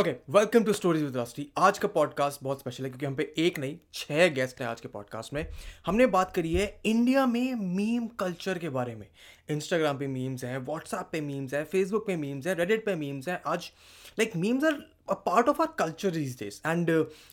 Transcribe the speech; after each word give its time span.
Okay 0.00 0.10
welcome 0.10 0.64
to 0.64 0.72
stories 0.72 1.02
with 1.02 1.16
Rasty 1.16 1.46
आज 1.58 1.78
का 1.78 1.88
podcast 1.88 2.42
बहुत 2.42 2.60
स्पेशल 2.60 2.84
है 2.84 2.90
क्योंकि 2.90 3.06
हम 3.06 3.14
पे 3.14 3.34
एक 3.38 3.58
नहीं, 3.58 3.76
छह 3.94 4.28
गेस्ट 4.28 4.60
हैं 4.60 4.68
आज 4.68 4.80
के 4.80 4.88
पॉडकास्ट 4.88 5.34
में। 5.34 5.46
हमने 5.86 6.06
बात 6.06 6.32
करी 6.34 6.52
है 6.52 6.80
इंडिया 6.84 7.26
में 7.26 7.54
मीम 7.54 8.06
कल्चर 8.06 8.58
के 8.58 8.68
बारे 8.68 8.94
में। 8.94 9.06
इंस्टाग्राम 9.50 9.98
पे 9.98 10.06
मीम्स 10.06 10.44
हैं 10.44 10.58
व्हाट्सएप 10.58 11.08
पे 11.12 11.20
मीम्स 11.20 11.54
हैं 11.54 11.64
फेसबुक 11.64 12.06
पे 12.06 12.16
मीम्स 12.16 12.46
हैं 12.46 12.54
रेडिट 12.54 12.84
पे 12.86 12.94
मीम्स 12.94 13.28
हैं। 13.28 13.40
आज 13.46 13.70
like 14.18 14.36
memes 14.36 14.64
are 14.64 14.80
a 15.10 15.14
part 15.26 15.48
of 15.48 15.60
our 15.62 15.68
culture 15.78 16.16
these 16.18 16.36
days 16.38 16.60
and 16.66 16.90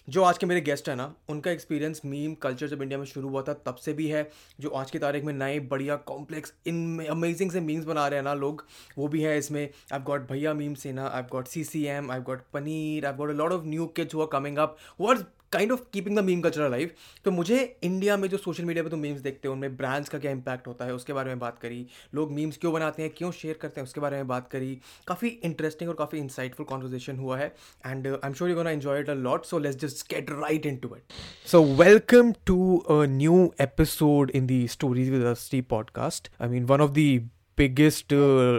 जो 0.09 0.23
आज 0.23 0.37
के 0.37 0.45
मेरे 0.45 0.61
गेस्ट 0.61 0.89
हैं 0.89 0.95
ना, 0.95 1.13
उनका 1.29 1.51
एक्सपीरियंस 1.51 2.01
मीम 2.05 2.33
कल्चर 2.41 2.67
जब 2.67 2.81
इंडिया 2.81 2.99
में 2.99 3.05
शुरू 3.05 3.29
हुआ 3.29 3.41
था, 3.41 3.53
तब 3.55 3.75
से 3.75 3.93
भी 3.93 4.07
है। 4.07 4.29
जो 4.59 4.69
आज 4.69 4.91
की 4.91 4.99
तारीख 4.99 5.23
में 5.23 5.33
नए, 5.33 5.59
बढ़िया 5.61 5.95
कॉम्प्लेक्स 6.07 6.53
इन 6.67 7.05
अमेजिंग 7.09 7.51
से 7.51 7.61
मीम्स 7.61 7.85
बना 7.85 8.07
रहे 8.07 8.19
हैं 8.19 8.23
ना 8.25 8.33
लोग, 8.35 8.65
वो 8.97 9.07
भी 9.07 9.21
है 9.21 9.37
इसमें। 9.37 9.69
आई 9.93 9.99
गॉट 9.99 10.29
भैया 10.29 10.53
मीम 10.53 10.73
सेना 10.75 11.07
I 11.07 11.23
got 11.31 11.47
C 11.47 11.63
C 11.63 11.83
M 11.87 12.11
I 12.11 12.19
got 12.21 12.41
paneer 12.53 13.05
I 13.05 13.13
got 13.13 13.29
a 13.29 13.33
lot 13.33 13.51
of 13.51 13.65
new 13.65 13.85
kids 13.95 14.15
हुआ 14.15 14.25
कमिंग 14.31 14.57
अप 14.57 14.77
वो 14.99 15.13
kind 15.51 15.71
of 15.71 15.81
keeping 15.93 16.17
the 16.17 16.23
meme 16.23 16.41
culture 16.41 16.69
live 16.69 16.91
तो 17.25 17.31
मुझे 17.31 17.57
इंडिया 17.83 18.17
में 18.17 18.27
जो 18.29 18.37
सोशल 18.37 18.65
मीडिया 18.65 18.83
पे 18.83 18.89
तुम 18.89 18.99
मीम्स 18.99 19.19
देखते 19.21 19.47
हो, 19.47 19.53
उनमें 19.53 19.75
ब्रांड्स 19.77 20.09
का 20.09 20.19
क्या 20.19 20.31
इंपैक्ट 20.31 20.67
होता 20.67 20.85
है, 20.85 20.93
उसके 20.93 21.13
बारे 21.13 21.29
में 21.29 21.39
बात 21.39 21.59
करी। 21.59 21.85
लोग 22.15 22.31
मीम्स 22.31 22.57
क्यों 22.57 22.73
बनाते 22.73 23.03
हैं, 23.03 23.11
क्यों 23.17 23.31
शेयर 23.31 23.57
करते 23.61 23.81
हैं, 23.81 23.87
उसके 23.87 24.01
बारे 24.01 24.17
में 24.17 24.27
बात 24.27 24.49
करी। 24.51 24.73
काफ़ी 25.07 25.27
इंटरेस्टिंग 25.27 25.89
और 25.89 25.95
काफ़ी 25.95 26.19
इंसाइटफुल 26.19 26.65
कॉन्वर्जेशन 26.65 27.17
हुआ 27.17 27.37
है 27.37 27.47
and 27.85 28.07
I 28.07 28.27
am 28.27 28.33
sure 28.33 28.49
you 28.49 28.55
gonna 28.55 28.71
enjoy 28.71 28.99
it 28.99 29.09
a 29.09 29.13
lot 29.13 29.45
so 29.45 29.59
let's 29.59 29.77
just 29.77 30.07
get 30.09 30.29
right 30.31 30.65
into 30.77 30.95
it 30.95 31.13
so 31.47 31.63
welcome 31.75 32.31
to 32.45 32.77
a 32.77 33.03
new 33.05 33.53
episode 33.61 34.31
in 34.31 34.47
the 34.47 34.67
stories 34.67 35.09
with 35.09 35.63
podcast 35.69 36.31
I 36.41 36.49
mean 36.49 36.65
one 36.65 36.81
of 36.81 36.91
the 36.91 37.07
biggest 37.57 38.13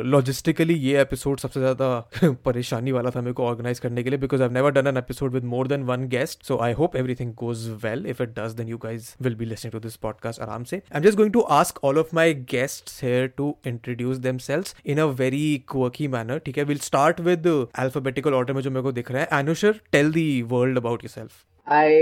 logistically 0.06 0.74
uh, 0.74 0.80
ये 0.80 1.00
episode 1.00 1.40
सबसे 1.40 1.60
ज़्यादा 1.60 1.88
परेशानी 2.44 2.92
वाला 2.92 3.10
था 3.10 3.20
मेरे 3.20 3.32
को 3.32 3.44
organise 3.44 3.78
करने 3.78 4.02
के 4.02 4.10
लिए 4.10 4.18
because 4.18 4.42
I 4.42 4.48
never 4.48 4.70
done 4.70 4.86
an 4.86 4.96
episode 4.96 5.32
with 5.32 5.44
more 5.44 5.68
than 5.68 5.82
one 5.82 6.06
guest 6.08 6.44
so 6.44 6.58
I 6.58 6.72
hope 6.72 6.96
everything 6.96 7.32
goes 7.34 7.68
well 7.84 8.06
if 8.06 8.22
it 8.22 8.28
does 8.38 8.52
then 8.52 8.68
you 8.68 8.78
guys 8.78 9.10
will 9.22 9.34
be 9.34 9.44
listening 9.44 9.72
to 9.72 9.80
this 9.80 9.96
podcast 9.96 10.40
आराम 10.40 10.64
से. 10.64 10.77
I 10.77 10.98
am 10.98 11.05
just 11.05 11.16
going 11.16 11.32
to 11.32 11.40
ask 11.58 11.84
all 11.84 11.98
of 11.98 12.14
my 12.14 12.34
guest 12.34 13.02
here 13.02 13.27
to 13.36 13.56
introduce 13.66 14.16
themselves 14.38 14.77
in 14.86 14.98
a 14.98 15.06
very 15.22 15.64
quirky 15.68 16.08
manner 16.08 16.38
ठीक 16.38 16.58
है? 16.58 16.64
Will 16.64 16.78
start 16.78 17.20
with 17.20 17.46
alphabetical 17.78 18.34
order 18.34 18.52
में 18.52 18.62
जो 18.62 18.70
मेरे 18.70 18.83
को 18.83 18.92
दिख 18.92 19.10
रहा 19.10 19.22
है. 19.22 19.40
Anushar 19.40 19.80
tell 19.92 20.12
the 20.12 20.30
world 20.42 20.78
about 20.78 21.05
yourself 21.10 21.44
I 21.77 21.94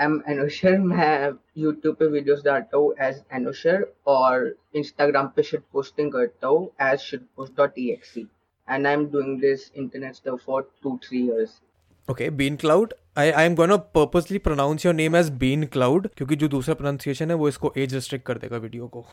am 0.00 0.20
Anushar 0.28 0.78
मैं 0.78 1.32
यूट्यूब 1.58 1.94
पे 1.96 2.06
वीडियोस 2.14 2.42
डालता 2.44 2.76
हूँ 2.78 2.94
एज 3.00 3.22
एनुशर 3.34 3.86
और 4.14 4.54
इंस्टाग्राम 4.76 5.26
पे 5.36 5.42
शिट 5.42 5.62
पोस्टिंग 5.72 6.12
करता 6.12 6.48
हूँ 6.48 6.66
as 6.82 6.98
shit 7.00 7.22
post 7.36 7.56
dot 7.56 7.78
E 7.78 7.88
X 7.92 8.16
and 8.18 8.86
I 8.86 8.92
am 8.92 9.06
doing 9.12 9.40
this 9.40 9.70
internet 9.76 10.14
stuff 10.14 10.44
for 10.46 10.70
two 10.82 10.96
three 11.04 11.24
years 11.26 11.60
okay 12.08 12.30
Bean 12.42 12.56
Cloud 12.56 12.94
I 13.18 13.30
I 13.30 13.46
am 13.46 13.54
gonna 13.54 13.76
purposely 13.98 14.38
pronounce 14.48 14.86
your 14.86 14.94
name 14.94 15.16
as 15.16 15.30
Bean 15.44 15.66
Cloud 15.76 16.08
क्योंकि 16.16 16.36
जो 16.36 16.48
दूसरा 16.48 16.74
pronunciation 16.74 17.30
है 17.30 17.36
वो 17.36 17.48
इसको 17.48 17.72
age 17.76 17.94
restrict 17.94 18.26
कर 18.26 18.38
देगा 18.38 18.56
video 18.56 18.88
को। 18.88 19.06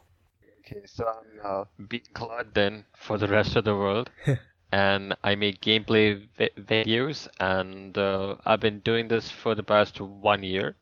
Okay, 0.63 0.81
so 0.85 1.05
I'm 1.05 1.39
uh, 1.43 1.63
Bean 1.89 2.03
Cloud 2.13 2.53
then 2.53 2.85
for 3.05 3.17
the 3.17 3.27
rest 3.27 3.55
of 3.55 3.63
the 3.65 3.75
world. 3.75 4.09
and 4.72 5.16
I 5.22 5.34
make 5.34 5.60
gameplay 5.60 6.26
vi- 6.38 6.50
videos, 6.58 7.28
and 7.40 7.96
uh, 7.98 8.36
I've 8.44 8.60
been 8.60 8.80
doing 8.80 9.08
this 9.08 9.30
for 9.30 9.54
the 9.54 9.62
past 9.62 10.00
one 10.00 10.42
year. 10.42 10.76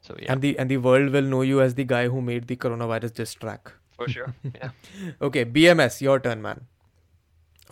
So 0.00 0.16
yeah. 0.18 0.32
And 0.32 0.42
the 0.42 0.58
and 0.58 0.70
the 0.70 0.78
world 0.78 1.10
will 1.10 1.22
know 1.22 1.42
you 1.42 1.60
as 1.60 1.74
the 1.74 1.84
guy 1.84 2.08
who 2.08 2.20
made 2.20 2.48
the 2.48 2.56
coronavirus 2.56 3.14
diss 3.14 3.34
track. 3.34 3.72
For 3.96 4.08
sure. 4.08 4.34
Yeah. 4.54 4.70
okay, 5.20 5.44
BMS, 5.44 6.00
your 6.00 6.18
turn, 6.20 6.42
man. 6.42 6.66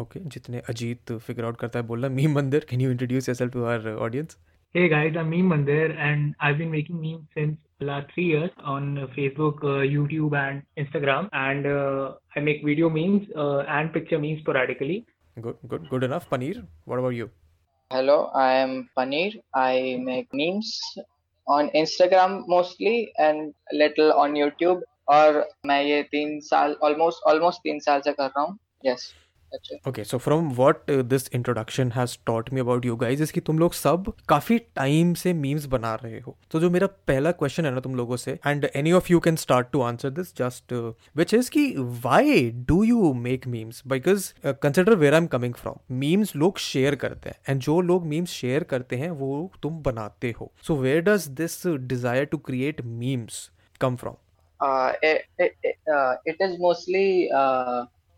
Okay, 0.01 0.21
जितने 0.35 0.61
Ajit 0.69 1.19
figure 1.27 1.45
out 1.45 1.59
करता 1.61 1.79
है 1.79 1.87
बोलना 1.87 2.09
meme 2.09 2.35
मंदिर 2.35 2.67
can 2.69 2.81
you 2.81 2.91
introduce 2.91 3.29
yourself 3.29 3.51
to 3.57 3.67
our 3.73 3.97
audience? 4.07 4.39
Hey 4.75 4.89
guys, 4.89 5.17
I'm 5.17 5.31
Meme 5.31 5.49
Mandir 5.51 5.97
and 5.99 6.35
I've 6.39 6.57
been 6.57 6.71
making 6.71 7.01
memes 7.01 7.25
since 7.35 7.57
the 7.81 7.87
last 7.87 8.13
three 8.15 8.27
years 8.27 8.51
on 8.63 8.85
Facebook, 9.17 9.65
uh, 9.65 9.81
YouTube, 9.95 10.37
and 10.41 10.63
Instagram. 10.79 11.29
And 11.33 11.67
uh, 11.67 12.13
I 12.37 12.41
make 12.41 12.65
video 12.65 12.89
memes 12.89 13.27
uh, 13.37 13.65
and 13.79 13.93
picture 13.93 14.21
memes 14.21 14.39
sporadically. 14.45 15.07
Good, 15.41 15.57
good, 15.69 15.89
good 15.91 16.03
enough. 16.03 16.29
Paneer, 16.31 16.67
what 16.85 16.99
about 16.99 17.15
you? 17.15 17.31
Hello, 17.91 18.31
I 18.35 18.53
am 18.53 18.89
Paneer. 18.97 19.41
I 19.55 19.99
make 20.01 20.29
memes 20.33 20.81
on 21.47 21.71
Instagram 21.71 22.45
mostly 22.47 23.13
and 23.19 23.55
little 23.73 24.13
on 24.13 24.35
YouTube. 24.35 24.83
और 25.09 25.49
मैं 25.67 25.83
ये 25.83 26.03
तीन 26.03 26.41
साल 26.41 26.77
almost 26.85 27.17
almost 27.29 27.63
तीन 27.65 27.79
साल 27.81 28.01
से 28.01 28.13
कर 28.13 28.27
रहा 28.27 28.43
हूँ. 28.43 28.59
Yes. 28.87 29.13
Okay 29.88 30.04
so 30.04 30.18
from 30.18 30.50
what 30.54 30.92
this 30.92 31.30
introduction 31.36 31.92
has 31.92 32.18
taught 32.28 32.52
me 32.54 32.60
about 32.62 32.86
you 32.86 32.96
guys 32.96 33.22
इसकी 33.22 33.40
तुम 33.42 33.60
लोग 33.60 33.74
सब 33.74 34.12
काफ़ी 34.30 34.58
टाइम 34.76 35.14
से 35.14 35.34
मीम्स 35.34 35.66
बना 35.66 35.94
रहे 35.96 36.20
हो। 36.20 36.36
तो 36.52 36.60
जो 36.60 36.70
मेरा 36.70 36.88
पहला 37.08 37.32
क्वेश्चन 37.32 37.66
है 37.66 37.72
ना 37.74 37.80
तुम 37.80 37.96
लोगों 37.96 38.18
से 38.18 38.38
and 38.48 38.70
any 38.76 38.92
of 38.92 39.12
you 39.12 39.20
can 39.20 39.36
start 39.36 39.68
to 39.72 39.82
answer 39.82 40.10
this 40.10 40.36
just 40.38 40.74
which 41.18 41.34
is 41.34 41.50
की 41.52 41.66
why 41.78 42.50
do 42.68 42.84
you 42.84 43.14
make 43.14 43.48
memes 43.48 43.82
because 43.88 44.32
consider 44.46 44.96
where 44.96 45.14
I 45.14 45.22
am 45.22 45.28
coming 45.28 45.54
from 45.54 45.96
memes 46.00 46.36
लोग 46.36 46.58
शेयर 46.60 46.96
करते 46.96 47.30
हैं 47.30 47.38
एंड 47.50 47.62
जो 47.62 47.80
लोग 47.82 48.06
मीम्स 48.08 48.32
शेयर 48.32 48.64
करते 48.64 48.96
हैं 48.96 49.10
वो 49.12 49.52
तुम 49.64 49.82
बनाते 49.84 50.34
हो। 50.40 50.52
So 50.68 50.76
where 50.76 51.02
does 51.02 51.28
this 51.38 51.62
desire 51.68 52.26
to 52.26 52.38
create 52.48 52.82
memes 52.86 53.50
come 53.82 53.96
from 53.96 54.16
it 56.28 56.42
is 56.42 56.58
mostly 56.62 57.28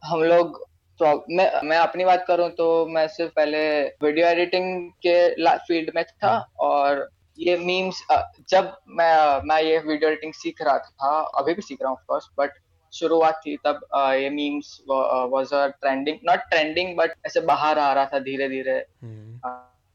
हम 0.04 0.24
लोग 0.24 0.67
मैं 1.02 1.62
मैं 1.64 1.78
अपनी 1.78 2.06
बात 2.06 2.26
करूँ 2.28 2.50
तो 2.50 2.86
मैं 2.86 3.08
सिर्फ़ 3.08 3.32
पहले 3.36 3.60
वीडियो 4.04 4.28
एडिटिंग 4.28 4.92
के 5.06 5.48
फ़ील्ड 5.58 5.92
में 5.96 6.04
था 6.04 6.38
और 6.60 7.10
ये 7.40 7.58
मीम्स 7.58 8.02
जब 8.50 8.78
मैं 8.90 9.42
मैं 9.46 9.62
ये 9.62 9.78
वीडियो 9.80 10.10
एडिटिंग 10.10 10.34
सीख 10.34 10.62
रहा 10.62 10.78
था 10.78 11.20
अभी 11.20 11.54
भी 11.54 11.62
सीख 11.62 11.82
रहा 11.82 11.90
हूँ 11.90 11.98
ऑफकोर्स 11.98 12.30
बट 12.40 12.52
शुरुआत 12.94 13.42
थी 13.46 13.58
तब 13.66 13.80
ये 13.96 14.30
memes 14.30 14.82
was 14.90 15.54
a 15.54 15.68
trending 15.68 16.18
not 16.24 16.40
trending 16.40 16.96
but 16.98 17.14
ऐसे 17.26 17.42
बाहर 17.42 17.80
आ 17.80 17.94
रहा 17.94 18.06
था 18.06 18.20
धीरे 18.20 18.50
धीरे 18.50 18.80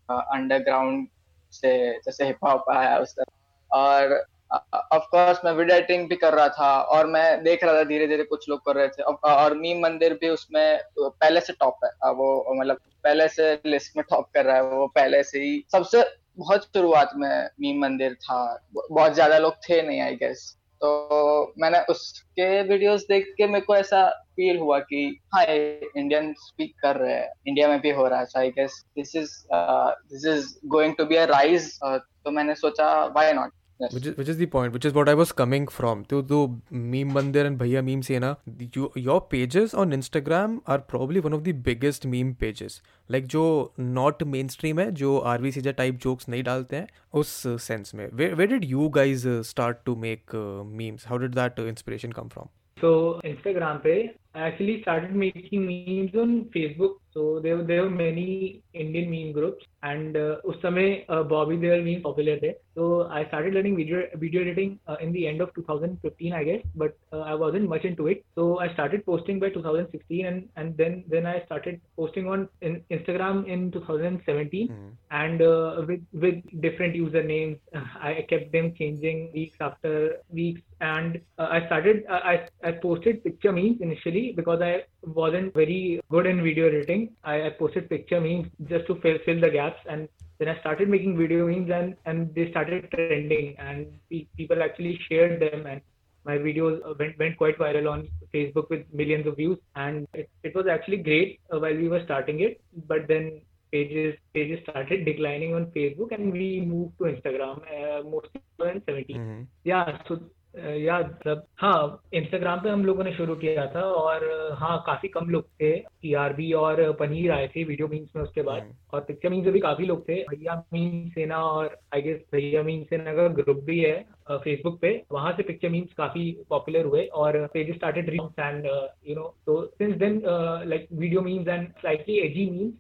अंडरग्राउंड 0.09 1.07
से 1.53 1.99
जैसे 2.01 2.25
हिप 2.25 2.45
हॉप 2.45 2.71
आया 2.71 2.99
उस 2.99 3.15
तरह। 3.15 3.77
और 3.79 4.25
ऑफ़ 4.53 5.05
कोर्स 5.11 5.39
मैं 5.45 5.53
वीडियो 5.53 5.77
एडिटिंग 5.77 6.09
भी 6.09 6.17
कर 6.17 6.35
रहा 6.35 6.49
था 6.51 6.71
और 6.95 7.07
मैं 7.09 7.43
देख 7.43 7.65
रहा 7.65 7.75
था 7.75 7.85
धीरे 7.85 8.07
धीरे 8.07 8.25
कुछ 8.25 8.49
लोग 8.49 8.65
कर 8.67 8.77
रहे 8.77 8.89
थे। 8.89 9.03
और 9.03 9.55
मीम 9.59 9.83
मंदिर 9.83 10.15
भी 10.15 10.29
उसमें 10.29 10.81
पहले 10.99 11.41
से 11.41 11.53
टॉप 11.61 11.85
है। 11.85 11.91
वो 12.13 12.55
मतलब 12.55 12.77
पहले 13.05 13.29
से 13.29 13.53
लिस्ट 13.67 13.97
में 13.97 14.05
टॉप 14.11 14.29
कर 14.35 14.45
रहा 14.45 14.57
है, 14.57 14.63
वो 14.63 14.87
पहले 14.89 15.23
से 15.23 15.39
ही। 15.39 15.63
सबसे 15.73 16.05
बहुत 16.39 16.65
शुरुआत 16.67 17.11
में 17.17 17.49
मीम 17.61 17.81
मंदिर 17.83 18.15
था। 18.15 18.67
बहुत 18.91 19.15
ज़्यादा 19.15 19.39
लोग 19.39 19.55
थे 19.69 19.81
नहीं 19.83 20.01
आई 20.01 20.15
गेस 20.17 20.57
तो 20.81 21.55
मैंने 21.59 21.79
उसके 21.91 22.63
वीडियोस 22.63 23.03
देख 23.09 23.27
के 23.37 23.47
मेरे 23.47 23.65
को 23.67 23.75
ऐसा 23.77 24.09
फील 24.37 24.59
हुआ 24.59 24.79
कि 24.81 25.05
हाँ 25.35 25.45
इंडियन 25.45 26.33
स्पीक 26.39 26.75
कर 26.83 26.97
रहे 26.97 27.15
हैं। 27.15 27.31
इंडिया 27.47 27.69
में 27.69 27.81
भी 27.81 27.91
हो 27.91 28.07
रहा 28.09 28.19
है 28.19 28.27
so 28.27 28.39
I 28.39 28.51
guess 28.51 28.83
this 28.97 29.15
is 29.17 29.31
this 29.53 30.27
is 30.29 30.55
going 30.69 30.95
to 30.99 31.05
be 31.05 31.17
a 31.17 31.25
rise 31.27 31.73
तो 31.83 32.31
मैंने 32.31 32.55
सोचा 32.55 32.95
why 33.07 33.33
not 33.33 33.53
Yes. 33.81 33.93
Which 33.95 34.07
is 34.07 34.17
which 34.17 34.29
is 34.29 34.37
the 34.37 34.47
point, 34.47 34.73
which 34.73 34.85
is 34.85 34.93
what 34.93 35.09
I 35.09 35.15
was 35.15 35.33
coming 35.33 35.67
from. 35.67 36.05
So 36.11 36.21
the 36.21 36.41
meme 36.71 37.13
mandir 37.17 37.45
and 37.47 37.59
bhaiya 37.59 37.85
meme 37.85 38.03
sena, 38.03 38.39
you, 38.75 38.93
your 38.95 39.21
pages 39.21 39.75
on 39.75 39.91
Instagram 39.91 40.61
are 40.67 40.79
probably 40.79 41.21
one 41.21 41.33
of 41.33 41.45
the 41.45 41.53
biggest 41.53 42.07
meme 42.07 42.35
pages. 42.35 42.81
Like 43.09 43.27
जो 43.27 43.73
not 43.79 44.25
mainstream 44.37 44.79
है, 44.79 44.91
जो 44.93 45.19
RV 45.19 45.53
सीजा 45.53 45.77
type 45.77 45.99
jokes 46.07 46.29
नहीं 46.29 46.43
डालते 46.45 46.77
हैं, 46.77 46.89
उस 47.15 47.47
sense 47.69 47.95
में. 47.95 48.09
Where 48.13 48.37
where 48.37 48.47
did 48.47 48.65
you 48.65 48.89
guys 48.91 49.27
start 49.53 49.85
to 49.87 49.97
make 49.97 50.35
uh, 50.35 50.65
memes? 50.65 51.05
How 51.05 51.19
did 51.19 51.35
that 51.35 51.59
uh, 51.59 51.67
inspiration 51.75 52.13
come 52.13 52.29
from? 52.29 52.49
So 52.81 53.21
Instagram 53.25 53.83
पे 53.83 54.15
I 54.35 54.49
actually 54.49 54.81
started 54.83 55.15
making 55.15 55.67
memes 55.67 56.15
on 56.15 56.45
Facebook. 56.57 57.02
So 57.14 57.40
there 57.40 57.58
were 57.58 57.64
there 57.64 57.84
were 57.84 57.90
many 57.90 58.62
Indian 58.74 59.10
meme 59.10 59.32
groups 59.34 59.66
and 59.84 60.18
uh, 60.18 60.36
उस 60.46 60.62
समय 60.62 61.06
Bobby 61.10 61.58
there 61.58 61.82
meme 61.84 62.02
popular 62.02 62.40
थे 62.44 62.54
so 62.78 62.88
I 63.18 63.26
started 63.28 63.56
learning 63.56 63.76
video 63.76 64.02
video 64.24 64.42
editing 64.42 64.74
uh, 64.88 64.98
in 65.02 65.12
the 65.12 65.28
end 65.28 65.42
of 65.42 65.54
2015 65.56 66.34
I 66.40 66.44
guess 66.44 66.62
but 66.76 66.96
uh, 67.12 67.22
I 67.22 67.34
wasn't 67.44 67.68
much 67.70 67.86
into 67.90 68.06
it 68.12 68.24
so 68.36 68.60
I 68.60 68.68
started 68.74 69.04
posting 69.06 69.40
by 69.40 69.50
2016 69.50 70.28
and 70.32 70.48
and 70.56 70.78
then 70.78 71.04
then 71.14 71.26
I 71.26 71.42
started 71.46 71.82
posting 72.02 72.28
on 72.28 72.48
in 72.62 72.78
Instagram 72.98 73.42
in 73.56 73.72
2017 73.72 74.68
mm. 74.68 74.92
and 75.22 75.42
uh, 75.42 75.82
with 75.88 76.06
with 76.26 76.62
different 76.68 76.96
usernames 76.96 77.58
I 78.12 78.26
kept 78.30 78.52
them 78.52 78.74
changing 78.82 79.32
weeks 79.34 79.58
after 79.70 79.96
weeks 80.30 80.62
and 80.82 81.20
uh, 81.40 81.48
I 81.50 81.66
started 81.66 82.06
uh, 82.10 82.22
I 82.34 82.36
I 82.64 82.74
posted 82.74 83.24
picture 83.24 83.52
memes 83.52 83.82
initially 83.82 84.34
because 84.42 84.62
I 84.62 84.74
wasn't 85.03 85.53
very 85.55 86.01
good 86.11 86.27
in 86.27 86.43
video 86.43 86.67
editing 86.69 87.11
I, 87.25 87.47
I 87.47 87.51
posted 87.51 87.89
picture 87.89 88.21
memes 88.21 88.49
just 88.69 88.87
to 88.87 88.97
fill 89.01 89.19
fill 89.25 89.41
the 89.41 89.51
gaps 89.51 89.81
and 89.89 90.09
then 90.39 90.49
I 90.49 90.59
started 90.61 90.89
making 90.89 91.17
video 91.19 91.47
memes 91.47 91.71
and, 91.71 91.97
and 92.07 92.35
they 92.35 92.51
started 92.51 92.91
trending 92.91 93.47
and 93.49 93.87
pe- 94.11 94.27
people 94.37 94.63
actually 94.63 94.99
shared 95.09 95.41
them 95.41 95.67
and 95.67 95.81
my 96.25 96.37
videos 96.39 96.81
went, 96.99 97.19
went 97.19 97.37
quite 97.37 97.59
viral 97.59 97.91
on 97.91 98.09
Facebook 98.33 98.69
with 98.71 98.83
millions 98.93 99.27
of 99.27 99.37
views 99.37 99.59
and 99.77 100.07
it, 100.15 100.29
it 100.43 100.55
was 100.55 100.67
actually 100.67 100.99
great 100.99 101.41
uh, 101.53 101.59
while 101.59 101.75
we 101.77 101.89
were 101.89 102.03
starting 102.05 102.41
it 102.41 102.61
but 102.87 103.07
then 103.09 103.41
pages 103.73 104.15
pages 104.35 104.61
started 104.69 105.05
declining 105.05 105.55
on 105.55 105.67
Facebook 105.77 106.13
and 106.13 106.33
we 106.33 106.61
moved 106.61 106.97
to 106.99 107.05
Instagram 107.05 107.59
uh, 107.77 108.03
mostly 108.09 108.41
in 108.71 108.83
17. 108.87 109.17
Mhm. 109.17 109.47
Yeah, 109.65 109.99
so 110.09 110.21
uh, 110.63 110.77
या 110.79 110.99
मतलब 110.99 111.47
हाँ 111.59 112.03
Instagram 112.15 112.61
पे 112.61 112.69
हम 112.69 112.85
लोगों 112.85 113.05
ने 113.05 113.13
शुरू 113.13 113.35
किया 113.35 113.67
था 113.67 113.81
और 113.81 114.25
हाँ 114.59 114.83
काफ़ी 114.87 115.09
कम 115.09 115.29
लोग 115.31 115.45
थे। 115.61 115.71
टीआरबी 116.03 116.53
और 116.53 116.93
पनीर 116.93 117.33
आए 117.33 117.49
थे 117.49 117.65
वीडियो 117.65 117.89
मीम्स 117.89 118.17
में 118.17 118.23
उसके 118.23 118.43
बाद। 118.43 118.63
हम्म। 118.63 118.73
और 118.93 119.01
पिक्चर 119.01 119.31
मीम्स 119.31 119.45
में 119.45 119.53
भी 119.53 119.61
काफ़ी 119.61 119.87
लोग 119.87 120.09
थे। 120.09 120.15
भैया 120.23 120.55
मीम 120.73 121.09
सेना 121.09 121.39
और 121.39 121.79
आई 121.95 122.03
गेस 122.03 122.21
भैया 122.33 122.63
मीन 122.63 122.85
सेना 122.85 123.15
का 123.15 123.29
ग्रुप 123.29 123.63
भी 123.65 123.79
है 123.81 123.95
फेसबुक 124.31 124.81
पे। 124.81 125.03
वहाँ 125.13 125.33
से 125.33 125.43
पिक्चर 125.43 125.69
मीम्स 125.69 125.93
काफ़ी 125.93 126.31
पॉपुलर 126.51 126.85
हुए 126.85 127.05
और 127.05 127.47
page 127.47 127.75
started 127.75 128.11
reams 128.11 128.39
and 128.39 128.67
you 129.09 129.15
know 129.15 129.35
तो 129.47 129.65
since 129.67 129.97
then 129.97 130.23
like 130.69 130.89
video 130.93 131.21
memes 131.21 131.49
and 131.49 131.69
slightly 131.81 132.19
edgy 132.19 132.51
memes 132.51 132.75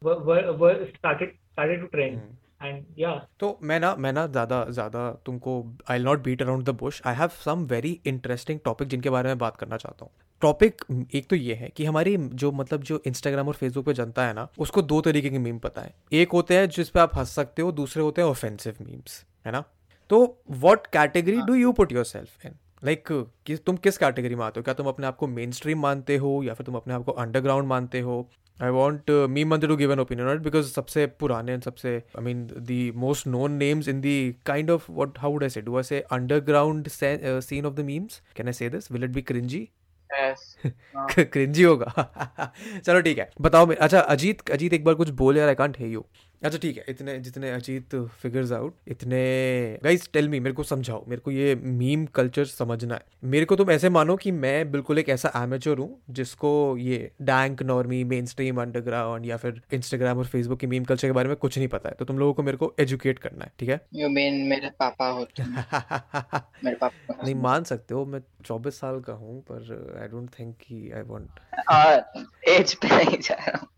were 0.60 0.84
started 0.96 1.38
started 1.52 1.80
to 1.80 1.88
trend. 1.94 2.14
Hmm. 2.16 2.36
तो 3.40 3.58
मैं 3.62 3.78
ना 3.80 3.94
मैं 3.96 4.12
ना 4.12 4.26
ज़्यादा 4.26 4.64
ज़्यादा 4.70 5.10
तुमको 5.26 5.54
I 5.90 5.98
not 5.98 6.22
beat 6.24 6.42
around 6.42 6.64
the 6.64 6.70
bush 6.80 7.00
I 7.06 7.14
have 7.14 7.30
some 7.44 7.64
very 7.66 7.98
interesting 8.06 8.58
topic 8.64 8.88
जिनके 8.88 9.10
बारे 9.10 9.28
में 9.28 9.38
बात 9.38 9.56
करना 9.56 9.76
चाहता 9.76 10.04
हूँ। 10.04 10.10
टॉपिक 10.42 10.82
एक 11.14 11.28
तो 11.30 11.36
ये 11.36 11.54
है 11.54 11.68
कि 11.76 11.84
हमारी 11.84 12.16
जो 12.16 12.50
मतलब 12.52 12.82
जो 12.82 13.00
इंस्टाग्राम 13.06 13.48
और 13.48 13.54
फेसबुक 13.54 13.86
पे 13.86 13.92
जनता 13.94 14.26
है 14.26 14.32
ना 14.34 14.46
उसको 14.58 14.82
दो 14.82 15.00
तरीके 15.00 15.30
के 15.30 15.38
मीम 15.38 15.58
पता 15.58 15.82
है। 15.82 15.94
एक 16.12 16.32
होते 16.32 16.56
हैं 16.56 16.68
जिस 16.68 16.88
पे 16.88 17.00
आप 17.00 17.16
हंस 17.16 17.34
सकते 17.34 17.62
हो 17.62 17.72
दूसरे 17.72 18.02
होते 18.02 18.22
हैं 18.22 18.28
ऑफेंसिव 18.28 18.74
मीम्स 18.80 19.24
है 19.46 19.52
ना? 19.52 19.64
तो 20.10 20.42
what 20.50 20.86
category 20.86 21.40
do 21.42 21.54
you 21.54 21.72
put 21.72 21.92
yourself 22.04 22.46
in 22.46 22.54
like 22.84 23.04
कि 23.46 23.56
तुम 23.56 23.76
किस 23.76 23.98
कैटेगरी 23.98 24.34
में 24.34 24.44
आते 24.44 24.60
हो? 24.60 24.64
क्या 24.64 24.74
तुम 24.74 24.86
अपने 24.88 25.06
आप 25.06 25.16
को 25.16 25.26
मेन 25.26 25.52
स्ट्रीम 25.52 25.80
मानते 25.80 26.16
हो 26.16 26.42
या 26.42 26.54
फिर 26.54 26.66
तुम 26.66 26.76
अपने 26.76 26.94
आप 26.94 27.04
को 27.04 27.12
अंडरग्राउंड 27.12 27.68
मानते 27.68 28.00
हो? 28.00 28.28
I 28.62 28.70
want 28.70 29.10
me 29.10 29.44
Mandir 29.44 29.70
to 29.70 29.76
give 29.76 29.92
an 29.92 30.00
opinion 30.00 30.28
not 30.28 30.40
because 30.40 30.66
सबसे 30.66 31.06
पुराने 31.06 31.54
and 31.54 31.64
सबसे 31.64 31.96
I 31.96 32.24
mean 32.24 32.48
the 32.56 32.92
most 32.96 33.26
known 33.26 33.52
names 33.52 33.88
in 33.88 34.00
the 34.00 34.36
kind 34.46 34.70
of 34.70 34.92
what 34.92 35.18
how 35.18 35.36
they 35.36 35.60
do 35.60 35.76
I 35.76 35.82
say 35.82 36.04
scene 37.40 37.66
of 37.66 37.74
the 37.74 37.80
memes 37.80 38.22
can 38.36 38.46
I 38.46 38.52
say 38.52 38.68
this 38.68 38.92
will 38.92 39.04
it 39.04 39.10
be 39.10 39.22
cringy 39.22 39.68
yes। 40.12 40.38
Cringy 41.20 41.62
होगा। 41.62 42.12
चलो 42.84 43.00
ठीक 43.00 43.18
है। 43.18 43.30
बताओ 43.40 43.66
मैं 43.66 43.76
अच्छा 43.76 44.00
अजीत 44.00 44.50
अजीत 44.50 44.72
एक 44.72 44.84
बार 44.84 44.94
कुछ 44.94 45.08
बोल 45.08 45.36
यार 45.38 45.48
आई 45.48 45.54
कांट 45.54 45.78
हे 45.78 45.88
यू 45.88 46.06
अच्छा 46.42 46.58
ठीक 46.58 46.76
है। 46.76 46.84
इतने 46.88 47.18
जितने 47.18 47.50
अजीत 47.50 47.94
फिगर्स 47.96 48.52
आउट 48.52 48.74
इतने 48.88 49.18
गाइस 49.84 50.08
टेल 50.12 50.28
मी 50.28 50.40
मेरे 50.40 50.54
को 50.54 50.62
समझाओ 50.62 51.04
मेरे 51.08 51.20
को 51.20 51.30
ये 51.30 51.54
मीम 51.54 52.06
कल्चर 52.06 52.44
समझना 52.44 52.94
है। 52.94 53.00
मेरे 53.24 53.44
को 53.44 53.56
तुम 53.56 53.70
ऐसे 53.70 53.88
मानो 53.88 54.16
कि 54.16 54.30
मैं 54.30 54.70
बिल्कुल 54.70 54.98
एक 54.98 55.08
ऐसा 55.08 55.32
एमेचर 55.36 55.78
हूँ 55.78 56.02
जिसको 56.10 56.76
ये 56.76 57.10
dank 57.22 57.62
normie 57.62 58.04
main 58.04 58.26
stream 58.26 58.62
underground 58.62 59.26
या 59.26 59.36
फिर 59.36 59.60
इंस्टाग्राम 59.72 60.18
और 60.18 60.26
फेसबुक 60.26 60.60
की 60.60 60.66
मीम 60.66 60.84
कल्चर 60.84 61.08
के 61.08 61.12
बारे 61.12 61.28
में 61.28 61.36
कुछ 61.36 61.58
नहीं 61.58 61.68
पता 61.68 61.88
है। 61.88 61.94
तो 61.94 62.04
तुम 62.04 62.18
लोगों 62.18 62.34
को 62.34 62.42
मेरे 62.42 62.56
को 62.56 62.74
एजुकेट 62.80 63.18
करना 63.18 63.44
है 63.44 63.52
ठीक 63.58 63.68
है? 63.68 63.80
You 63.94 64.06
mean 64.06 64.48
मेरे 64.48 64.70
पापा 64.70 65.08
होते 65.08 65.42
हैं। 65.42 65.52
मेरे 66.64 66.76
पापा 66.76 67.22
नहीं 67.24 67.34
मान 67.34 67.64
सकते 67.64 67.94
हो 67.94 68.04
मैं 68.04 68.20
चौबीस 68.46 68.74
साल 68.74 69.00
का 69.00 69.12
हूँ 69.12 69.40
पर 69.40 69.98
आई 70.02 70.08
डोंट 70.08 70.30
थिंक 70.38 70.56
कि 70.56 70.90
आई 70.90 71.02
वांट 71.02 71.28
हाँ 71.70 72.24
एज 72.48 72.74
पे 72.74 72.88
नहीं 72.88 73.18
जा 73.18 73.34
रहा 73.34 73.58
हूँ। 73.58 73.68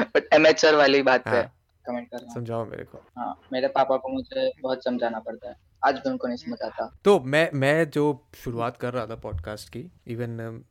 बट 0.00 0.34
एमेचर 0.34 0.74
वाली 0.74 1.02
बात 1.02 1.24
पे। 1.24 1.30
हाँ। 1.30 1.52
कमेंट 1.86 2.08
कर 2.08 2.18
समझाओ 2.34 2.64
मेरे 2.66 2.84
को। 2.84 2.98
हाँ 3.18 3.40
मेरे 3.52 3.68
पापा 3.68 3.96
को 3.96 4.08
मुझे 4.08 4.50
बहुत 4.62 4.84
समझाना 4.84 5.18
पड़ता 5.20 5.48
है। 5.48 5.56
आज 5.84 5.94
भी 5.94 6.10
उनको 6.10 6.26
नहीं 6.26 6.36
समझ 6.36 6.58
आता। 6.62 6.90
तो 7.04 7.18
मैं 7.20 7.48
मैं 7.54 7.90
जो 7.90 8.04
शुरुआत 8.34 8.76
कर 8.76 8.92
रहा 8.92 9.06
था 9.06 9.16
पॉडकास्ट 9.16 9.68
की 9.68 9.84
even 10.06 10.62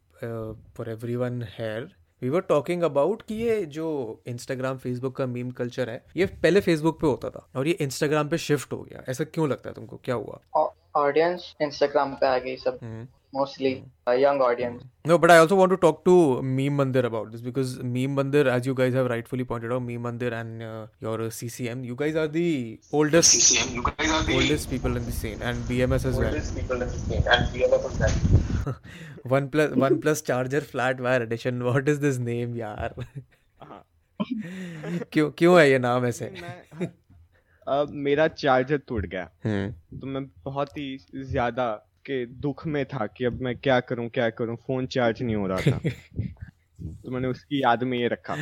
for 0.78 0.90
everyone 1.16 1.42
here 1.50 1.94
we 2.22 2.30
were 2.30 2.42
talking 2.42 2.84
about 2.84 3.22
कि 3.22 3.36
ये 3.36 3.66
जो 3.66 3.88
इंस्टाग्राम 4.28 4.78
फेसबुक 4.78 5.16
का 5.16 5.26
मीम 5.26 5.50
कल्चर 5.52 5.90
है 5.90 6.04
ये 6.18 6.26
पहले 6.26 6.62
फेसबुक 6.62 7.00
पे 7.02 7.08
होता 7.08 7.30
था 7.30 7.48
और 7.56 7.68
ये 7.68 7.74
इंस्टाग्राम 7.82 8.30
पे 8.30 8.38
शिफ्ट 8.38 8.74
हो 8.74 8.82
गया। 8.84 9.04
ऐसा 9.10 9.24
क्यों 9.24 9.50
लगता 9.50 9.70
है 9.70 9.74
तुमको? 9.76 9.98
क्या 10.04 10.16
हुआ? 10.16 10.40
ऑडियंस 10.96 11.56
इंस्टाग्राम 11.62 12.14
पे 12.16 12.26
आ 12.26 12.38
गई 12.38 12.56
सब। 12.58 13.08
हम्म। 13.36 13.42
Mostly 13.42 13.72
young 14.24 14.42
audience 14.42 14.82
No, 15.10 15.16
but 15.24 15.32
I 15.32 15.38
also 15.38 15.56
want 15.58 15.72
to 15.72 15.78
talk 15.78 15.98
to 16.06 16.14
Meme 16.42 16.78
Mandir 16.82 17.04
about 17.08 17.32
this 17.32 17.42
because 17.48 17.74
Meme 17.96 18.16
Mandir, 18.20 18.48
as 18.48 18.66
you 18.66 18.74
guys 18.74 18.96
have 19.00 19.10
rightfully 19.12 19.44
pointed 19.44 19.74
out, 19.76 19.84
Meme 19.90 20.08
Mandir 20.08 20.32
and 20.38 20.64
uh, 20.64 20.88
your 21.00 21.30
CCM, 21.40 21.84
you 21.90 21.96
guys 21.96 22.16
are 22.16 22.28
the 22.28 22.80
oldest 22.92 23.36
CCM, 23.36 23.76
you 23.76 23.84
guys 23.84 24.10
are 24.10 24.24
the 24.24 24.36
oldest 24.36 24.70
people 24.72 24.98
in 24.98 25.06
the 25.06 25.12
scene 25.12 25.44
and 25.44 25.68
BMS 25.68 26.08
as 26.12 26.18
well. 26.18 26.32
oldest 26.32 26.56
people 26.56 26.82
in 26.82 26.90
the 26.96 27.00
scene, 27.04 27.24
and 27.36 27.54
we 27.54 27.64
are 27.66 27.70
the 27.70 27.82
best. 28.00 29.30
One 29.36 29.50
plus 29.50 29.78
one 29.86 30.02
plus 30.02 30.22
charger 30.22 30.62
flat 30.62 31.00
wire 31.00 31.22
edition. 31.22 31.64
What 31.64 31.88
is 31.96 32.00
this 32.00 32.18
name? 32.18 32.58
हाँ। 32.60 33.84
क्यों 35.14 35.30
क्यों 35.38 35.60
है 35.60 35.70
ये 35.70 35.80
नाम 35.80 36.06
ऐसे? 36.06 36.32
अब 37.68 37.90
मेरा 38.08 38.28
charger 38.28 38.78
टूट 38.78 39.06
गया 39.06 39.30
हम्म 39.46 40.00
तो 40.00 40.08
मैं 40.08 40.26
बहुत 40.46 40.78
ही 40.78 40.98
ज़्यादा 41.16 41.68
के 42.06 42.26
दुख 42.26 42.68
में 42.68 42.86
था 42.86 43.08
कि 43.08 43.26
अब 43.26 43.42
मैं 43.42 43.58
क्या 43.58 43.80
करूँ 43.80 44.10
क्या 44.10 44.30
करूँ? 44.30 44.56
फ़ोन 44.56 44.86
चार्ज 44.88 45.22
नहीं 45.24 45.36
हो 45.36 45.48
रहा 45.48 45.62
था। 45.62 45.80
तो 46.82 47.12
मैंने 47.12 47.28
उसकी 47.28 47.62
याद 47.62 47.84
में 47.84 47.98
ये 47.98 48.08
रखा। 48.08 48.34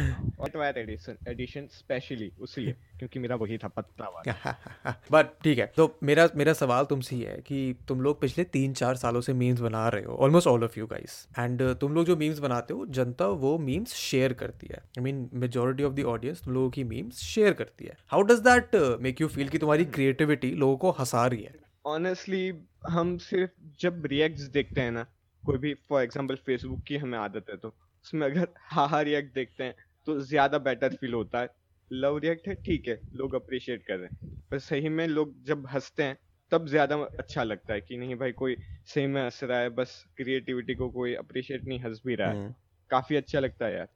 वायर 0.56 0.77
एडिशन 0.77 1.18
एडिशन 1.27 1.68
स्पेशली 1.71 2.31
उसलिए 2.42 2.75
क्योंकि 3.00 3.19
मेरा 3.19 3.36
वही 3.36 3.57
था 3.57 3.68
पत्ता 3.68 4.06
वाला। 4.06 4.56
बट 5.12 5.25
ठीक 5.44 5.60
है 5.60 5.71
तो 5.77 5.98
मेरा 6.04 6.30
मेरा 6.36 6.54
सवाल 6.54 6.86
तुमसे 6.86 7.15
ये 7.15 7.27
है 7.27 7.38
कि 7.38 7.75
तुम 7.88 8.01
लोग 8.01 8.21
पिछले 8.21 8.44
तीन 8.44 8.74
चार 8.74 8.95
सालों 8.95 9.21
से 9.21 9.33
मीम्स 9.33 9.60
बना 9.60 9.88
रहे 9.89 10.04
हो 10.04 10.15
almost 10.15 10.48
all 10.48 10.63
of 10.63 10.80
you 10.80 10.88
guys 10.88 11.27
and 11.39 11.62
तुम 11.75 11.94
लोग 11.94 12.06
जो 12.06 12.15
मीम्स 12.15 12.39
बनाते 12.39 12.74
हो 12.74 12.86
जनता 12.86 13.27
वो 13.27 13.57
मीम्स 13.57 13.94
शेयर 13.94 14.33
करती 14.33 14.68
है। 14.71 14.77
I 14.77 15.04
mean 15.04 15.30
majority 15.33 15.83
of 15.83 15.94
the 15.94 16.04
audience 16.04 16.42
तुम 16.44 16.54
लोगों 16.54 16.69
की 16.69 16.83
मीम्स 16.83 17.18
शेयर 17.18 17.54
करती 17.54 17.86
है। 17.86 17.98
How 18.07 18.21
does 18.21 18.39
that 18.39 18.75
make 19.01 19.21
you 19.21 19.27
feel 19.27 19.50
कि 19.50 19.57
तुम्हारी 19.57 19.86
क्रिएटिविटी 19.86 20.51
लोगों 20.51 20.77
को 20.77 20.92
हंसा 20.92 21.27
रही 21.27 21.44
है? 21.44 21.62
ऑनेस्टली 21.86 22.50
हम 22.90 23.18
सिर्फ़ 23.20 23.52
जब 23.80 24.06
रिएक्ट्स 24.06 24.42
देखते 24.50 24.82
हैं 24.82 24.92
ना 24.92 25.06
कोई 25.46 25.58
भी 25.58 25.74
फॉर 25.90 26.02
एग्जांपल 26.02 26.36
फेसबुक 26.46 26.84
की 26.88 26.98
हमें 26.98 27.18
आदत 27.20 27.46
है 27.50 27.58
तो 27.58 27.68
उसमें 28.06 28.26
अगर 28.28 28.48
हा 28.66 28.86
हा 28.88 29.02
रिएक्ट 29.02 29.34
देखते 29.36 29.64
हैं 29.64 29.76
तो 30.08 30.20
ज़्यादा 30.22 30.58
बेटर 30.60 30.94
फील 30.94 31.14
होता 31.14 31.40
है। 31.40 31.50
लव 31.92 32.18
रिएक्ट 32.18 32.48
है 32.48 32.56
ठीक 32.58 32.88
है 32.88 33.00
लोग 33.14 33.36
अप्रिशिएट 33.36 33.84
कर 33.88 33.96
रहे 33.96 34.06
हैं। 34.06 34.14
पर 34.52 34.60
सही 34.60 34.90
में 34.90 35.06
लोग 35.08 35.36
जब 35.44 35.68
हँसते 35.68 36.04
हैं 36.04 36.18
तब 36.52 36.68
ज़्यादा 36.68 36.96
अच्छा 37.20 37.44
लगता 37.44 37.74
है 37.74 37.82
कि 37.82 37.98
नहीं 37.98 38.16
भाई 38.16 38.32
कोई 38.34 38.58
सही 38.88 39.08
में 39.08 39.22
हंस 39.24 39.44
रहा 39.44 39.60
है 39.60 39.70
बस 39.72 40.04
क्रिएटिविटी 40.18 40.76
को 40.76 40.90
कोई 40.92 41.14
अप्रिशिएट 41.16 41.68
नहीं 41.68 41.80
हंस 41.80 42.02
भी 42.06 42.16
रहा 42.16 42.28
हम्म। 42.28 42.54
है 42.54 42.56
काफ़ी 42.92 43.16
अच्छा 43.16 43.40
लगता 43.40 43.66
है 43.66 43.76
यार। 43.76 43.88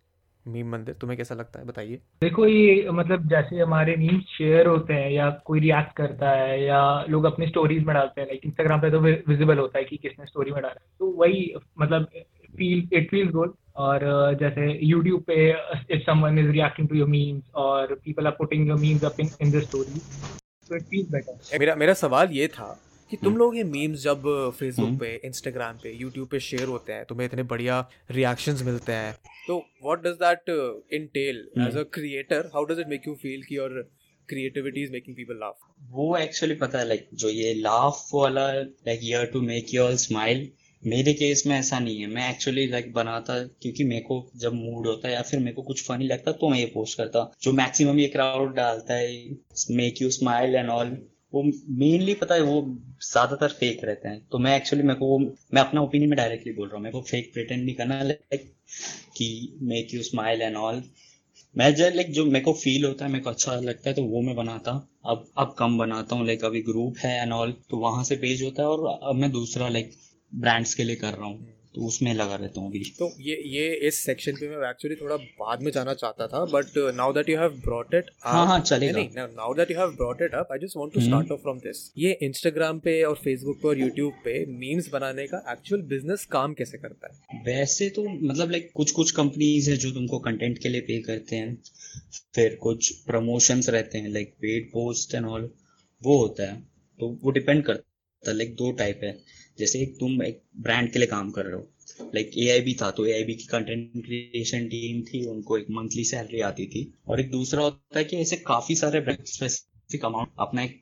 मीम 0.48 0.72
मंदिर 0.72 0.96
तुम्हें 1.02 1.18
कैसा 1.18 1.36
लगता 1.36 1.60
है? 1.60 1.66
बताइए। 1.66 2.00
देखो 2.22 2.46
ये 2.48 2.90
मतलब 2.92 3.28
जैसे 3.30 3.60
हमारे 3.60 3.96
मीम्स 3.96 4.24
शेयर 4.38 4.68
होते 4.68 4.94
हैं 4.94 5.12
या 5.12 5.30
कोई 5.46 5.60
रिएक्ट 5.60 5.96
करता 5.98 6.30
है 6.32 6.64
या 6.64 6.80
लोग 7.10 7.26
अपनी 7.26 7.48
स्टोरीज 7.48 7.84
में 7.84 7.94
डालते 7.96 8.22
हैं 8.22 8.28
लाइक 8.28 8.46
इंस्टाग्राम 8.46 8.82
पे 8.82 8.92
तो 8.92 9.00
विजिबल 9.00 9.58
होता 9.58 9.80
है 9.80 9.84
कि 9.86 9.98
किसने 9.98 10.26
स्टोरी 10.26 10.52
में 10.52 10.62
डाला 10.62 10.74
है। 10.74 10.86
तो 11.00 11.12
वही 11.18 11.54
मतलब 11.80 12.08
फील 12.58 12.88
इट 12.94 13.10
फील्स 13.12 13.32
गुड 13.32 13.54
और 13.76 14.00
जैसे 14.40 14.72
यूट्यूब 14.84 15.22
पे 15.22 15.50
if 15.92 16.02
someone 16.02 16.40
is 16.40 16.50
reacting 16.52 16.88
to 16.90 16.96
your 16.96 17.08
memes 17.08 17.54
और 17.56 17.94
people 18.06 18.28
are 18.28 18.36
putting 18.38 18.68
your 18.68 18.80
memes 18.80 19.04
up 19.04 19.20
in 19.20 19.30
in 19.42 19.52
the 19.52 19.64
story 19.64 20.00
so 20.00 20.76
it 20.76 20.84
feels 20.84 21.10
better 21.12 21.60
मेरा 21.60 21.76
मेरा 21.76 21.94
सवाल 21.94 22.32
ये 22.32 22.48
था 22.48 22.70
कि 23.12 23.18
तुम 23.18 23.38
लोग 23.38 23.56
ये 23.58 23.64
मीम्स 23.64 24.02
जब 24.04 24.24
फेसबुक 24.60 25.00
पे 25.00 25.14
इंस्टाग्राम 25.26 25.78
पे 25.84 25.92
यूट्यूब 25.98 26.28
पे 26.28 26.40
शेयर 26.40 26.68
होते 26.68 26.94
हैं 26.94 27.06
तुम्हें 27.06 27.26
इतने 27.28 27.44
बढ़िया 27.52 27.80
रिएक्शंस 28.12 28.62
मिलते 28.64 28.92
हैं 28.92 29.14
तो 29.48 29.58
what 29.84 30.04
does 30.04 30.18
that 30.24 30.50
इनटेल 30.94 31.38
as 31.68 31.78
a 31.78 31.84
creator 31.94 32.50
how 32.54 32.66
does 32.66 32.80
it 32.80 32.88
make 32.90 33.08
you 33.08 33.14
feel 33.22 33.44
कि 33.44 33.58
your 33.58 33.82
creativity 34.30 34.84
is 34.84 34.92
making 34.92 35.16
people 35.16 35.40
laugh 35.40 35.58
वो 35.92 36.16
एक्चुअली 36.18 36.56
पता 36.56 36.80
है 36.80 36.88
लाइक 36.88 37.08
जो 37.14 37.30
ये 37.30 37.54
लाफ 37.54 38.08
वाला 38.14 38.52
like 38.54 39.00
your 39.04 39.26
to 39.34 39.42
make 39.42 39.74
you 39.74 39.82
all 39.84 39.96
smile 40.06 40.50
मेरे 40.84 41.14
केस 41.14 41.46
में 41.48 41.56
ऐसा 41.56 41.78
नहीं 41.80 42.00
है। 42.00 42.08
मैं 42.08 42.30
एक्चुअली 42.30 42.66
लाइक 42.68 42.92
बनाता 42.94 43.38
क्योंकि 43.62 43.84
मेरे 43.84 44.02
को 44.02 44.18
जब 44.36 44.54
मूड 44.54 44.88
होता 44.88 45.08
है 45.08 45.14
या 45.14 45.22
फिर 45.22 45.40
मेरे 45.40 45.54
को 45.54 45.62
कुछ 45.62 45.84
फनी 45.88 46.08
लगता 46.08 46.32
है 46.32 46.38
तो 46.38 46.50
मैं 46.50 46.60
ये 46.60 46.66
पोस्ट 46.74 46.98
करता। 46.98 47.32
जो 47.42 47.52
मैक्सिमम 47.54 48.00
ये 48.00 48.08
क्राउड 48.08 48.54
डालता 48.56 48.94
है 48.94 49.38
make 49.72 50.02
you 50.02 50.10
smile 50.12 50.56
and 50.56 50.70
all 50.70 50.98
वो 51.34 51.44
मेनली 51.44 52.14
पता 52.16 52.36
है, 52.36 52.42
वो 52.42 52.62
ज़्यादातर 53.04 53.54
फेक 53.60 53.84
रहते 53.86 54.08
हैं। 54.10 54.20
तो 54.32 54.38
मैं 54.40 54.56
एक्चुअली 54.56 54.84
मेरे 54.84 55.00
को 55.00 55.18
मैं 55.20 55.62
अपना 55.62 55.82
ओपिनियन 55.82 56.10
में 56.10 56.18
डायरेक्टली 56.18 56.54
बोल 56.54 56.68
रहा 56.68 56.76
हूँ। 56.76 56.84
मेरे 56.84 56.94
को 56.94 57.02
फेक 57.04 57.32
प्रिटेंड 57.34 57.64
नहीं 57.64 57.76
करना 57.76 58.02
लाइक 58.04 58.54
कि 59.18 59.58
make 59.64 59.94
you 59.94 60.04
smile 60.04 60.42
and 60.42 60.56
all 60.58 60.82
मैं 61.56 61.74
जब 61.76 61.92
लाइक 61.96 62.12
जो 62.14 62.26
मेरे 62.26 62.44
को 62.46 62.54
फील 62.54 62.86
होता 62.86 63.06
है, 63.06 63.12
मेरे 63.12 63.24
को 63.24 63.30
अच्छा 63.30 63.56
लगता 63.56 63.90
है 63.90 63.96
तो 63.96 64.04
वो 64.06 64.22
मैं 64.22 64.36
बनाता 64.36 64.72
अब 65.06 65.26
अब 65.38 65.56
कम 65.60 65.78
बनाता 65.78 66.16
हूँ 66.16 66.26
लाइक 66.28 66.44
अभी 66.46 66.62
ग्रुप 66.64 66.98
है 67.00 67.16
एंड 67.22 67.34
ऑल 67.34 67.54
तो 67.70 67.78
वहाँ 67.78 68.04
से 68.04 68.16
पेज 68.18 68.44
होता 68.44 68.64
है 68.64 68.70
और 68.70 68.86
अब 69.04 69.16
मैं 69.16 69.32
दूसरा 69.32 69.70
लाइक 69.70 69.92
ब्रांड्स 70.34 70.74
के 70.74 70.84
लिए 70.84 70.96
कर 70.96 71.14
रहा 71.14 71.26
हूँ। 71.26 71.57
तो 71.78 71.88
उसमें 71.88 72.14
लगा 72.14 72.36
रहता 72.36 72.62
हूँ 72.62 72.70
अभी। 72.70 72.80
तो 73.00 73.10
ये 73.22 73.36
ये 73.48 73.66
इस 73.88 73.96
सेक्शन 74.06 74.36
पे 74.36 74.48
मैं 74.50 74.70
एक्चुअली 74.70 74.96
थोड़ा 74.96 75.16
बाद 75.16 75.62
में 75.64 75.72
जाना 75.72 75.94
चाहता 75.96 76.28
था 76.28 76.44
but 76.54 76.78
now 76.96 77.14
that 77.14 77.30
you 77.30 77.38
have 77.40 77.60
brought 77.66 77.94
it 77.96 78.10
हाँ 78.24 78.46
हाँ 78.48 78.60
चलेगा। 78.62 79.26
Now 79.28 79.54
that 79.54 79.72
you 79.72 79.78
have 79.78 79.92
brought 79.98 80.22
it 80.22 80.34
up 80.36 80.52
I 80.52 80.60
just 80.60 80.78
want 80.78 80.94
to. 80.94 81.02
Start 81.02 81.32
off 81.32 81.42
from 81.42 81.58
this 81.60 81.82
ये 81.98 82.18
इंस्टाग्राम 82.24 82.80
पे 82.80 83.02
और 83.04 83.16
फेसबुक 83.18 83.60
पे 83.62 83.68
और 83.68 83.80
यूट्यूब 83.80 84.14
पे 84.24 84.34
मीम्स 84.56 84.90
बनाने 84.94 85.28
का 85.28 85.44
एक्चुअल 85.52 85.82
बिज़नेस 85.90 86.26
काम 86.32 86.54
कैसे 86.54 86.78
करता 86.78 87.08
है? 87.08 87.42
वैसे 87.46 87.90
तो 87.90 88.04
मतलब 88.04 88.52
लाइक 88.52 88.72
कुछ 88.76 88.92
कुछ 88.92 89.12
कंपनीज़ 89.14 89.70
है 89.72 89.78
जो 89.78 89.92
तुमको 89.92 90.20
कंटेंट 90.22 90.58
के 90.58 90.70
लिए 90.70 90.82
पे 90.84 91.00
करते 91.04 91.36
हैं 91.36 91.58
फिर 92.36 92.58
कुछ 92.62 92.92
प्रमोशंस 93.06 93.70
रहते 93.70 93.98
हैं 93.98 94.10
like 94.10 94.34
paid 94.42 94.70
post 94.70 95.16
and 95.16 95.26
all 95.28 95.50
वो 96.02 96.18
होता 96.18 96.44
है। 96.44 96.62
तो 97.00 97.18
वो 97.24 97.32
डिपेंड 97.32 97.64
करता 97.66 98.30
है 98.30 98.36
लाइक 98.38 98.56
दो 98.56 98.72
टाइप 98.78 99.02
है। 99.04 99.12
जैसे 99.60 99.80
एक 99.80 99.96
तुम 100.00 100.22
एक 100.24 100.42
ब्रांड 100.60 100.92
के 100.92 101.00
लिए 101.00 101.08
काम 101.08 101.32
कर 101.32 101.46
रहे 101.46 101.54
हो। 101.54 101.68
लाइक 102.16 102.32
एआईबी 102.38 102.74
था 102.74 102.90
तो 102.92 103.06
एआईबी 103.06 103.36
की 103.36 103.46
कंटेंट 103.46 104.06
क्रिएशन 104.06 104.68
टीम 104.68 105.02
थी, 105.04 105.26
उनको 105.26 105.58
एक 105.58 105.68
मंथली 105.72 106.04
सैलरी 106.04 106.42
आती 106.42 106.66
थी। 106.68 106.92
और 107.08 107.20
एक 107.20 107.32
दूसरा 107.32 107.64
होता 107.64 108.00
है 108.00 108.04
कि 108.06 108.18
ऐसे 108.18 108.36
काफ़ी 108.48 108.76
सारे 108.76 109.02
स्पेसिफिक 109.26 110.06
अमाउंट 110.06 110.30
अपना 110.40 110.64
एक 110.64 110.82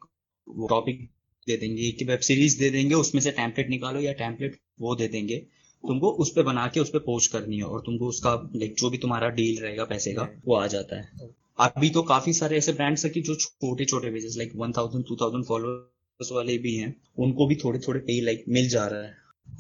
टॉपिक 0.70 1.10
दे 1.48 1.58
देंगे 1.58 1.92
कि 1.92 2.06
वेब 2.06 2.20
सीरीज़ 2.22 2.60
दे 2.60 2.70
देंगे, 2.70 2.96
उसमें 2.96 3.22
से 3.22 3.32
टैंपलेट 3.32 3.70
निकालो 3.70 4.00
या 4.00 4.14
टैंपलेट 4.16 4.60
वो 4.82 4.96
दे 4.96 5.08
देंगे। 5.08 5.38
तुमको 5.84 6.10
उस 6.20 6.32
पे 6.32 6.44
बना 6.44 6.68
के 6.68 6.80
उस 6.80 6.90
पे 6.90 7.00
पोस्ट 7.00 7.32
करनी 7.32 7.58
है 7.58 7.64
और 7.64 7.82
तुमको 7.86 8.08
उसका 8.08 8.34
लाइक 8.56 8.76
जो 8.76 8.90
भी 8.90 8.98
तुम्हारा 8.98 9.30
डील 9.32 9.62
रहेगा 9.62 9.86
पैसे 9.86 10.14
का, 10.14 10.28
वो 10.46 10.56
आ 10.56 10.68
जाता 10.68 11.00
है। 11.00 11.30
अभी 11.60 11.90
तो 11.90 12.02
काफ़ी 12.04 12.34
सारे 12.34 12.58
ऐसे 12.58 12.74
ब्रांड्स 12.74 13.06
है 13.06 13.12
कि 13.12 13.22
जो 13.22 13.36
छोटे 13.36 13.86
छोटे 13.86 14.12
pages 14.12 14.38
like 14.38 14.52
one 14.56 14.72
thousand 14.72 15.06
two 15.08 15.16
thousand 15.16 15.46
followers 15.46 15.94
वाले 16.20 16.58
भी 16.58 16.76
हैं, 16.76 16.96
उनको 17.18 17.46
भी 17.48 17.56
थोड़े 17.56 17.80
थोड़े 17.80 18.00
पे 18.02 18.20
लाइक 18.22 18.44
मिल 18.50 18.68
जा 18.70 18.86
रहा 18.88 19.02
है। 19.02 19.16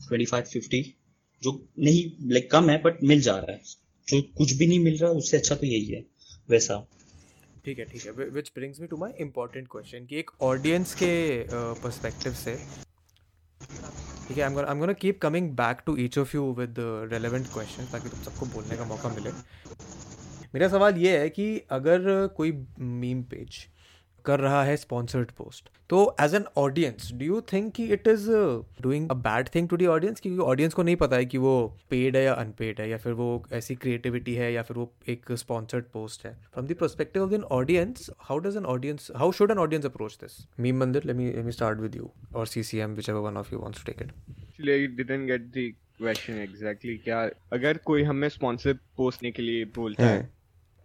ट्वेंटी 0.07 0.25
फाइव 0.25 0.43
फिफ्टी 0.43 0.81
जो 1.43 1.51
नहीं 1.79 2.29
लाइक 2.31 2.49
कम 2.51 2.69
है 2.69 2.81
बट 2.81 3.03
मिल 3.03 3.21
जा 3.21 3.37
रहा 3.37 3.51
है। 3.51 3.61
जो 4.07 4.21
कुछ 4.37 4.53
भी 4.53 4.67
नहीं 4.67 4.79
मिल 4.79 4.97
रहा, 4.97 5.09
उससे 5.11 5.37
अच्छा 5.37 5.55
तो 5.55 5.65
यही 5.65 5.85
है, 5.85 6.03
वैसा। 6.49 6.85
ठीक 7.65 7.79
है 7.79 7.85
ठीक 7.85 8.05
है। 8.05 8.11
Which 8.11 8.51
brings 8.55 8.79
me 8.81 8.87
to 8.87 8.97
my 8.97 9.13
important 9.21 9.67
question 9.71 10.05
कि 10.05 10.19
एक 10.19 10.31
ऑडियंस 10.43 10.93
के 10.95 11.13
पर्सपेक्टिव 11.51 12.33
से, 12.35 12.55
ठीक 14.27 14.37
है 14.37 14.43
I 14.43 14.49
am 14.49 14.79
gonna 14.79 14.93
keep 14.95 15.19
coming 15.21 15.49
back 15.57 15.81
to 15.85 15.97
each 15.97 16.17
of 16.17 16.35
you 16.35 16.51
with 16.53 16.75
relevant 17.11 17.47
question 17.53 17.91
ताकि 17.91 18.09
तुम 18.09 18.23
सबको 18.23 18.45
बोलने 18.55 18.77
का 18.77 18.85
मौका 18.85 19.09
मिले। 19.09 19.31
मेरा 20.53 20.67
सवाल 20.69 20.97
ये 20.97 21.17
है 21.19 21.29
कि 21.29 21.45
अगर 21.71 22.27
कोई 22.27 22.51
मीम 22.79 23.23
पेज 23.23 23.65
कर 24.25 24.39
रहा 24.39 24.63
है 24.63 24.75
स्पॉन्सर्ड 24.77 25.31
पोस्ट 25.37 25.69
तो 25.89 26.15
as 26.21 26.35
an 26.35 26.45
audience 26.57 27.11
do 27.13 27.25
you 27.25 27.41
think 27.53 27.71
कि 27.73 27.85
it 27.93 28.07
is 28.07 28.29
doing 28.81 29.09
a 29.09 29.13
bad 29.13 29.49
thing 29.55 29.69
to 29.69 29.77
the 29.77 29.85
audience 29.85 30.19
क्योंकि 30.19 30.39
ऑडियंस 30.43 30.73
को 30.73 30.83
नहीं 30.83 30.95
पता 30.95 31.15
है 31.15 31.25
कि 31.25 31.37
वो 31.37 31.55
पेड 31.89 32.15
है 32.15 32.23
या 32.23 32.33
अनपेड 32.33 32.81
है 32.81 32.89
या 32.89 32.97
फिर 32.97 33.13
वो 33.13 33.27
ऐसी 33.53 33.75
क्रिएटिविटी 33.75 34.35
है 34.35 34.51
या 34.53 34.63
फिर 34.63 34.77
वो 34.77 34.91
एक 35.09 35.31
स्पॉन्सर्ड 35.31 35.85
पोस्ट 35.93 36.25
है. 36.25 36.33
From 36.53 36.67
the 36.67 36.75
perspective 36.79 37.23
of 37.23 37.33
an 37.33 37.43
audience 37.51 38.09
how 38.19 38.39
does 38.39 38.57
an 38.57 38.65
audience 38.65 39.11
how 39.15 39.31
should 39.31 39.51
an 39.51 39.57
audience 39.57 39.85
approach 39.85 40.17
this 40.21 40.37
meme 40.59 40.79
Mandir 40.79 41.05
let 41.05 41.15
me 41.15 41.31
let 41.31 41.45
me 41.45 41.51
start 41.51 41.79
with 41.79 41.95
you 41.95 42.11
और 42.35 42.47
CCM 42.47 42.93
whichever 42.93 43.19
one 43.19 43.37
of 43.37 43.53
you 43.53 43.59
wants 43.59 43.85
to 43.85 43.91
take 43.91 44.01
it 44.01 44.11
I 44.59 44.87
didn't 44.97 45.27
get 45.27 45.51
the 45.53 45.63
question 45.99 46.37
exactly. 46.39 46.97
क्या 47.03 47.19
अगर 47.53 47.77
कोई 47.85 48.03
हमें 48.03 48.29
sponsor 48.29 48.73
पोस्टने 48.97 49.31
के 49.31 49.41
लिए 49.41 49.65
बोलता 49.65 50.05
है 50.05 50.29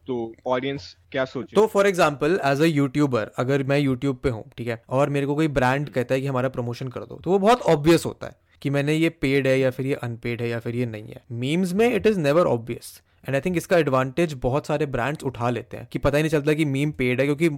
तो 0.07 0.33
ऑडियंस 0.49 0.95
क्या 1.12 1.25
सोचे? 1.26 1.57
तो 1.57 1.66
for 1.66 1.87
example 1.87 2.38
as 2.45 2.61
a 2.62 2.66
YouTuber 2.66 3.30
अगर 3.38 3.62
मैं 3.64 3.78
यूट्यूब 3.78 4.16
पे 4.23 4.28
हूँ, 4.28 4.45
ठीक 4.59 4.69
है, 4.69 4.83
और 4.88 5.11
मेरे 5.11 5.26
को 5.26 5.35
कोई 5.35 5.49
ब्रांड 5.50 5.88
कहता 5.90 6.14
है 6.14 6.21
कि 6.21 6.26
हमारा 6.26 6.49
प्रमोशन 6.50 6.88
कर 6.88 7.00
दो 7.02 7.21
तो 7.25 7.30
वो 7.30 7.38
बहुत 7.38 7.62
ऑब्वियस 7.69 8.07
होता 8.07 8.26
है 8.26 8.37
कि 8.62 8.71
मैंने 8.71 8.95
ये 8.95 9.09
पेड 9.11 9.47
है 9.47 9.59
या 9.59 9.71
फिर 9.71 9.87
ये 9.87 9.95
अनपेड 9.97 10.42
है 10.42 10.49
या 10.49 10.59
फिर 10.61 10.76
ये 10.76 10.87
नहीं 10.87 11.09
है। 11.09 11.23
मीम्स 11.33 11.73
में 11.73 11.88
it 11.88 12.07
is 12.07 12.19
never 12.21 12.47
obvious 12.49 13.00
and 13.25 13.35
I 13.35 13.40
think 13.40 13.57
इसका 13.57 13.78
एडवांटेज 13.78 14.33
बहुत 14.42 14.66
सारे 14.66 14.87
ब्रांड्स 14.87 15.25
उठा 15.25 15.49
लेते 15.50 15.76
हैं, 15.76 15.87
कि 15.92 15.99
पता 15.99 16.16
ही 16.16 16.23
नहीं 16.23 16.30
चलता 16.30 16.52
कि 16.54 16.64
मीम 16.66 16.90
पेड 16.92 17.21
है, 17.21 17.26
क्योंकि 17.26 17.49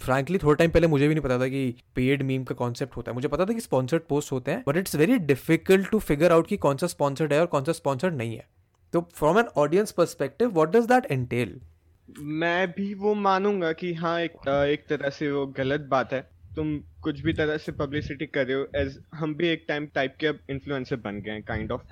फ्रैंकली 0.00 0.38
थोड़ा 0.38 0.54
टाइम 0.54 0.70
पहले 0.70 0.86
मुझे 0.86 1.08
भी 1.08 1.14
नहीं 1.14 1.24
पता 1.24 1.38
था 1.38 1.48
कि 1.48 1.74
पेड 1.96 2.22
मीम 2.22 2.44
का 2.44 2.54
कॉन्सेप्ट 2.54 2.96
होता 2.96 3.10
है। 3.10 3.14
मुझे 3.14 3.28
पता 3.28 3.44
था 3.44 3.52
कि 3.52 3.60
स्पॉन्सर्ड 3.60 4.02
पोस्ट 4.08 4.32
होते 4.32 4.50
हैं 4.50 4.62
but 4.68 4.76
it's 4.76 4.96
very 4.96 5.18
difficult 5.20 5.90
to 5.90 5.98
figure 6.00 6.32
out 6.32 6.46
कि 6.46 6.56
कौन 6.58 6.76
सा 6.76 6.86
स्पॉन्सर्ड 6.86 7.32
है 7.32 7.40
और 7.40 7.46
कौन 7.46 7.64
सा 7.64 7.72
स्पॉन्सर्ड 7.72 8.16
नहीं 8.16 8.34
है। 8.34 8.46
तो 8.92 9.00
from 9.14 9.38
an 9.38 9.48
audience 9.56 9.92
perspective 9.92 10.50
what 10.50 10.76
does 10.76 10.86
that 10.86 11.06
entail 11.10 11.60
मैं 12.08 12.66
भी 12.72 12.92
वो 12.94 13.14
मानूँगा 13.16 13.72
कि 13.74 13.92
हाँ 13.94 14.18
एक 14.20 14.48
एक 14.48 14.86
तरह 14.88 15.10
से 15.10 15.30
वो 15.32 15.46
गलत 15.48 15.80
बात 15.90 16.12
है। 16.12 16.20
तुम 16.56 16.78
कुछ 17.02 17.20
भी 17.20 17.32
तरह 17.32 17.56
से 17.58 17.72
पब्लिसिटी 17.72 18.26
कर 18.26 18.46
रहे 18.46 18.56
हो 18.56 18.66
एज 18.76 18.98
हम 19.14 19.34
भी 19.34 19.48
एक 19.48 19.64
टाइम 19.68 19.86
टाइप 19.94 20.16
के 20.20 20.26
अब 20.26 20.38
इन्फ्लुएंसर 20.50 20.96
बन 20.98 21.20
गए 21.20 21.30
हैं 21.30 21.42
काइंड 21.42 21.72
ऑफ़ 21.72 21.82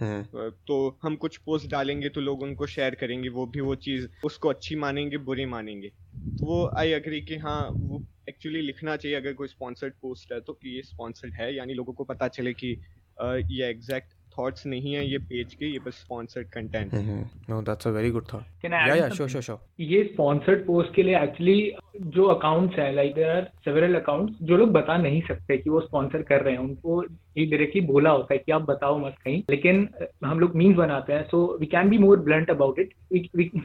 तो 0.67 0.99
हम 1.03 1.17
कुछ 1.17 1.37
पोस्ट 1.39 1.71
डालेंगे 1.71 2.09
तो 2.09 2.21
लोग 2.21 2.43
उनको 2.43 2.67
शेयर 2.67 2.95
करेंगे 2.95 3.29
वो 3.31 3.47
भी 3.47 3.61
वो 3.61 3.75
चीज़ 3.79 4.07
उसको 4.23 4.49
अच्छी 4.49 4.77
मानेंगे 4.77 5.19
बुरी 5.21 5.47
मानेंगे। 5.47 5.89
तो 6.39 6.47
वो 6.47 6.65
आई 6.77 6.93
अग्री 6.93 7.21
कि 7.23 7.37
हाँ 7.39 7.61
वो 7.73 8.05
एक्चुअली 8.29 8.61
लिखना 8.61 8.97
चाहिए 8.97 9.17
अगर 9.17 9.33
कोई 9.35 9.49
स्पॉन्सर्ड 9.49 9.95
पोस्ट 10.03 10.33
है 10.33 10.41
तो 10.41 10.53
कि 10.53 10.77
ये 10.77 10.83
स्पॉन्सर्ड 10.83 11.35
है 11.37 11.55
यानी 11.55 11.75
लोगों 11.75 11.93
को 11.95 12.05
पता 12.05 12.29
चले 12.29 12.53
कि 12.55 12.73
अ, 13.17 13.35
ये 13.51 13.69
एग्जैक्ट 13.71 14.15
थॉट्स 14.39 14.67
नहीं 14.67 14.95
है 14.95 15.07
ये 15.11 15.19
पेज 15.19 15.55
के 15.55 15.67
ये 15.67 15.79
बस 15.87 15.95
sponsored 15.95 16.49
content 16.49 16.95
no 17.51 17.61
that's 17.63 17.87
a 17.87 17.91
very 17.91 18.11
good 18.11 18.25
thought 18.35 18.65
yeah 18.65 18.95
yeah? 18.95 19.09
Sure 19.09 19.29
sure 19.29 19.43
sure 19.43 19.59
ये 19.81 20.03
स्पॉन्सर्ड 20.13 20.67
पोस्ट 20.67 20.95
के 20.95 21.03
लिए 21.03 21.19
एक्चुअली 21.19 21.73
जो 22.01 22.25
अकाउंट्स 22.25 22.79
हैं 22.79 22.93
like 22.93 23.15
there 23.15 23.31
are 23.37 23.49
several 23.65 23.95
accounts 23.95 24.37
जो 24.43 24.57
लोग 24.57 24.71
बता 24.73 24.97
नहीं 24.97 25.21
सकते 25.29 25.57
कि 25.57 25.71
वो 25.71 25.81
स्पॉन्सर 25.81 26.23
कर 26.23 26.43
रहे 26.43 26.53
हैं 26.55 26.61
उनको 26.61 27.03
ये 27.39 27.45
डायरेक्टली 27.47 27.81
बोला 27.81 28.11
होता 28.11 28.35
है 28.35 28.39
कि 28.47 28.53
आप 28.53 28.63
बताओ 28.63 28.99
मत 28.99 29.15
कहीं। 29.25 29.43
लेकिन 29.51 29.85
अ, 29.87 30.05
हम 30.25 30.41
लोग 30.41 30.57
मीम्स 30.57 30.77
बनाते 30.77 31.13
हैं 31.13 31.25
so 31.25 31.57
we 31.61 31.67
can 31.67 31.89
be 31.89 31.99
more 31.99 32.19
blunt 32.21 32.51
about 32.51 32.79
it 32.79 32.93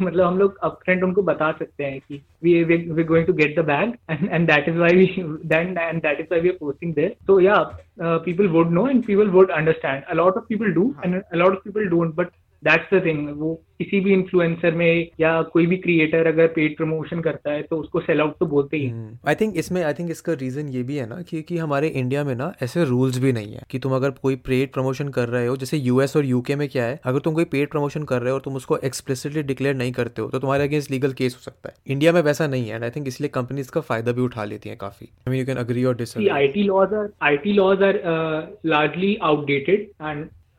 मतलब 0.01 0.25
हम 0.25 0.37
लोग 0.37 0.57
अपफ्रंट 0.63 1.03
उनको 1.03 1.21
बता 1.21 1.51
सकते 1.51 1.83
हैं 1.83 1.99
कि 1.99 2.21
we 2.43 2.63
we 2.63 3.03
going 3.03 3.25
to 3.27 3.33
get 3.33 3.59
the 3.59 3.65
bag 3.65 3.93
and 4.11 4.29
and 4.31 4.47
that 4.51 4.69
is 4.69 4.75
why 4.75 4.95
we 4.95 5.05
then 5.47 5.77
and 5.77 6.01
that 6.01 6.19
is 6.19 6.27
why 6.27 6.41
we 6.41 6.49
are 6.49 6.57
posting 6.59 6.93
there 6.93 7.15
so 7.27 7.39
yeah 7.39 7.57
people 8.25 8.47
would 8.55 8.73
know 8.73 8.81
and 8.89 9.03
people 9.05 9.29
would 9.35 9.51
understand. 9.51 10.03
A 10.13 10.15
lot 10.17 10.35
of 10.39 10.43
people 10.57 10.75
do 10.81 10.89
and 11.05 11.23
a 11.37 11.45
lot 11.45 11.57
of 11.57 11.63
people 11.69 11.89
don't 11.95 12.19
but 12.19 12.35
that's 12.63 12.93
the 12.93 13.01
thing 13.05 13.27
वो 13.39 13.53
किसी 13.79 13.99
भी 13.99 14.13
influencer 14.13 14.75
में 14.75 15.07
या 15.19 15.41
कोई 15.41 15.65
भी 15.65 15.77
creator 15.77 16.27
अगर 16.27 16.47
paid 16.47 16.75
promotion 16.77 17.19
करता 17.21 17.51
है 17.51 17.61
तो 17.63 17.77
उसको 17.77 17.99
सेल 17.99 18.21
आउट 18.21 18.37
तो 18.39 18.45
बोलते 18.45 18.77
ही 18.77 18.85
हैं। 18.85 19.19
आई 19.27 19.35
थिंक 19.35 19.57
इसमें 19.57 19.83
आई 19.83 19.93
थिंक 19.93 20.09
इसका 20.11 20.33
रीजन 20.33 20.69
ये 20.69 20.81
भी 20.83 20.95
है 20.97 21.07
ना 21.09 21.21
क्योंकि 21.21 21.57
हमारे 21.57 21.87
इंडिया 21.87 22.23
में 22.23 22.33
ना 22.35 22.51
ऐसे 22.61 22.85
रूल्स 22.85 23.19
भी 23.19 23.33
नहीं 23.33 23.53
है 23.53 23.61
कि 23.71 23.79
तुम 23.79 23.93
अगर 23.95 24.11
कोई 24.21 24.35
पेड 24.35 24.71
प्रमोशन 24.73 25.09
कर 25.09 25.29
रहे 25.29 25.47
हो 25.47 25.57
जैसे 25.57 25.77
यूएस 25.77 26.17
और 26.17 26.25
यूके 26.25 26.55
में 26.55 26.67
क्या 26.69 26.85
है 26.85 26.99
अगर 27.03 27.19
तुम 27.19 27.33
कोई 27.33 27.45
पेड 27.51 27.69
प्रमोशन 27.71 28.03
कर 28.03 28.21
रहे 28.21 28.29
हो 28.29 28.35
और 28.35 28.41
तुम 28.45 28.55
उसको 28.55 28.77
एक्सप्लिसिटली 28.77 29.43
डिक्लेयर 29.43 29.75
नहीं 29.75 29.91
करते 29.91 30.21
हो 30.21 30.29
तो 30.29 30.39
तुम्हारे 30.39 30.63
अगेंस्ट 30.63 30.91
लीगल 30.91 31.13
केस 31.13 31.35
हो 31.35 31.41
सकता 31.41 31.69
है। 31.69 31.75
इंडिया 31.87 32.13
में 32.13 32.21
वैसा 32.21 32.47
नहीं 32.47 32.67
है 32.69 32.75
एंड 32.75 32.83
आई 32.83 32.89
थिंक 32.89 33.07
इसलिए 33.07 33.29
कंपनीज़ 33.29 33.71
का 33.71 33.81
फ़ायदा 33.81 34.11
भी 34.11 34.21
उठा 34.21 34.45
लेती 34.45 34.69
हैं 34.69 34.77
काफ़ी। 34.77 35.37
यू 35.39 35.45
कैन 35.45 35.57
अग्री 35.57 35.83
और 35.83 35.95
disagree 35.97 36.29
IT 36.47 36.65
laws 36.71 36.97
are 37.01 37.07
IT 37.33 37.55
laws 37.59 37.85
are 37.89 37.95
uh, 38.15 38.41
largely 38.73 39.13
outdated 39.31 39.87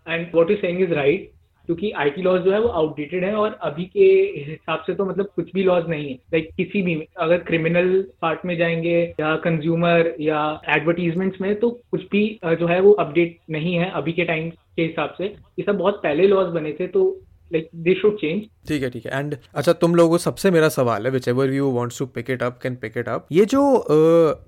and 0.09 0.35
what 0.35 0.51
you 0.51 0.57
saying 0.57 0.81
is 0.83 0.95
right 0.95 1.31
क्योंकि 1.69 1.91
क्योंकि 1.91 2.11
टी 2.11 2.23
लॉज 2.23 2.41
जो 2.41 2.53
है 2.53 2.61
वो 2.61 2.69
आउटडेटेड 2.69 3.25
है 3.25 3.35
और 3.35 3.59
अभी 3.63 3.85
के 3.85 4.05
हिसाब 4.41 4.83
से 4.87 4.95
तो 4.95 5.05
मतलब 5.05 5.27
कुछ 5.37 5.51
भी 5.55 5.63
लॉज 5.63 5.89
नहीं 5.89 6.09
है। 6.09 6.15
लाइक 6.15 6.49
किसी 6.57 6.83
भी, 6.83 6.95
अगर 7.17 7.39
क्रिमिनल 7.39 8.07
पार्ट 8.23 8.45
में 8.45 8.57
जाएँगे 8.57 9.15
या 9.21 9.37
कंज्यूमर 9.37 10.15
या 10.21 10.61
एडवर्टीजमेंट्स 10.69 11.41
में 11.41 11.55
तो 11.61 11.71
कुछ 11.71 12.03
भी 12.03 12.41
जो 12.45 12.67
है 12.67 12.81
वो 12.81 12.93
अपडेट 12.93 13.39
नहीं 13.51 13.75
है 13.75 13.91
अभी 13.91 14.13
के 14.13 14.25
टाइम 14.25 14.51
के 14.51 14.83
हिसाब 14.83 15.15
से। 15.19 15.25
ये 15.25 15.63
सब 15.63 15.79
बहुत 15.79 16.03
पहले 16.03 16.29
लॉज 16.29 16.47
बने 16.47 16.73
थे 16.73 16.87
तो 16.87 17.05
लाइक 17.53 17.69
they 17.85 17.95
should 18.01 18.17
change. 18.23 18.47
ठीक 18.69 18.83
है 18.83 18.91
ठीक 18.91 19.07
है. 19.07 19.19
एंड 19.19 19.37
अच्छा 19.55 19.73
तुम 19.73 19.95
लोगों 19.95 20.19
सबसे 20.19 20.51
मेरा 20.51 20.69
सवाल 20.69 21.05
है 21.05 21.11
whichever 21.29 21.53
you 21.53 21.87
to 21.99 22.07
pick 22.07 22.31
it 22.31 22.43
up 22.43 22.59
can 22.63 22.77
pick 22.77 22.97
it 22.97 23.09
up 23.09 23.27
ये 23.33 23.45
जो 23.45 23.63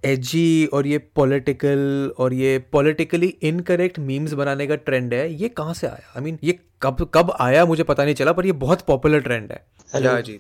एजी 0.05 0.67
और 0.67 0.87
ये 0.87 0.99
पॉलिटिकल 1.17 2.13
और 2.19 2.35
ये 2.35 2.59
पॉलिटिकली 2.73 3.35
इनकरेक्ट 3.43 3.99
मीम्स 3.99 4.33
बनाने 4.33 4.67
का 4.67 4.77
ट्रेंड 4.89 5.15
है 5.15 5.33
ये 5.35 5.49
कहाँ 5.49 5.75
से 5.75 5.87
आया? 5.87 6.13
आई 6.17 6.21
I 6.21 6.25
मीन 6.25 6.35
mean, 6.35 6.47
ये 6.47 6.59
कब 6.83 7.11
कब 7.15 7.31
आया 7.41 7.65
मुझे 7.67 7.83
पता 7.83 8.05
नहीं 8.05 8.15
चला 8.15 8.33
पर 8.33 8.47
ये 8.47 8.53
बहुत 8.61 8.83
पॉपुलर 8.83 9.21
ट्रेंड 9.21 9.51
है। 9.53 9.65
हेलो 9.95 10.21
जी 10.21 10.39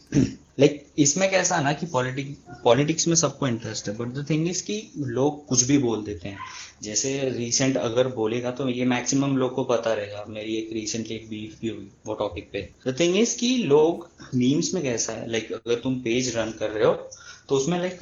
लाइक 0.60 0.86
इसमें 0.98 1.30
कैसा 1.30 1.60
ना 1.60 1.72
कि 1.72 1.86
पॉलिटिक 1.86 2.36
पॉलिटिक्स 2.64 3.06
में 3.08 3.14
सबको 3.14 3.46
इंटरेस्ट 3.48 3.88
है 3.88 3.96
बट 3.96 4.08
द 4.08 4.24
थिंग 4.30 4.48
इज़ 4.48 4.62
कि 4.64 4.76
लोग 4.98 5.44
कुछ 5.46 5.62
भी 5.62 5.76
बोल 5.78 6.04
देते 6.04 6.28
हैं। 6.28 6.38
जैसे 6.82 7.12
रिसेंट 7.36 7.76
अगर 7.76 8.08
बोलेगा 8.08 8.50
तो 8.50 8.68
ये 8.68 8.84
मैक्सिमम 8.84 9.36
लोग 9.36 9.54
को 9.54 9.64
पता 9.64 9.92
रहेगा। 9.94 10.24
मेरी 10.28 10.56
एक 10.56 10.72
रिसेंटली 10.72 11.16
एक 11.16 11.28
बीफ 11.28 11.58
भी 11.60 11.68
हुई 11.68 11.90
वो 12.06 12.14
टॉपिक 12.14 12.48
पे। 12.52 12.62
द 12.86 12.96
थिंग 13.00 13.16
इज़ 13.16 13.36
कि 13.38 13.56
लोग 13.64 14.08
मीम्स 14.34 14.72
में 14.74 14.82
कैसा 14.82 15.12
है? 15.12 15.30
लाइक 15.30 15.48
like, 15.48 15.60
अगर 15.66 15.80
तुम 15.80 16.00
पेज 16.00 16.36
रन 16.36 16.50
कर 16.58 16.70
रहे 16.70 16.84
हो 16.84 16.92
तो 17.48 17.56
उसमें 17.56 17.78
लाइक 17.80 17.98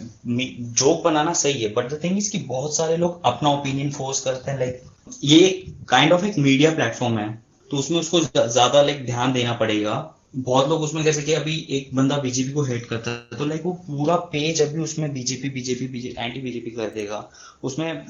जोक 0.78 1.02
बनाना 1.04 1.33
सही 1.33 1.62
है 1.62 1.73
बट 1.75 1.92
द 1.92 2.00
थिंग 2.04 2.18
इज़ 2.18 2.30
कि 2.33 2.38
बहुत 2.38 2.76
सारे 2.76 2.97
लोग 2.97 3.21
अपना 3.25 3.50
ओपिनियन 3.50 3.90
फोर्स 3.90 4.21
करते 4.21 4.50
हैं। 4.50 4.59
लाइक 4.59 4.80
like, 4.80 5.18
ये 5.25 5.50
काइंड 5.88 6.12
ऑफ़ 6.12 6.25
एक 6.25 6.38
मीडिया 6.38 6.75
प्लेटफॉर्म 6.75 7.18
है। 7.18 7.28
तो 7.70 7.76
उसमें 7.76 7.98
उसको 8.00 8.20
ज़्यादा 8.20 8.82
लाइक 8.82 9.04
ध्यान 9.06 9.32
देना 9.32 9.52
पड़ेगा। 9.54 10.14
बहुत 10.37 10.68
लोग 10.68 10.82
उसमें, 10.82 11.02
जैसे 11.02 11.22
कि 11.22 11.32
अभी 11.32 11.54
एक 11.70 11.94
बंदा 11.96 12.16
बीजेपी 12.18 12.52
को 12.52 12.62
हेट 12.62 12.87
करता 12.87 13.10
है 13.10 13.38
तो 13.38 13.44
लाइक 13.44 13.62
वो 13.64 13.72
पूरा 13.87 14.16
पेज 14.32 14.60
अभी 14.62 14.80
उसमें 14.80 15.12
BJP 15.12 15.48
BJP 15.48 15.87
BJP 15.87 16.14
anti 16.18 16.40
BJP 16.40 16.70
कर 16.70 16.90
देगा। 16.90 17.28
उसमें 17.62 18.06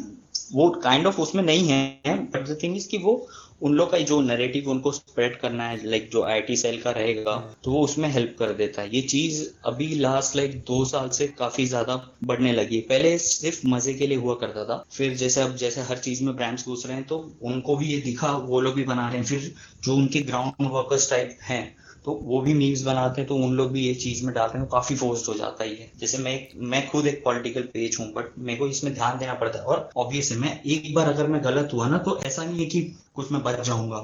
वो 0.52 0.68
काइंड 0.70 0.84
kind 0.84 1.06
ऑफ़ 1.06 1.16
of 1.16 1.22
उसमें 1.22 1.42
नहीं 1.42 1.68
है 1.68 2.16
बट 2.24 2.48
द 2.48 2.58
थिंग 2.62 2.76
इज़ 2.76 2.88
कि 2.88 2.98
वो 2.98 3.14
उन 3.60 3.72
लोग 3.74 3.90
का 3.90 3.98
जो 4.00 4.20
नैरेटिव 4.20 4.68
उनको 4.70 4.90
स्प्रेड 4.92 5.38
करना 5.40 5.68
है 5.68 5.86
लाइक 5.86 6.08
जो 6.10 6.22
आईटी 6.24 6.56
सेल 6.56 6.80
का 6.82 6.90
रहेगा 6.90 7.36
तो 7.64 7.70
वो 7.70 7.80
उसमें 7.84 8.08
हेल्प 8.08 8.36
कर 8.38 8.52
देता 8.54 8.82
है। 8.82 8.94
ये 8.94 9.00
चीज़ 9.02 9.42
अभी 9.66 9.88
लास्ट 9.94 10.36
लाइक 10.36 10.58
दो 10.66 10.84
साल 10.84 11.08
से 11.10 11.26
काफ़ी 11.38 11.66
ज़्यादा 11.66 11.96
बढ़ने 12.24 12.52
लगी 12.52 12.80
पहले 12.88 13.16
सिर्फ़ 13.18 13.60
मज़े 13.66 13.94
के 13.94 14.06
लिए 14.06 14.18
हुआ 14.18 14.34
करता 14.34 14.64
था, 14.64 14.84
फिर 14.92 15.14
जैसे 15.16 15.40
अब 15.40 15.56
जैसे 15.56 15.80
हर 15.82 15.98
चीज़ 15.98 16.24
में 16.24 16.34
ब्रांड्स 16.36 16.66
घुस 16.66 16.86
रहे 16.86 16.96
हैं 16.96 17.06
तो 17.06 17.18
उनको 17.42 17.76
भी 17.76 17.86
ये 17.86 18.00
दिखा, 18.00 18.32
वो 18.32 18.60
लोग 18.60 18.74
भी 18.74 18.84
बना 18.84 19.08
रहे 19.08 19.18
हैं, 19.18 19.24
फिर 19.24 19.52
जो 19.84 19.96
उनके 19.96 20.20
ग्राउंड 20.22 20.70
वर्कर्स 20.72 21.10
टाइप 21.10 21.38
हैं 21.42 21.76
तो 22.04 22.12
वो 22.24 22.40
भी 22.40 22.54
मीम्स 22.54 22.82
बनाते 22.82 23.20
हैं 23.20 23.28
तो 23.28 23.36
उन 23.36 23.52
लोग 23.52 23.70
भी 23.72 23.80
ये 23.80 23.94
चीज़ 23.96 24.24
में 24.26 24.34
डालते 24.34 24.58
हैं 24.58 24.66
तो 24.66 24.70
काफ़ी 24.72 24.96
फोर्स्ड 24.96 25.26
हो 25.28 25.34
जाता 25.34 25.64
है 25.64 25.70
ये। 25.70 25.90
जैसे 26.00 26.18
मैं 26.18 26.36
मैं 26.68 26.86
खुद 26.88 27.06
एक 27.06 27.22
पॉलिटिकल 27.24 27.62
पेज 27.72 27.96
हूँ 28.00 28.06
बट 28.12 28.38
मेरे 28.38 28.58
को 28.58 28.66
इसमें 28.68 28.92
ध्यान 28.94 29.18
देना 29.18 29.34
पड़ता 29.34 29.58
है। 29.58 29.64
और 29.64 29.88
ऑब्वियस 29.96 30.30
है 30.32 30.38
मैं 30.38 30.60
एक 30.66 30.94
बार 30.94 31.12
अगर 31.12 31.26
मैं 31.26 31.42
गलत 31.44 31.70
हुआ 31.74 31.88
ना 31.88 31.98
तो 31.98 32.18
ऐसा 32.20 32.44
नहीं 32.44 32.60
है 32.60 32.66
कि 32.66 32.80
कुछ 33.14 33.32
मैं 33.32 33.42
बच 33.42 33.60
जाऊँगा। 33.66 33.98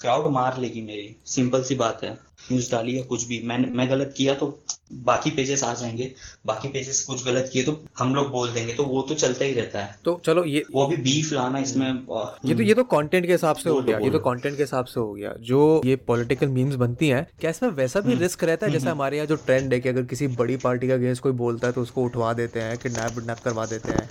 क्राउड 0.00 0.30
मार 0.32 0.58
लेगी 0.60 0.82
मेरी। 0.82 1.14
सिंपल 1.26 1.62
सी 1.62 1.74
बात 1.74 2.04
है। 2.04 2.12
न्यूज़ 2.44 2.70
डाली 2.72 2.96
या 2.98 3.02
कुछ 3.04 3.26
भी। 3.26 3.40
मैंने 3.44 3.68
मैं 3.70 3.88
गलत 3.90 4.14
किया 4.16 4.34
तो 4.34 4.46
बाकी 4.90 5.30
पेजेस 5.30 5.62
आ 5.64 5.72
जाएँगे। 5.74 6.10
बाकी 6.46 6.68
पेजेस 6.68 7.02
कुछ 7.04 7.24
गलत 7.26 7.48
किए 7.52 7.62
तो 7.64 7.72
हम 7.98 8.14
लोग 8.14 8.30
बोल 8.30 8.50
देंगे 8.52 8.74
तो 8.74 8.84
वो 8.84 9.02
तो 9.02 9.14
चलता 9.14 9.44
ही 9.44 9.52
रहता 9.54 9.82
है। 9.82 9.96
तो 10.04 10.20
चलो 10.26 10.44
ये 10.44 10.64
वो 10.74 10.86
भी 10.86 10.96
बीफ 10.98 11.32
लाना 11.32 11.58
इसमें 11.58 11.86
ये 11.86 12.54
तो 12.54 12.62
ये 12.62 12.74
तो 12.74 12.84
कंटेंट 12.84 13.26
के 13.26 13.32
हिसाब 13.32 13.56
से 13.56 13.70
हो 13.70 13.80
गया 13.82 13.98
ये 13.98 14.10
तो। 14.10 14.18
कंटेंट 14.20 14.56
के 14.56 14.62
हिसाब 14.62 14.84
से 14.84 15.00
हो 15.00 15.12
गया। 15.12 15.32
जो 15.42 15.80
ये 15.84 15.96
पॉलिटिकल 16.06 16.48
मीम्स 16.48 16.74
बनती 16.76 17.08
हैं 17.08 17.26
क्या 17.40 17.50
इसमें 17.50 17.70
वैसा 17.72 18.00
भी 18.00 18.14
रिस्क 18.16 18.44
रहता 18.44 18.66
है 18.66 18.72
जैसे 18.72 18.88
हमारे 18.88 19.16
यहाँ 19.16 19.26
जो 19.26 19.36
ट्रेंड 19.36 19.72
है 19.72 19.80
कि 19.80 19.88
अगर 19.88 20.02
किसी 20.04 20.26
बड़ी 20.36 20.56
पार्टी 20.58 20.88
का 20.88 20.94
अगेंस्ट 20.94 21.22
कोई 21.22 21.32
बोलता 21.34 21.66
है 21.66 21.72
तो 21.72 21.82
उसको 21.82 22.04
उठवा 22.04 22.32
देते 22.34 22.60
हैं 22.60 22.76
किडनैप 22.78 23.16
विडनैप 23.16 23.38
करवा 23.44 23.66
देते 23.66 23.92
हैं। 23.92 24.08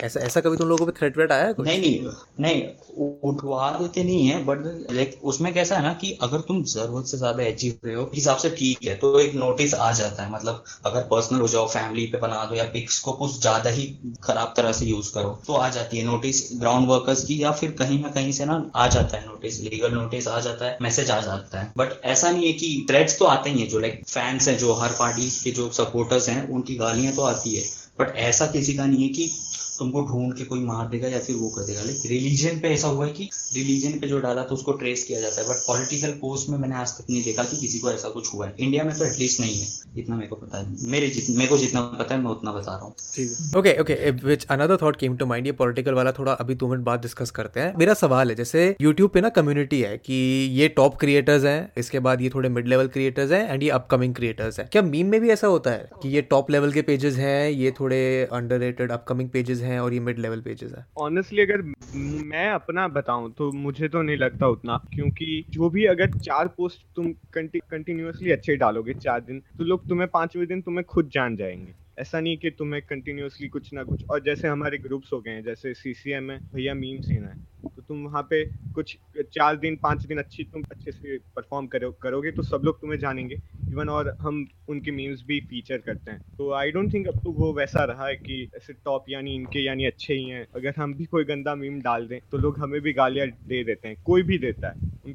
ऐसा 0.00 0.20
ऐसा 0.22 0.40
कभी 0.40 0.56
तुम 0.56 0.68
लोगों 0.68 0.86
को 0.86 0.92
थ्रेट 0.92 1.16
वेट 1.18 1.32
आया 1.32 1.52
कुछ? 1.52 1.66
नहीं 1.66 1.80
नहीं 1.80 2.10
नहीं 2.40 2.62
उठवा 3.22 3.70
देते 3.72 4.02
नहीं 4.04 4.26
है 4.26 4.42
बट 4.44 4.62
लाइक 4.92 5.20
उसमें 5.24 5.52
कैसा 5.54 5.76
है 5.76 5.82
ना 5.82 5.92
कि 5.94 6.10
अगर 6.22 6.40
तुम 6.48 6.62
ज़रूरत 6.64 7.06
से 7.06 7.18
ज़्यादा 7.18 7.44
अचीव 7.46 7.78
रहे 7.84 7.94
हो, 7.94 8.10
हिसाब 8.14 8.36
से 8.38 8.50
ठीक 8.52 8.84
है 8.84 8.94
तो 8.96 9.18
एक 9.20 9.34
नोटिस 9.34 9.74
आ 9.76 9.90
जाता 9.92 10.22
है। 10.22 10.32
मतलब 10.32 10.64
अगर 10.86 11.02
पर्सनल 11.10 11.40
हो 11.40 11.48
जाओ 11.48 11.66
फैमिली 11.68 12.06
पे 12.06 12.18
बना 12.20 12.44
दो 12.44 12.54
या 12.54 12.64
पिक्स 12.72 12.98
को 13.00 13.12
कुछ 13.14 13.40
ज़्यादा 13.40 13.70
ही 13.70 13.86
खराब 14.24 14.54
तरह 14.56 14.72
से 14.72 14.86
यूज़ 14.86 15.12
करो 15.14 15.38
तो 15.46 15.54
आ 15.54 15.68
जाती 15.68 15.98
है 15.98 16.04
नोटिस 16.04 16.42
ग्राउंड 16.54 16.88
वर्कर्स 16.88 17.24
की, 17.24 17.42
या 17.42 17.50
फिर 17.52 17.70
कहीं 17.78 18.02
ना 18.02 18.08
कहीं 18.10 18.32
से 18.32 18.44
ना 18.44 18.64
आ 18.76 18.86
जाता 18.88 19.16
है 19.16 19.26
नोटिस 19.26 19.60
लीगल 19.62 19.92
नोटिस 19.94 20.28
आ 20.28 20.40
जाता 20.40 20.66
है 20.66 20.78
मैसेज 20.82 21.10
आ 21.10 21.20
जाता 21.20 21.60
है। 21.60 21.72
बट 21.78 22.00
ऐसा 22.06 22.30
नहीं 22.30 22.46
है 22.46 22.52
कि 22.54 22.86
थ्रेड्स 22.90 23.18
तो 23.18 23.24
आते 23.26 23.50
ही 23.50 23.60
है, 23.60 23.66
जो 23.66 23.78
लाइक 23.80 24.02
फैंस 24.08 24.48
हैं, 24.48 24.56
जो 24.58 24.72
हर 24.74 24.96
पार्टी 24.98 25.28
के 25.44 25.50
जो 25.52 25.70
सपोर्टर्स 25.74 26.28
हैं, 26.28 26.48
उनकी 26.48 26.76
गालियाँ 26.76 27.14
तो 27.14 27.22
आती 27.24 27.54
है। 27.54 27.64
बट 28.00 28.16
ऐसा 28.18 28.46
किसी 28.48 28.74
का 28.74 28.84
नहीं 28.86 29.02
है 29.02 29.08
कि 29.10 29.30
तुमको 29.80 30.02
ढूंढ 30.06 30.32
के 30.34 30.44
कोई 30.44 30.60
मार 30.62 30.88
देगा 30.88 31.08
या 31.08 31.18
फिर 31.20 31.36
वो 31.36 31.48
कर 31.50 31.66
देगा। 31.66 31.82
लेकिन 31.82 32.10
रिलीजन 32.10 32.58
पे 32.60 32.68
ऐसा 32.68 32.88
हुआ 32.88 33.06
है 33.06 33.12
कि 33.12 33.28
रिलीजन 33.54 33.98
पे 34.00 34.08
जो 34.08 34.20
डाला 34.20 34.42
तो 34.44 34.54
उसको 34.54 34.72
ट्रेस 34.80 35.04
किया 35.04 35.20
जाता 35.20 35.40
है 35.40 35.48
बट 35.48 35.66
पॉलिटिकल 35.66 36.10
पोस्ट 36.20 36.48
में 36.50 36.58
मैंने 36.58 36.74
आज 36.76 36.92
तक 36.92 37.10
नहीं 37.10 37.22
देखा 37.24 37.44
कि 37.44 37.56
किसी 37.56 37.78
को 37.78 37.90
ऐसा 37.90 38.08
कुछ 38.08 38.32
हुआ 38.34 38.46
है। 38.46 38.54
इंडिया 38.58 38.84
में 38.84 38.96
तो 38.98 39.04
एटलीस्ट 39.04 39.40
नहीं 39.40 39.60
है। 39.60 39.68
इतना 39.98 40.16
मेरे 40.16 40.28
को 40.28 40.36
पता 40.36 40.58
है। 40.58 40.90
मेरे 40.90 41.12
मेरे 41.30 41.46
को 41.46 41.56
जितना 41.58 41.80
पता 41.98 42.14
है, 42.14 42.20
मैं 42.20 42.30
उतना 42.30 42.52
बता 42.52 42.72
रहा 42.72 42.84
हूँ। 42.84 43.58
Okay 43.58 43.76
okay 43.80 44.10
which 44.24 44.44
another 44.46 44.76
thought 44.82 44.96
came 44.96 45.16
to 45.16 45.26
mind 45.26 45.46
ये 45.46 45.52
पॉलिटिकल 45.54 45.94
वाला 45.94 46.12
थोड़ा 46.12 46.32
अभी 46.34 46.54
दो 46.54 46.68
मिनट 46.68 46.84
बाद 46.84 47.00
डिस्कस 47.00 47.30
करते 47.30 47.60
हैं। 47.60 47.72
मेरा 47.78 47.94
सवाल 47.94 48.30
है, 48.30 48.34
जैसे 48.36 48.64
यूट्यूब 48.80 49.10
पे 49.10 49.20
ना 49.20 49.28
कम्युनिटी 49.30 49.80
है 49.80 49.96
कि 49.98 50.14
ये 50.52 50.68
टॉप 50.70 50.98
क्रिएटर्स 51.00 51.44
हैं, 51.44 51.72
इसके 51.78 51.98
बाद 52.00 52.20
ये 52.20 52.30
थोड़े 52.34 52.48
मिड 52.48 52.68
लेवल 52.68 52.88
क्रिएटर्स 52.88 53.30
हैं 53.30 53.42
एंड 53.48 53.62
ये 53.62 53.70
अपकमिंग 53.70 54.14
क्रिएटर्स 54.14 54.58
हैं। 54.60 54.68
क्या 54.72 54.82
मीम 54.82 55.06
में 55.06 55.20
भी 55.20 55.30
ऐसा 55.30 55.46
होता 55.46 55.70
है 55.70 55.88
कि 56.02 56.08
ये 56.08 56.22
टॉप 56.30 56.50
लेवल 56.50 56.72
के 56.72 56.82
पेजेस 56.82 57.16
हैं, 57.16 57.50
ये 57.50 57.70
थोड़े 57.80 58.00
अंडर 58.32 58.90
अपकमिंग 58.90 59.28
पेजेस 59.28 59.60
हैं? 59.60 59.69
और 59.78 59.94
ये 59.94 60.00
मिड 60.00 60.18
लेवल 60.18 60.40
पेजेस 60.40 60.72
हैं। 60.72 60.84
ऑनेस्टली 60.98 61.42
अगर 61.42 61.62
मैं 61.94 62.48
अपना 62.50 62.86
बताऊँ 62.88 63.32
तो 63.32 63.50
मुझे 63.52 63.88
तो 63.88 64.02
नहीं 64.02 64.16
लगता 64.16 64.46
उतना, 64.46 64.76
क्योंकि 64.92 65.44
जो 65.50 65.70
भी 65.70 65.84
अगर 65.86 66.10
चार 66.22 66.48
पोस्ट 66.48 66.86
तुम 66.96 67.12
कंटिन्यूसली 67.34 68.30
अच्छे 68.30 68.56
डालोगे 68.56 68.94
चार 68.94 69.20
दिन 69.20 69.42
तो 69.58 69.64
लोग 69.64 69.86
तुम्हें 69.88 70.08
पाँचवें 70.08 70.46
दिन 70.46 70.62
तुम्हें 70.62 70.84
खुद 70.84 71.10
जान 71.12 71.36
जाएँगे। 71.36 71.74
ऐसा 72.00 72.20
नहीं 72.20 72.36
कि 72.38 72.50
तुम्हें 72.50 72.80
कंटिन्यूसली 72.82 73.48
कुछ 73.48 73.72
ना 73.74 73.82
कुछ, 73.84 74.04
और 74.10 74.20
जैसे 74.24 74.48
हमारे 74.48 74.78
ग्रुप्स 74.78 75.12
हो 75.12 75.20
गए 75.20 75.30
हैं, 75.30 75.42
जैसे 75.44 75.74
सीसीएम 75.74 76.30
है, 76.30 76.38
भैया 76.54 76.74
मीम 76.74 77.00
सीन 77.02 77.24
है 77.24 77.48
तो 77.66 77.82
तुम 77.82 78.04
वहाँ 78.04 78.22
पे 78.22 78.44
कुछ 78.74 78.96
चार 79.34 79.56
दिन, 79.56 79.76
पाँच 79.76 80.06
दिन 80.06 80.18
अच्छी 80.18 80.44
तुम 80.44 80.62
अच्छे 80.70 80.92
से 80.92 81.16
परफॉर्म 81.36 81.66
करो, 81.66 81.90
करोगे 82.02 82.30
तो 82.30 82.42
सब 82.42 82.62
लोग 82.64 82.80
तुम्हें 82.80 82.98
जानेंगे। 82.98 83.34
इवन 83.70 83.88
और 83.88 84.14
हम 84.20 84.46
उनके 84.68 84.90
मीम्स 84.90 85.22
भी 85.26 85.38
फीचर 85.50 85.78
करते 85.78 86.10
हैं। 86.10 86.20
तो 86.38 86.50
आई 86.52 86.70
डोंट 86.70 86.92
थिंक 86.94 87.08
अब 87.08 87.20
तो 87.24 87.32
वो 87.32 87.52
वैसा 87.54 87.84
रहा 87.84 88.06
है 88.06 88.14
कि 88.16 88.42
ऐसे 88.56 88.72
टॉप 88.74 89.04
यानी 89.08 89.34
इनके 89.34 89.64
यानी 89.64 89.84
अच्छे 89.86 90.14
ही 90.14 90.24
हैं। 90.24 90.46
अगर 90.54 90.74
हम 90.76 90.94
भी 90.94 91.04
कोई 91.06 91.24
गंदा 91.24 91.54
मीम 91.54 91.80
डाल 91.82 92.06
दें 92.08 92.18
तो 92.30 92.38
लोग 92.38 92.58
हमें 92.58 92.80
भी 92.80 92.92
गालियाँ 92.92 93.26
दे 93.28 93.62
देते 93.64 93.88
हैं, 93.88 93.96
कोई 94.04 94.22
भी 94.22 94.38
देता 94.38 94.68
है। 94.68 95.14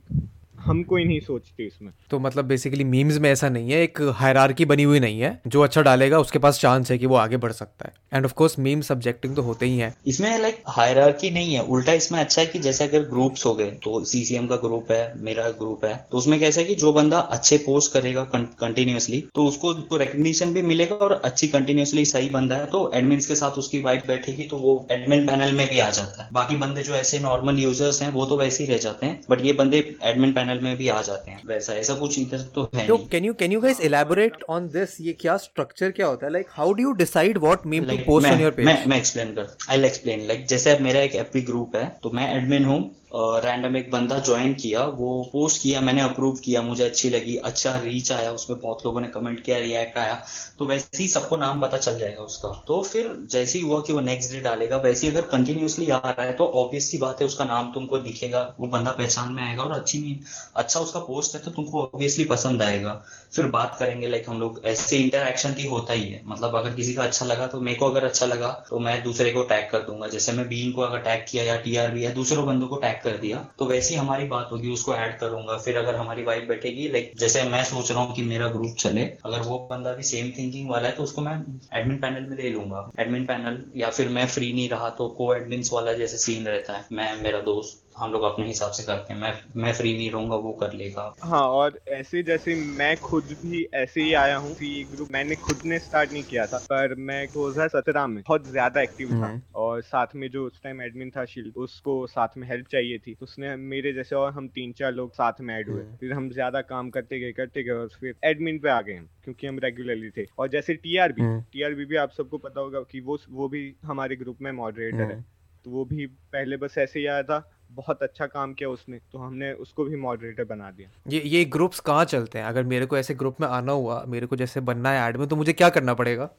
हम 0.65 0.81
कोई 0.83 1.03
नहीं 1.05 1.19
सोचते 1.21 1.65
इसमें। 1.65 1.91
तो 2.09 2.19
मतलब 2.19 2.45
बेसिकली 2.45 2.83
मीम्स 2.85 3.17
में 3.17 3.29
ऐसा 3.31 3.49
नहीं 3.49 3.71
है 3.71 3.81
एक 3.83 4.01
हायरार्की 4.15 4.65
बनी 4.65 4.83
हुई 4.83 4.99
नहीं 4.99 5.19
है 5.19 5.39
जो 5.47 5.61
अच्छा 5.61 5.81
डालेगा 5.81 6.19
उसके 6.19 6.39
पास 6.39 6.59
चांस 6.59 6.91
है 6.91 6.97
कि 6.97 7.05
वो 7.05 7.15
आगे 7.17 7.37
बढ़ 7.37 7.51
सकता 7.53 7.87
है। 7.87 7.93
And 8.13 8.25
of 8.25 8.33
course 8.33 8.57
meme 8.59 8.81
subjecting 8.83 9.35
तो 9.35 9.41
होते 9.41 9.65
ही 9.65 9.77
है। 9.77 9.93
इसमें 10.07 10.37
लाइक 10.39 10.61
हायरार्की 10.69 11.29
नहीं 11.31 11.53
है 11.53 11.61
उल्टा 11.65 11.93
इसमें 11.93 12.19
अच्छा 12.19 12.41
है 12.41 12.47
कि 12.47 12.59
जैसे 12.59 12.83
अगर 12.83 13.03
ग्रुप्स 13.09 13.45
हो 13.45 13.53
गए 13.55 13.69
तो 13.83 14.03
सीसीएम 14.05 14.47
का 14.47 14.55
ग्रुप 14.57 14.91
है 14.91 15.01
मेरा 15.23 15.49
ग्रुप 15.59 15.85
है 15.85 15.93
तो 16.11 16.17
उसमें 16.17 16.39
कैसा 16.39 16.61
है 16.61 16.65
कि 16.67 16.75
जो 16.75 16.93
बंदा 16.93 17.19
अच्छे 17.37 17.57
पोस्ट 17.65 17.93
करेगा 17.93 18.23
कंटिन्यूअसली 18.33 19.23
तो 19.35 19.45
उसको 19.47 19.73
तो 19.73 19.97
रिकग्निशन 19.97 20.53
भी 20.53 20.61
मिलेगा 20.63 20.95
और 20.97 21.19
अच्छी 21.25 21.47
कंटिन्यूअसली 21.49 22.05
सही 22.05 22.29
बंदा 22.29 22.55
है 22.55 22.65
तो 22.67 22.91
एडमिन 22.95 23.19
के 23.19 23.35
साथ 23.35 23.57
उसकी 23.57 23.81
वाइफ 23.81 24.07
बैठेगी 24.07 24.43
तो 24.43 24.57
वो 24.57 24.75
एडमिन 24.91 25.25
पैनल 25.27 25.51
में 25.53 25.67
भी 25.69 25.79
आ 25.79 25.89
जाता 25.89 26.23
है। 26.23 26.29
बाकी 26.33 26.55
बंदे 26.57 26.83
जो 26.83 26.93
ऐसे 26.95 27.19
नॉर्मल 27.19 27.59
यूज़र्स 27.59 28.01
हैं 28.01 28.11
वो 28.11 28.25
तो 28.25 28.37
वैसे 28.37 28.63
ही 28.63 28.71
रह 28.71 28.77
जाते 28.79 29.05
हैं 29.05 29.19
बट 29.29 29.45
ये 29.45 29.53
बंदे 29.53 29.77
एडमिन 30.03 30.33
पैनल 30.33 30.54
में 30.61 30.75
भी 30.77 30.87
आ 30.89 31.01
जाते 31.01 31.31
हैं। 31.31 31.41
वैसा 31.47 31.73
ऐसा 31.73 31.93
कुछ 31.95 32.19
इधर 32.19 32.41
तो 32.55 32.69
है 32.75 32.87
तो 32.87 32.97
can 33.11 33.25
you 33.25 33.33
can 33.33 33.51
you 33.51 33.61
guys 33.61 33.79
elaborate 33.81 34.43
on 34.49 34.67
this 34.69 34.99
ये 35.01 35.13
क्या 35.21 35.37
स्ट्रक्चर 35.37 35.91
क्या 35.91 36.07
होता 36.07 36.25
है? 36.25 36.31
Like 36.33 36.47
how 36.51 36.73
do 36.73 36.83
you 36.83 36.91
decide 37.03 37.37
what 37.37 37.65
meme 37.67 37.85
to 37.85 37.97
post 38.05 38.29
on 38.29 38.41
your 38.41 38.51
page 38.51 38.65
मैं 38.65 38.85
मैं 38.85 38.97
एक्सप्लेन 38.97 39.33
कर 39.35 39.55
आई 39.69 39.77
विल 39.77 39.85
एक्सप्लेन 39.85 40.27
लाइक 40.27 40.45
जैसे 40.47 40.77
मेरा 40.81 41.01
एक 41.01 41.15
एफपी 41.15 41.41
ग्रुप 41.51 41.75
है 41.75 41.87
तो 42.03 42.11
मैं 42.13 42.33
एडमिन 42.35 42.65
हूँ 42.65 42.79
रैंडम 43.15 43.75
एक 43.77 43.89
बंदा 43.91 44.17
ज्वाइन 44.19 44.53
किया, 44.53 44.83
वो 44.83 45.29
पोस्ट 45.33 45.61
किया, 45.61 45.81
मैंने 45.81 46.01
अप्रूव 46.01 46.35
किया, 46.35 46.61
मुझे 46.61 46.83
अच्छी 46.83 47.09
लगी 47.09 47.35
अच्छा 47.45 47.71
रीच 47.79 48.11
आया, 48.11 48.31
उसमें 48.31 48.59
बहुत 48.59 48.85
लोगों 48.85 49.01
ने 49.01 49.07
कमेंट 49.07 49.43
किया 49.43 49.57
रिएक्ट 49.57 49.97
आया 49.97 50.21
तो 50.59 50.65
वैसे 50.65 50.97
ही 50.97 51.07
सबको 51.07 51.37
नाम 51.37 51.61
पता 51.61 51.77
चल 51.77 51.97
जाएगा 51.99 52.23
उसका। 52.23 52.49
तो 52.67 52.81
फिर 52.83 53.15
जैसे 53.31 53.57
ही 53.59 53.63
हुआ 53.65 53.79
कि 53.81 53.93
वो 53.93 53.99
नेक्स्ट 54.01 54.31
डे 54.31 54.39
डालेगा, 54.41 54.77
वैसे 54.77 55.07
ही 55.07 55.13
अगर 55.13 55.27
कंटिन्यूसली 55.27 55.89
आ 55.89 55.97
रहा 55.99 56.23
है 56.23 56.33
तो 56.33 56.45
ऑब्वियसली 56.55 56.99
बात 56.99 57.21
है, 57.21 57.27
उसका 57.27 57.45
नाम 57.45 57.71
तुमको 57.73 57.97
दिखेगा, 57.99 58.41
वो 58.59 58.67
बंदा 58.67 58.91
पहचान 58.93 59.31
में 59.33 59.43
आएगा 59.43 59.63
और 59.63 59.71
अच्छी 59.71 60.19
अच्छा 60.55 60.79
उसका 60.79 60.99
पोस्ट 61.01 61.35
है 61.35 61.41
तो 61.41 61.51
तुमको 61.51 61.81
ऑब्वियसली 61.83 62.25
पसंद 62.25 62.61
आएगा। 62.61 63.01
फिर 63.35 63.45
बात 63.47 63.75
करेंगे 63.79 64.07
लाइक 64.07 64.29
हम 64.29 64.39
लोग 64.39 64.61
ऐसे 64.65 64.97
इंटरेक्शन 64.97 65.53
की 65.53 65.67
होता 65.67 65.93
ही 65.93 66.03
है। 66.03 66.21
मतलब 66.25 66.55
अगर 66.55 66.73
किसी 66.73 66.93
का 66.93 67.03
अच्छा 67.03 67.25
लगा 67.25 67.47
तो 67.47 67.59
मेरे 67.61 67.77
को 67.77 67.89
अगर 67.89 68.03
अच्छा 68.03 68.25
लगा 68.25 68.49
तो 68.69 68.79
मैं 68.79 69.01
दूसरे 69.03 69.31
को 69.31 69.43
टैग 69.45 69.69
कर 69.71 69.79
दूँगा। 69.81 70.07
जैसे 70.07 70.31
मैं 70.31 70.47
बीन 70.49 70.71
को 70.71 70.81
अगर 70.81 70.99
टैग 71.01 71.25
किया 71.29 71.43
या 71.43 71.55
टीआरबी 71.61 72.05
या 72.05 72.11
दूसरों 72.11 72.45
बंदों 72.45 72.67
को 72.67 72.75
टैग 72.77 73.01
कर 73.03 73.17
दिया 73.17 73.45
तो 73.59 73.65
वैसे 73.65 73.93
ही 73.93 73.99
हमारी 73.99 74.27
बात 74.27 74.49
होगी, 74.51 74.71
उसको 74.71 74.95
ऐड 74.95 75.17
करूँगा। 75.19 75.57
फिर 75.57 75.77
अगर 75.77 75.95
हमारी 75.95 76.23
वाइफ 76.23 76.47
बैठेगी 76.49 76.87
लाइक 76.89 77.11
जैसे 77.17 77.43
मैं 77.49 77.63
सोच 77.65 77.91
रहा 77.91 78.01
हूँ 78.01 78.15
कि 78.15 78.23
मेरा 78.23 78.47
ग्रुप 78.49 78.75
चले, 78.79 79.03
अगर 79.25 79.41
वो 79.41 79.57
बंदा 79.71 79.93
भी 79.93 80.03
सेम 80.05 80.31
थिंकिंग 80.37 80.69
वाला 80.69 80.87
है 80.87 80.95
तो 80.95 81.03
उसको 81.03 81.21
मैं 81.21 81.35
एडमिन 81.73 81.97
पैनल 81.97 82.29
में 82.29 82.37
ले 82.37 82.49
लूँगा। 82.49 82.89
एडमिन 82.99 83.25
पैनल 83.25 83.63
या 83.75 83.89
फिर 83.89 84.09
मैं 84.09 84.27
फ्री 84.27 84.51
नहीं 84.53 84.69
रहा 84.69 84.89
तो 84.91 85.07
को 85.17 85.33
एडमिन 85.35 85.63
वाला 85.73 85.93
जैसे 85.95 86.17
सीन 86.19 86.47
रहता 86.47 86.73
है, 86.73 86.85
मैं, 86.91 87.15
मेरा 87.21 87.39
दोस्त 87.43 87.83
हम 87.97 88.11
लोग 88.11 88.23
अपने 88.23 88.45
हिसाब 88.47 88.71
से 88.71 88.83
करते 88.83 89.13
हैं। 89.13 89.19
मैं 89.21 89.33
मैं 89.55 89.73
फ्री 89.73 89.93
नहीं 89.93 90.11
रहूँगा 90.11 90.35
वो 90.35 90.51
कर 90.53 90.73
लेगा। 90.73 91.13
हाँ 91.23 91.41
और 91.41 91.79
ऐसे 91.87 92.23
जैसे 92.23 92.55
मैं 92.55 92.97
खुद 92.97 93.23
भी 93.23 93.67
ऐसे 93.73 94.01
ही 94.01 94.13
आया 94.13 94.37
हूँ। 94.37 94.53
कि 94.55 94.83
ग्रुप 94.95 95.07
मैंने 95.11 95.35
खुद 95.35 95.59
ने 95.65 95.79
स्टार्ट 95.79 96.11
नहीं 96.11 96.23
किया 96.23 96.45
था 96.45 96.57
पर 96.57 96.95
मैं 96.95 97.27
2017 97.27 98.07
में। 98.07 98.23
बहुत 98.27 98.47
ज़्यादा 98.47 98.81
एक्टिव 98.81 99.09
था। 99.09 99.25
हम्म। 99.25 99.41
और 99.55 99.81
साथ 99.81 100.07
में 100.15 100.29
जो 100.29 100.45
उस 100.47 100.61
टाइम 100.63 100.81
एडमिन 100.81 101.09
था 101.09 101.25
शील्ड 101.25 101.57
उसको 101.57 102.07
साथ 102.07 102.27
में 102.37 102.47
हेल्प 102.47 102.67
चाहिए 102.67 102.97
थी। 102.97 103.13
तो 103.13 103.23
उसने 103.23 103.55
मेरे 103.55 103.93
जैसे 103.93 104.15
और 104.15 104.31
हम 104.31 104.47
तीन 104.47 104.71
चार 104.71 104.91
लोग 104.93 105.13
साथ 105.13 105.41
में 105.41 105.55
ऐड 105.55 105.69
हुए। 105.69 105.81
हम्म। 105.83 105.95
फिर 105.95 106.13
हम 106.13 106.29
ज़्यादा 106.29 106.61
काम 106.61 106.89
करते 106.89 107.19
गए 107.19 107.31
करते 107.31 107.63
गए 107.63 107.71
और 107.71 107.87
फिर 107.99 108.15
एडमिन 108.23 108.59
पे 108.59 108.69
आ 108.69 108.81
गए 108.81 108.93
हम 108.93 109.07
क्योंकि 109.23 109.47
हम 109.47 109.59
रेगुलरली 109.59 110.09
थे। 110.09 110.25
और 110.39 110.47
जैसे 110.47 110.73
टीआरबी 110.73 111.21
हम्म। 111.21 111.41
टीआरबी 111.41 111.85
भी 111.85 111.95
आप 111.95 112.11
सबको 112.11 112.37
पता 112.37 112.61
होगा 112.61 112.79
कि 112.79 112.99
वो 112.99 113.17
वो 113.29 113.49
भी 113.49 113.75
हमारे 113.85 114.15
ग्रुप 114.15 114.37
में 114.41 114.51
मॉडरेटर 114.51 115.01
है। 115.01 115.13
हम्म। 115.13 115.23
तो 115.65 115.71
वो 115.71 115.85
भी 115.85 116.05
पहले 116.05 116.57
बस 116.57 116.77
ऐसे 116.77 116.99
ही 116.99 117.05
आया 117.05 117.23
था। 117.23 117.51
बहुत 117.75 118.03
अच्छा 118.03 118.25
काम 118.25 118.53
किया 118.53 118.69
उसने 118.69 118.99
तो 119.11 119.17
हमने 119.17 119.51
उसको 119.53 119.83
भी 119.85 119.95
मॉडरेटर 119.95 120.43
बना 120.43 120.71
दिया। 120.71 120.89
ये 121.07 121.21
ये 121.21 121.43
ग्रुप्स 121.45 121.79
कहाँ 121.79 122.05
चलते 122.05 122.39
हैं? 122.39 122.45
अगर 122.45 122.63
मेरे 122.63 122.85
को 122.85 122.97
ऐसे 122.97 123.13
ग्रुप 123.13 123.41
में 123.41 123.47
आना 123.47 123.71
हुआ, 123.71 124.03
मेरे 124.07 124.27
को 124.27 124.35
जैसे 124.35 124.59
बनना 124.61 124.91
है 124.91 125.09
एड 125.09 125.17
में 125.17 125.27
तो 125.27 125.35
मुझे 125.35 125.53
क्या 125.53 125.69
करना 125.69 125.93
पड़ेगा? 125.93 126.29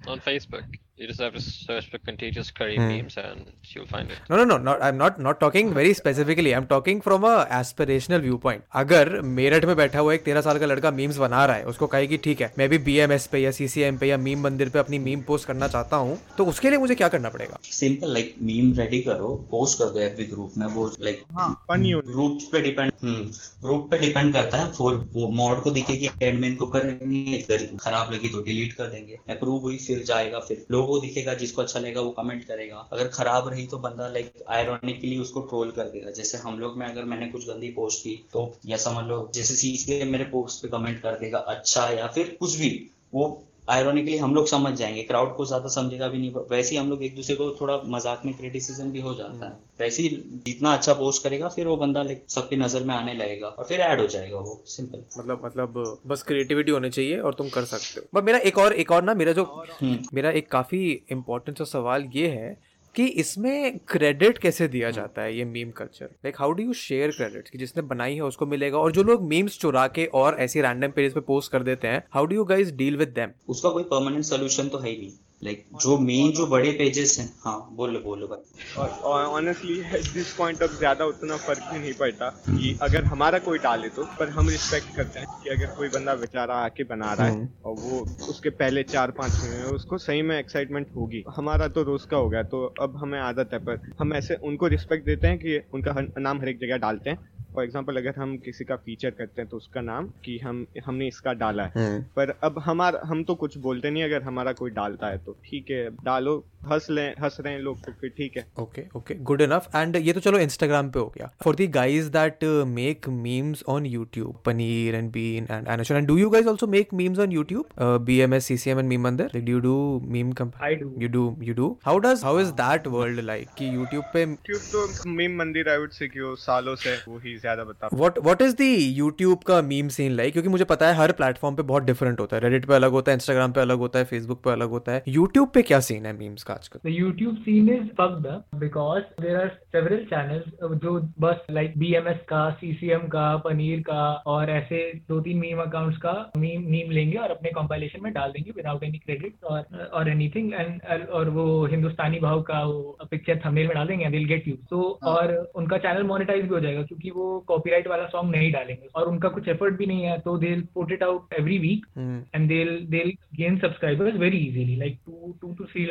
On 0.00 0.20
Facebook. 0.20 0.64
You 0.98 1.06
just 1.06 1.20
have 1.20 1.34
to 1.34 1.40
search 1.42 1.90
for 1.90 1.98
contagious 1.98 2.50
curry 2.50 2.76
Hmm. 2.76 2.88
memes 2.88 3.16
and 3.18 3.48
you'll 3.64 3.86
find 3.86 4.10
it. 4.10 4.20
Not 4.30 4.80
I 4.82 4.88
am 4.88 4.94
not 4.96 5.18
not 5.20 5.38
talking 5.40 5.72
very 5.74 5.92
specifically 5.94 6.52
I 6.52 6.56
am 6.56 6.64
talking 6.66 7.00
from 7.00 7.22
a 7.26 7.32
aspirational 7.58 8.20
viewpoint 8.44 8.62
अगर 8.82 9.10
मेरठ 9.32 9.64
में 9.64 9.74
बैठा 9.76 9.98
हुआ 9.98 10.14
एक 10.14 10.24
तेरह 10.24 10.40
साल 10.40 10.58
का 10.58 10.66
लड़का 10.66 10.90
memes 10.90 11.16
बना 11.16 11.44
रहा 11.46 11.56
है 11.56 11.64
उसको 11.72 11.86
कहे 11.94 12.06
कि 12.06 12.16
ठीक 12.24 12.40
है 12.40 12.50
मैं 12.58 12.68
भी 12.68 12.78
बीएमएस 12.86 13.26
पे 13.32 13.38
या 13.38 13.50
सीसीएम 13.58 13.98
पे 13.98 14.06
या 14.08 14.16
मीम 14.18 14.40
मंदिर 14.44 14.68
पे 14.68 14.78
अपनी 14.78 14.98
मीम 15.08 15.22
पोस्ट 15.26 15.46
करना 15.48 15.68
चाहता 15.68 15.96
हूँ 15.96 16.18
तो 16.38 16.46
उसके 16.54 16.70
लिए 16.70 16.78
मुझे 16.78 16.94
क्या 16.94 17.08
करना 17.08 17.28
पड़ेगा 17.36 17.58
सिंपल 17.72 18.12
लाइक 18.14 18.34
मीम 18.42 18.72
रेडी 18.78 19.00
करो 19.02 19.34
पोस्ट 19.50 19.78
कर 19.78 19.90
दो 19.90 20.00
एफबी 20.00 20.24
ग्रुप 20.32 20.56
में 20.58 20.66
वो 20.76 20.90
लाइक 21.00 21.22
हाँ 21.38 21.50
ग्रुप 21.70 22.38
पे 22.52 22.60
डिपेंड 22.62 22.92
ग्रुप 23.02 23.90
पे 23.90 23.98
डिपेंड 23.98 24.32
करता 24.34 24.62
है 24.62 24.72
फॉर 24.72 24.96
मॉड 25.42 25.62
को 25.62 25.70
दिखेगी 25.72 26.10
एडमिन 26.22 26.56
को 26.56 26.66
करेंगे 26.78 27.38
खराब 27.76 28.12
लगी 28.12 28.28
तो 28.28 28.42
डिलीट 28.42 28.72
कर 28.72 28.86
देंगे 28.88 29.18
अप्रूव 29.30 29.60
हुई 29.60 29.78
फिर 29.86 30.02
जाएगा, 30.02 30.40
फिर 30.40 30.66
लोगों 30.70 31.00
दिखेगा, 31.00 31.34
जिसको 31.34 31.62
अच्छा 31.62 31.80
लगेगा, 31.80 32.00
वो 32.00 32.10
कमेंट 32.10 32.44
करेगा। 32.44 32.88
अगर 32.92 33.08
खराब 33.08 33.48
रही 33.48 33.66
तो 33.66 33.78
बंदा 33.78 34.08
लाइक 34.08 34.32
आयरॉनिकली 34.48 35.18
उसको 35.18 35.40
ट्रोल 35.40 35.70
कर 35.70 35.84
देगा। 35.84 36.10
जैसे 36.10 36.38
हम 36.38 36.58
लोग 36.58 36.78
में 36.78 36.86
अगर 36.86 37.04
मैंने 37.04 37.28
कुछ 37.28 37.48
गंदी 37.48 37.68
पोस्ट 37.68 38.02
की 38.04 38.16
तो 38.32 38.52
या 38.66 38.76
समझ 38.76 39.04
लो, 39.04 39.30
जैसे 39.34 39.54
सीख 39.54 39.86
मेरे 40.06 40.24
पोस्ट 40.24 40.62
पे 40.62 40.68
कमेंट 40.68 41.02
कर 41.02 41.18
देगा 41.18 41.38
अच्छा 41.38 41.88
या 41.88 42.06
फिर 42.06 42.36
कुछ 42.40 42.56
भी, 42.56 42.90
वो 43.14 43.44
आयरॉनिकली 43.68 44.16
हम 44.18 44.34
लोग 44.34 44.46
समझ 44.46 44.72
जाएँगे। 44.74 45.02
क्राउड 45.02 45.34
को 45.36 45.44
ज़्यादा 45.46 45.68
समझेगा 45.68 46.08
भी 46.08 46.18
नहीं। 46.18 46.32
वैसे 46.50 46.70
ही 46.70 46.76
हम 46.76 46.90
लोग 46.90 47.02
एक 47.02 47.14
दूसरे 47.16 47.36
को 47.36 47.50
थोड़ा 47.60 47.80
मज़ाक 47.86 48.22
में 48.24 48.34
क्रिटिसिज्म 48.34 48.90
भी 48.90 49.00
हो 49.00 49.14
जाता 49.14 49.46
है। 49.46 49.52
वैसे 49.80 50.02
ही 50.02 50.08
जितना 50.46 50.72
अच्छा 50.72 50.92
पोस्ट 50.94 51.22
करेगा 51.24 51.48
फिर 51.48 51.66
वो 51.66 51.76
बंदा 51.76 52.04
सबकी 52.28 52.56
नज़र 52.56 52.84
में 52.84 52.94
आने 52.94 53.14
लगेगा 53.14 53.48
और 53.48 53.64
फिर 53.64 53.80
ऐड 53.80 54.00
हो 54.00 54.06
जाएगा 54.06 54.38
वो। 54.38 54.62
सिंपल 54.66 55.02
मतलब 55.18 55.42
मतलब 55.44 55.98
बस 56.06 56.22
क्रिएटिविटी 56.22 56.72
होनी 56.72 56.90
चाहिए 56.90 57.18
और 57.18 57.34
तुम 57.34 57.48
कर 57.48 57.64
सकते 57.64 58.00
हो। 58.00 58.06
बट 58.14 58.24
मेरा 58.24 58.38
एक 58.40 58.58
और 58.58 58.72
एक 58.74 58.92
और 58.92 59.02
ना 59.02 59.14
मेरा 59.14 59.32
जो 59.32 59.44
हम्म। 59.80 59.98
मेरा 60.14 60.30
एक 60.32 60.50
काफ़ी 60.50 60.80
इम्पोर्टेंट 61.10 61.58
सा 61.58 61.64
सवाल 61.70 62.08
ये 62.14 62.28
है 62.28 62.56
कि 62.96 63.04
इसमें 63.20 63.78
क्रेडिट 63.88 64.38
कैसे 64.38 64.68
दिया 64.68 64.90
जाता 64.90 65.22
है 65.22 65.36
ये 65.36 65.44
meme 65.44 65.70
culture 65.70 66.06
like 66.24 66.36
how 66.38 66.52
do 66.52 66.62
you 66.62 66.72
share 66.74 67.10
credit 67.10 67.48
कि 67.48 67.58
जिसने 67.58 67.82
बनाई 67.84 68.14
है 68.14 68.22
उसको 68.22 68.46
मिलेगा। 68.46 68.78
और 68.78 68.92
जो 68.92 69.02
लोग 69.02 69.28
मीम्स 69.28 69.58
चुरा 69.60 69.86
के 69.88 70.06
और 70.14 70.36
ऐसी 70.40 70.60
रैंडम 70.60 70.90
पेजेस 70.90 71.12
पे 71.12 71.20
पोस्ट 71.22 71.52
कर 71.52 71.62
देते 71.62 71.88
हैं 71.88 72.02
how 72.14 72.26
do 72.26 72.36
you 72.36 72.44
guys 72.44 72.74
deal 72.76 72.96
with 72.96 73.08
them 73.16 73.32
उसका 73.48 73.70
कोई 73.70 73.82
परमानेंट 73.84 74.24
सोल्यूशन 74.24 74.68
तो 74.68 74.78
है 74.78 74.90
ही 74.90 74.96
नहीं। 74.96 75.10
लाइक 75.44 75.66
जो 75.82 75.98
मेन 75.98 76.30
जो 76.32 76.46
बड़े 76.46 76.70
पेजेस 76.72 77.18
हैं 77.18 77.28
हाँ 77.44 77.68
बोलो 77.72 78.00
बोलो 78.00 78.26
भाई 78.26 78.76
और 78.76 79.24
ऑनेस्टली 79.24 79.74
दिस 80.12 80.32
पॉइंट 80.34 80.62
अब 80.62 80.70
ज़्यादा 80.70 81.04
उतना 81.04 81.36
फ़र्क 81.36 81.62
भी 81.72 81.78
नहीं 81.78 81.92
पड़ता 81.92 82.28
कि 82.48 82.78
अगर 82.82 83.04
हमारा 83.04 83.38
कोई 83.38 83.58
डाले 83.58 83.88
तो 83.88 84.04
पर 84.18 84.28
हम 84.28 84.48
रिस्पेक्ट 84.48 84.96
करते 84.96 85.18
हैं 85.18 85.28
कि 85.42 85.48
अगर 85.48 85.74
कोई 85.74 85.88
बंदा 85.88 86.14
बेचारा 86.14 86.54
आके 86.54 86.84
बना 86.84 87.12
रहा 87.14 87.26
है 87.26 87.48
और 87.64 87.74
वो 87.74 88.00
उसके 88.28 88.50
पहले 88.50 88.82
चार 88.82 89.10
पाँच 89.10 89.32
महीने 89.32 89.56
में 89.56 89.72
उसको 89.72 89.98
सही 89.98 90.22
में 90.22 90.38
एक्साइटमेंट 90.38 90.86
होगी। 90.96 91.24
हमारा 91.36 91.68
तो 91.68 91.82
रोज 91.82 92.04
का 92.04 92.16
हो 92.16 92.28
गया 92.28 92.42
तो 92.42 92.64
अब 92.80 92.96
हमें 92.96 93.18
आदत 93.20 93.50
है 93.52 93.58
पर 93.58 93.80
हम 94.00 94.14
ऐसे 94.14 94.34
उनको 94.42 94.66
रिस्पेक्ट 94.66 95.06
देते 95.06 95.26
हैं 95.26 95.38
कि 95.38 95.60
उनका 95.74 95.94
नाम 96.18 96.40
हर 96.40 96.48
एक 96.48 96.60
जगह 96.60 96.76
डालते 96.76 97.10
हैं 97.10 97.18
फॉर 97.56 97.64
एग्ज़ाम्पल 97.64 97.96
अगर 97.96 98.14
हम 98.18 98.36
किसी 98.38 98.64
का 98.64 98.76
फीचर 98.76 99.10
करते 99.10 99.40
हैं 99.42 99.48
तो 99.50 99.56
उसका 99.56 99.80
नाम 99.80 100.08
कि 100.24 100.38
हम 100.38 100.66
हमने 100.84 101.06
इसका 101.08 101.32
डाला 101.34 101.64
है। 101.76 101.86
पर 102.16 102.30
अब 102.44 102.58
हमारा 102.58 103.00
हम 103.04 103.22
तो 103.24 103.34
कुछ 103.34 103.56
बोलते 103.58 103.90
नहीं 103.90 104.02
अगर 104.04 104.22
हमारा 104.22 104.52
कोई 104.52 104.70
डालता 104.72 105.06
है 105.06 105.18
तो 105.18 105.32
ठीक 105.44 105.70
है 105.70 105.88
डालो। 106.04 106.36
हंस 106.66 106.86
लें 106.90 107.14
हंस 107.22 107.36
रहे 107.40 107.52
हैं 107.52 107.60
लोग 107.60 107.80
तो 107.84 107.92
फिर 108.00 108.10
ठीक 108.16 108.36
है। 108.36 108.46
Okay 108.60 108.84
okay 108.96 109.14
good 109.30 109.40
enough 109.42 109.68
and 109.76 109.96
ये 109.98 110.12
तो 110.12 110.20
चलो 110.20 110.38
इंस्टाग्राम 110.38 110.90
पे 110.90 110.98
हो 110.98 111.12
गया। 111.16 111.30
For 111.44 111.54
the 111.56 111.66
guys 111.78 112.10
that 112.12 112.44
make 112.68 113.08
memes 113.08 113.64
on 113.68 113.86
YouTube 113.86 114.40
Paneer 114.46 114.94
and 114.94 115.10
Bean 115.12 115.46
and 115.50 115.68
एनोशन 115.68 115.96
and 115.96 116.06
do 116.08 116.16
you 116.18 116.30
guys 116.30 116.48
also 116.48 116.66
make 116.68 116.94
memes 116.94 117.18
on 117.18 117.32
YouTube 117.32 117.82
B 118.04 118.18
M 118.20 118.34
S 118.34 118.46
C 118.46 118.56
C 118.56 118.70
M 118.70 118.78
and 118.78 118.88
meme 118.88 119.02
Mandir 119.02 119.26
like 119.26 119.44
do 119.46 119.58
do 119.60 119.76
meme 120.06 120.34
I 120.36 120.68
do. 120.74 120.86
You 121.02 121.08
do 121.08 121.22
you 121.42 121.54
do 121.54 121.66
how 121.84 121.98
does 121.98 122.20
how 122.24 122.38
is 122.40 122.50
that 122.54 122.86
world 122.88 123.20
like 123.20 123.48
कि 123.58 123.66
YouTube 123.74 124.04
पे 124.14 124.22
YouTube 124.22 124.60
तो 124.72 125.10
meme 125.10 125.36
मंदिर 125.38 125.68
I 125.70 125.78
would 125.78 125.90
say 125.92 126.08
कि 126.08 126.20
वो 126.20 126.34
सालों 126.36 126.74
से 126.76 126.94
वो 127.08 127.18
ही 127.18 127.36
ज़्यादा 127.36 127.64
बता 127.64 127.88
what 127.94 128.18
what 128.18 128.42
is 128.42 128.54
the 128.56 128.66
YouTube 128.98 129.42
का 129.46 129.60
मीम 129.62 129.88
सीन 129.88 130.12
लाइक 130.12 130.32
क्योंकि 130.32 130.48
मुझे 130.48 130.64
पता 130.66 130.88
है 130.88 130.94
हर 130.96 131.12
प्लेटफॉर्म 131.12 131.56
पे 131.56 131.62
बहुत 131.64 131.82
डिफरेंट 131.84 132.20
होता 132.20 132.36
है। 132.36 132.42
रेडिट 132.42 132.66
पे 132.66 132.74
अलग 132.74 132.90
होता 132.90 133.12
है 133.12 133.16
इंस्टाग्राम 133.16 133.52
पे 133.52 133.60
अलग 133.60 133.78
होता 133.78 133.98
है 133.98 134.04
फेसबुक 134.04 134.42
पे 134.44 134.50
अलग 134.50 134.70
होता 134.70 134.92
है। 134.92 135.02
यूट्यूब 135.08 135.48
पे 135.54 135.62
क्या 135.62 135.80
सीन 135.80 136.06
है 136.06 136.12
मीम्स 136.18 136.42
का? 136.42 136.55
आजकल। 136.56 136.80
The 136.80 136.98
YouTube 136.98 137.38
scene 137.44 137.68
is 137.68 137.88
fucked 138.00 138.26
up 138.26 138.58
because 138.58 139.04
there 139.18 139.40
are 139.42 139.50
several 139.74 140.04
channels 140.04 140.46
uh, 140.62 140.74
जो 140.74 141.00
बस 141.20 141.46
like 141.50 141.76
BMS 141.76 142.18
का 142.28 142.60
CCM 142.60 143.08
का 143.08 143.36
पनीर 143.36 143.80
का 143.80 144.12
और 144.26 144.50
ऐसे 144.50 144.92
दो 145.08 145.20
तीन 145.20 145.38
मीम 145.38 145.58
अकाउंट्स 145.58 145.98
का 145.98 146.32
मीम 146.36 146.62
मीम 146.70 146.90
लेंगे 146.90 147.18
और 147.18 147.30
अपने 147.30 147.50
कंपाइलेशन 147.50 148.02
में 148.02 148.12
डाल 148.12 148.32
देंगे 148.32 148.50
विदाउट 148.50 148.84
एनी 148.84 148.98
क्रेडिट 148.98 149.44
और 149.44 149.90
और 149.92 150.08
एनीथिंग 150.08 150.52
एंड 150.54 151.08
और 151.08 151.28
वो 151.28 151.66
हिंदुस्तानी 151.66 152.18
भाव 152.18 152.42
का 152.42 152.62
वो 152.64 152.98
पिक्चर 153.10 153.40
थंबनेल 153.46 153.66
में 153.66 153.74
डाल 153.74 153.86
देंगे 153.86 154.06
दिल 154.06 154.24
गेट 154.24 154.48
यू 154.48 154.56
तो 154.70 154.98
और 155.02 155.52
उनका 155.54 155.78
चैनल 155.78 156.02
मोनेटाइज 156.02 156.42
भी 156.42 156.48
हो 156.48 156.60
जाएगा 156.60 156.82
क्योंकि 156.82 157.10
वो 157.10 157.40
कॉपीराइट 157.40 157.88
वाला 157.88 158.06
सॉन्ग 158.06 158.36
नहीं 158.36 158.52
डालेंगे 158.52 158.88
और 158.94 159.08
उनका 159.08 159.28
कुछ 159.28 159.48
एफर्ट 159.48 159.74
भी 159.74 159.86
नहीं 159.86 160.02
है 160.02 160.18
तो 160.18 160.38
they 160.38 160.54
put 160.74 160.92
it 160.92 161.02
out 161.02 161.34
every 161.38 161.58
week 161.58 161.86
Hmm. 161.96 162.16
and 162.34 162.48
gain 162.48 162.88
they'll 162.88 162.90
very 162.90 163.60
subscribers 163.60 164.16
very 164.16 164.40
to 164.54 164.84
like 164.84 164.96
two 165.06 165.34
two 165.40 165.54
to 165.54 165.66
three 165.72 165.86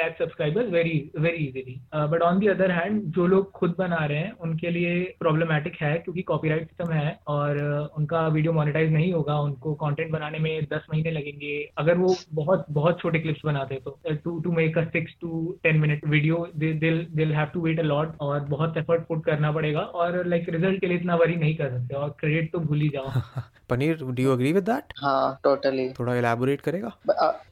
very 0.63 1.11
very 1.15 1.37
easily. 1.37 1.81
Uh, 1.91 2.07
but 2.07 2.21
on 2.21 2.39
the 2.39 2.49
other 2.53 2.69
hand 2.71 3.01
जो 3.15 3.27
लोग 3.27 3.51
खुद 3.51 3.75
बना 3.77 4.05
रहे 4.05 4.17
हैं 4.17 4.31
उनके 4.31 4.69
लिए 4.69 5.03
प्रॉब्लमैटिक 5.19 5.73
है 5.81 5.93
क्योंकि 5.93 6.21
कॉपीराइट 6.21 6.67
सिस्टम 6.67 6.93
है 6.93 7.19
और 7.27 7.57
uh, 7.57 7.97
उनका 7.97 8.27
वीडियो 8.27 8.53
मोनेटाइज 8.53 8.91
नहीं 8.91 9.13
होगा 9.13 9.39
उनको 9.39 9.73
कंटेंट 9.73 10.11
बनाने 10.11 10.39
में 10.39 10.63
दस 10.63 10.85
महीने 10.93 11.11
लगेंगे। 11.11 11.69
अगर 11.77 11.97
वो 11.97 12.15
बहुत 12.33 12.65
बहुत 12.71 12.99
छोटे 12.99 13.19
क्लिप्स 13.19 13.41
बनाते 13.45 13.75
हैं 13.75 13.83
तो 13.83 14.15
to 14.23 14.39
to 14.39 14.51
make 14.51 14.77
a 14.77 14.83
six 14.83 15.15
to 15.21 15.57
ten 15.63 15.79
minute 15.79 16.07
video 16.07 16.47
they'll 16.55 17.31
have 17.33 17.45
to 17.45 17.61
wait 17.61 17.79
a 17.79 17.83
lot 17.83 18.15
और 18.21 18.39
बहुत 18.39 18.77
एफर्ट 18.77 19.07
पुट 19.07 19.25
करना 19.25 19.51
पड़ेगा 19.51 19.79
और 19.79 20.25
लाइक 20.27 20.49
रिज़ल्ट 20.49 20.81
के 20.81 20.87
लिए 20.87 20.97
इतना 20.97 21.15
वरी 21.15 21.35
नहीं 21.35 21.55
कर 21.55 21.69
सकते 21.69 21.95
और 21.95 22.15
क्रेडिट 22.19 22.51
तो 22.51 22.59
भूल 22.59 22.81
ही 22.81 22.89
जाओ। 22.89 23.21
Paneer 23.69 23.97
do 24.03 24.23
you 24.23 24.33
agree 24.33 24.53
with 24.53 24.63
that 24.63 24.93
हाँ 25.03 25.39
टोटली 25.43 25.89
थोड़ा 25.89 26.15
एलैबोरेट 26.15 26.61
करेगा? 26.61 26.91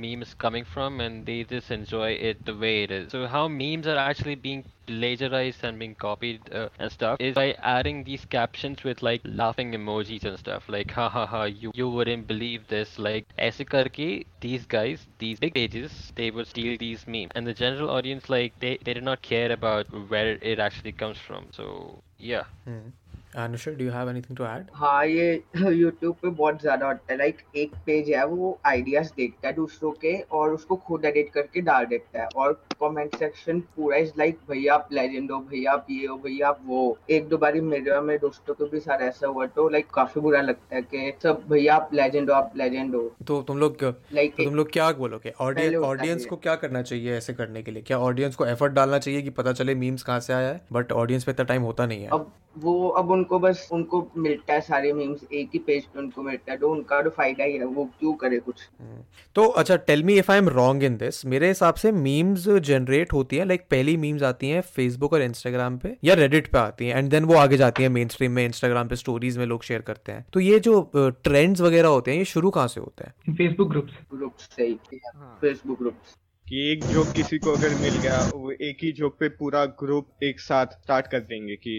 meme 0.00 0.22
is 0.22 0.34
coming 0.34 0.64
from 0.64 1.00
and 1.00 1.26
they 1.26 1.44
just 1.44 1.70
enjoy 1.70 2.12
it 2.12 2.44
the 2.44 2.56
way 2.56 2.82
it 2.84 2.90
is. 2.90 3.12
So 3.12 3.26
how 3.26 3.48
memes 3.48 3.86
are 3.86 3.96
actually 3.96 4.34
being 4.36 4.64
plagiarized 4.86 5.64
and 5.64 5.78
being 5.78 5.94
copied 5.94 6.52
uh, 6.52 6.68
and 6.78 6.90
stuff 6.92 7.16
is 7.20 7.34
by 7.34 7.52
adding 7.62 8.04
these 8.04 8.24
captions 8.26 8.84
with 8.84 9.02
like 9.02 9.20
laughing 9.24 9.72
emojis 9.72 10.24
and 10.24 10.38
stuff 10.38 10.68
like 10.68 10.90
ha 10.90 11.08
ha 11.08 11.26
ha 11.26 11.44
you, 11.44 11.70
you 11.74 11.88
wouldn't 11.88 12.26
believe 12.26 12.66
this 12.68 12.98
like 12.98 13.26
aise 13.38 13.58
karke 13.74 14.26
these 14.40 14.66
guys 14.66 15.06
these 15.18 15.38
big 15.40 15.54
pages 15.54 16.12
they 16.16 16.30
would 16.30 16.46
steal 16.46 16.76
these 16.78 17.06
memes 17.06 17.30
and 17.34 17.46
the 17.46 17.54
general 17.54 17.90
audience 17.90 18.28
like 18.28 18.58
they, 18.60 18.76
they 18.84 18.94
did 18.94 19.04
not 19.04 19.22
care 19.22 19.52
about 19.52 19.86
where 20.08 20.38
it 20.42 20.58
actually 20.58 20.92
comes 20.92 21.18
from 21.18 21.46
so 21.52 22.02
yeah 22.18 22.44
mm. 22.66 22.92
Anushar, 23.34 23.76
do 23.76 23.82
you 23.82 23.90
have 23.90 24.08
anything 24.08 24.36
to 24.36 24.44
add? 24.46 24.68
हाँ 24.74 25.06
ये 25.06 25.42
YouTube 25.56 26.14
पे 26.22 26.28
बहुत 26.30 26.60
ज़्यादा 26.60 26.86
होता 26.86 27.12
है। 27.12 27.16
Like 27.18 27.38
एक 27.56 27.72
page 27.86 28.10
है 28.10 28.24
वो 28.26 28.58
आइडियाज़ 28.66 29.08
देखता 29.16 29.48
है 29.48 29.54
दूसरों 29.54 29.90
के 30.04 30.12
और 30.38 30.52
उसको 30.54 30.76
खुद 30.86 31.04
एडिट 31.04 31.30
करके 31.34 31.60
डाल 31.60 31.86
देता 31.86 32.22
है। 32.22 32.28
और 32.36 32.52
कमेंट 32.80 33.16
सेक्शन 33.18 33.60
पूरा 33.76 33.96
इज़ 33.96 34.12
लाइक 34.18 34.38
भैया 34.50 34.74
आप 34.74 34.88
लेजेंड 34.92 35.32
हो 35.32 35.38
भैया 35.50 35.72
आप 35.72 35.86
ये 35.90 36.06
हो 36.06 36.16
भैया 36.24 36.48
आप 36.48 36.60
वो 36.66 36.96
एक 37.10 37.28
दो 37.28 37.38
बारी 37.38 37.60
मेरे 37.60 38.00
मेरे 38.00 38.18
दोस्तों 38.18 38.54
के 38.54 38.68
भी 38.70 38.80
साथ 38.80 39.02
ऐसा 39.08 39.26
हुआ 39.26 39.46
तो 39.56 39.68
लाइक 39.68 39.90
काफ़ी 39.94 40.20
बुरा 40.20 40.40
लगता 40.40 40.76
है 40.76 40.82
कि 40.82 41.12
सब 41.22 41.42
भैया 41.50 41.74
आप 41.74 41.90
लेजेंड 41.94 42.30
हो 42.30 42.36
आप 42.36 42.52
लेजेंड 42.56 42.94
हो। 42.94 43.02
तो 43.26 43.40
तुम 43.42 43.58
लोग 43.58 43.84
लाइक 44.12 44.36
तो 44.36 44.44
तुम 44.44 44.54
लोग 44.54 44.70
क्या 44.72 44.90
बोलोगे? 44.92 45.32
ऑडियंस 45.40 45.74
ऑडियंस 45.84 46.26
को 46.26 46.36
क्या 46.36 46.54
करना 46.56 46.82
चाहिए 46.82 47.16
ऐसे 47.16 47.34
करने 47.34 47.62
के 47.62 47.70
लिए? 47.70 47.82
क्या 47.82 47.98
ऑडियंस 47.98 48.36
को 48.36 48.46
एफर्ट 48.46 48.72
डालना 48.72 48.98
चाहिए 48.98 49.22
कि 49.22 49.30
पता 49.42 49.52
चले 49.52 49.74
मीम्स 49.74 50.02
कहाँ 50.02 50.20
से 50.20 50.32
आया 50.32 50.48
है? 50.48 50.60
बट 50.72 50.92
ऑडियंस 50.92 51.24
पे 51.24 51.32
इतना 51.32 51.44
टाइम 51.44 51.62
होता 51.62 51.86
नहीं 51.86 52.02
है। 52.02 52.08
अब 52.12 52.32
वो 52.58 52.88
अब 52.88 53.12
उनको 53.24 53.38
बस 53.38 53.68
उनको 53.72 53.98
मिलता 54.18 54.54
है 54.54 54.60
सारे 54.60 54.92
मीम्स 54.92 55.20
एक 55.32 55.50
ही 55.54 55.58
पेज 55.58 55.84
पे 55.84 55.98
उनको 55.98 56.22
मिलता 56.22 56.52
है 56.52 56.58
तो 56.58 56.70
उनका 56.70 57.00
तो 57.02 57.10
फ़ायदा 57.10 57.44
ही 57.44 57.52
है 57.52 57.64
वो 57.66 57.84
क्यों 58.00 58.12
करे 58.14 58.38
कुछ? 58.38 58.62
हम्म। 58.80 59.02
तो 59.36 59.46
अच्छा 59.60 59.76
tell 59.86 60.02
me 60.04 60.14
if 60.18 60.30
I 60.32 60.38
am 60.38 60.48
wrong 60.48 60.82
in 60.84 60.96
this 60.96 61.24
मेरे 61.26 61.48
हिसाब 61.48 61.74
से 61.74 61.92
मीम्स 61.92 62.48
जनरेट 62.68 63.12
होती 63.12 63.36
हैं 63.36 63.46
लाइक 63.46 63.62
पहली 63.70 63.96
मीम्स 63.96 64.22
आती 64.22 64.48
हैं 64.48 64.60
फेसबुक 64.76 65.12
और 65.12 65.22
इंस्टाग्राम 65.22 65.78
पे 65.78 65.96
या 66.04 66.14
रेडिट 66.14 66.50
पे 66.52 66.58
आती 66.58 66.86
हैं 66.86 66.98
एंड 66.98 67.10
देन 67.10 67.24
वो 67.24 67.36
आगे 67.36 67.56
जाती 67.56 67.82
है 67.82 67.88
मेन 67.88 68.08
स्ट्रीम 68.08 68.32
में 68.32 68.44
इंस्टाग्राम 68.44 68.88
पे 68.88 68.96
स्टोरीज 68.96 69.38
में 69.38 69.46
लोग 69.46 69.62
शेयर 69.64 69.80
करते 69.82 70.12
हैं। 70.12 70.24
तो 70.32 70.40
ये 70.40 70.58
जो 70.60 70.90
ट्रेंड्स 70.96 71.60
वगैरह 71.60 71.88
होते 71.88 72.10
हैं 72.10 72.18
ये 72.18 72.24
शुरू 72.24 72.50
कहाँ 72.50 72.68
से 72.68 72.80
होते 72.80 73.04
हैं? 73.04 73.34
फेसबुक 73.34 73.70
ग्रुप्स 73.70 73.98
ग्रुप्स 74.14 74.48
से। 74.56 74.72
फेसबुक 74.74 75.78
ग्रुप्स 75.78 76.16
कि 76.46 76.70
एक 76.72 76.84
जोक 76.84 77.12
किसी 77.12 77.38
को 77.38 77.52
अगर 77.52 77.74
मिल 77.74 77.94
गया 77.98 78.18
वो 78.34 78.50
एक 78.52 78.82
ही 78.82 78.90
जोक 78.92 79.16
पे 79.20 79.28
पूरा 79.28 79.64
ग्रुप 79.80 80.24
एक 80.24 80.40
साथ 80.40 80.66
स्टार्ट 80.82 81.06
कर 81.06 81.20
देंगे 81.20 81.56
कि 81.56 81.78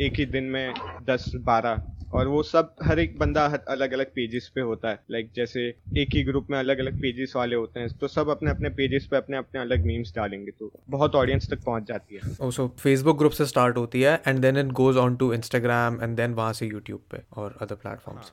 एक 0.00 0.18
ही 0.18 0.24
दिन 0.26 0.44
में 0.44 0.74
दस 1.08 1.30
बारह। 1.44 1.82
और 2.14 2.28
वो 2.28 2.42
सब 2.42 2.74
हर 2.82 2.98
एक 2.98 3.18
बंदा 3.18 3.44
अलग 3.68 3.92
अलग 3.92 4.06
पेजेस 4.06 4.50
पे 4.54 4.60
होता 4.60 4.88
है। 4.88 4.98
लाइक 5.10 5.24
like 5.24 5.36
जैसे 5.36 5.66
एक 5.98 6.14
ही 6.14 6.22
ग्रुप 6.24 6.46
में 6.50 6.58
अलग 6.58 6.78
अलग 6.78 7.00
पेजेस 7.00 7.32
वाले 7.36 7.56
होते 7.56 7.80
हैं 7.80 7.88
तो 7.98 8.08
सब 8.08 8.28
अपने 8.28 8.50
अपने 8.50 8.68
पेजेस 8.70 9.06
पे 9.10 9.16
अपने 9.16 9.36
अपने 9.36 9.60
अलग 9.60 9.84
मीम्स 9.86 10.14
डालेंगे 10.16 10.50
तो 10.50 10.70
बहुत 10.90 11.14
ऑडियंस 11.14 11.50
तक 11.50 11.64
पहुँच 11.64 11.88
जाती 11.88 12.14
है। 12.14 12.50
सो 12.50 12.68
फेसबुक 12.78 13.18
ग्रुप 13.18 13.32
से 13.32 13.46
स्टार्ट 13.46 13.76
होती 13.76 14.02
है 14.02 14.14
and 14.26 14.38
then 14.38 14.56
it 14.56 14.72
goes 14.80 14.96
on 14.96 15.16
to 15.16 15.32
Instagram 15.34 16.02
and 16.02 16.16
then 16.16 16.34
वहाँ 16.34 16.52
से 16.52 16.66
यूट्यूब 16.66 17.00
पे 17.10 17.22
और 17.36 17.56
अदर 17.62 17.74
प्लेटफॉर्म्स 17.74 18.32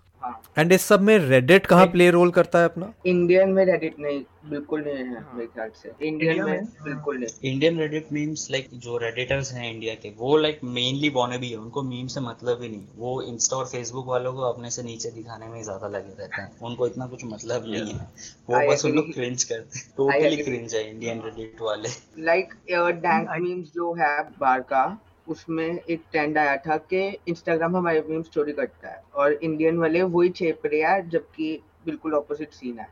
एंड 0.58 0.72
इस 0.74 0.82
सब 0.82 1.02
में 1.02 1.18
रेडिट 1.20 1.66
कहाँ 1.66 1.86
प्ले 1.88 2.10
रोल 2.12 2.32
करता 2.32 2.60
है 2.60 2.66
अपना? 2.66 2.94
इंडियन 3.06 3.50
में 3.50 3.64
रेडिट 3.66 4.00
नहीं 4.00 4.22
बिल्कुल 4.46 4.82
नहीं 4.82 4.96
है 4.96 5.24
मेरे 5.34 5.48
ख्याल 5.48 5.70
से। 5.76 5.92
इंडियन 6.08 6.44
में 6.44 6.66
बिल्कुल 6.84 7.18
नहीं। 7.18 7.52
इंडियन 7.52 7.78
रेडिट 7.80 8.08
मीम्स 8.14 8.48
लाइक 8.52 8.68
जो 8.76 8.98
रेडिटर्स 8.98 9.52
हैं 9.54 9.72
इंडिया 9.74 9.94
के 9.96 10.10
वो 10.18 10.38
लाइक 10.38 10.60
मेनली 10.64 11.10
बॉनेबी 11.10 11.50
है। 11.50 11.58
उनको 11.58 11.84
मीम 11.84 12.08
से 12.08 12.22
मतलब 12.22 12.62
ही 12.62 12.70
नहीं। 12.70 12.84
वो 12.98 13.22
इंस्टा 13.24 13.58
और 13.58 13.66
फेसबुक 13.66 14.08
वालों 14.08 14.34
को 14.34 14.42
अपने 14.44 14.70
से 14.70 14.84
नीचे 14.84 15.10
दिखाने 15.12 15.48
में 15.48 15.62
ज़्यादा 15.64 15.88
लगे 15.88 16.16
रहते 16.20 16.42
हैं। 16.42 16.52
उनको 16.62 16.88
इतना 16.88 17.08
कुछ 17.08 17.26
मतलब 17.26 17.66
नहीं 17.68 17.94
है। 17.94 18.08
वो 18.50 18.68
बस 18.72 18.86
उन 18.86 18.92
लोग 18.92 19.14
क्रिंज 19.14 19.44
करते 19.44 19.80
हैं। 19.80 19.86
टोटली 19.98 20.44
क्रिंज 20.44 20.76
है 20.76 20.90
इंडियन 20.90 21.22
रेडिट 21.26 21.62
वाले। 21.62 21.90
लाइक 22.24 22.54
डैंक 22.70 23.30
मीम्स 23.40 23.74
जो 23.74 23.94
है 23.94 24.22
बार 24.40 24.62
का 24.74 24.86
उसमें 25.28 25.66
एक 25.66 26.02
ट्रेंड 26.12 26.38
आया 26.38 26.56
था 26.58 26.78
कि 26.78 27.08
इंस्टाग्राम 27.28 27.78
हमारे 27.78 28.04
मीम 28.10 28.22
स्टोरी 28.22 28.54
करता 28.54 28.90
है 28.90 29.02
और 29.16 29.34
इंडियन 29.34 29.78
वाले 29.78 30.02
वही 30.02 30.30
छेप 30.30 30.66
रहे 30.66 30.82
हैं 30.82 31.10
जबकि 31.10 31.62
बिल्कुल 31.86 32.14
ऑपोजिट 32.14 32.52
सीन 32.54 32.80
है। 32.80 32.88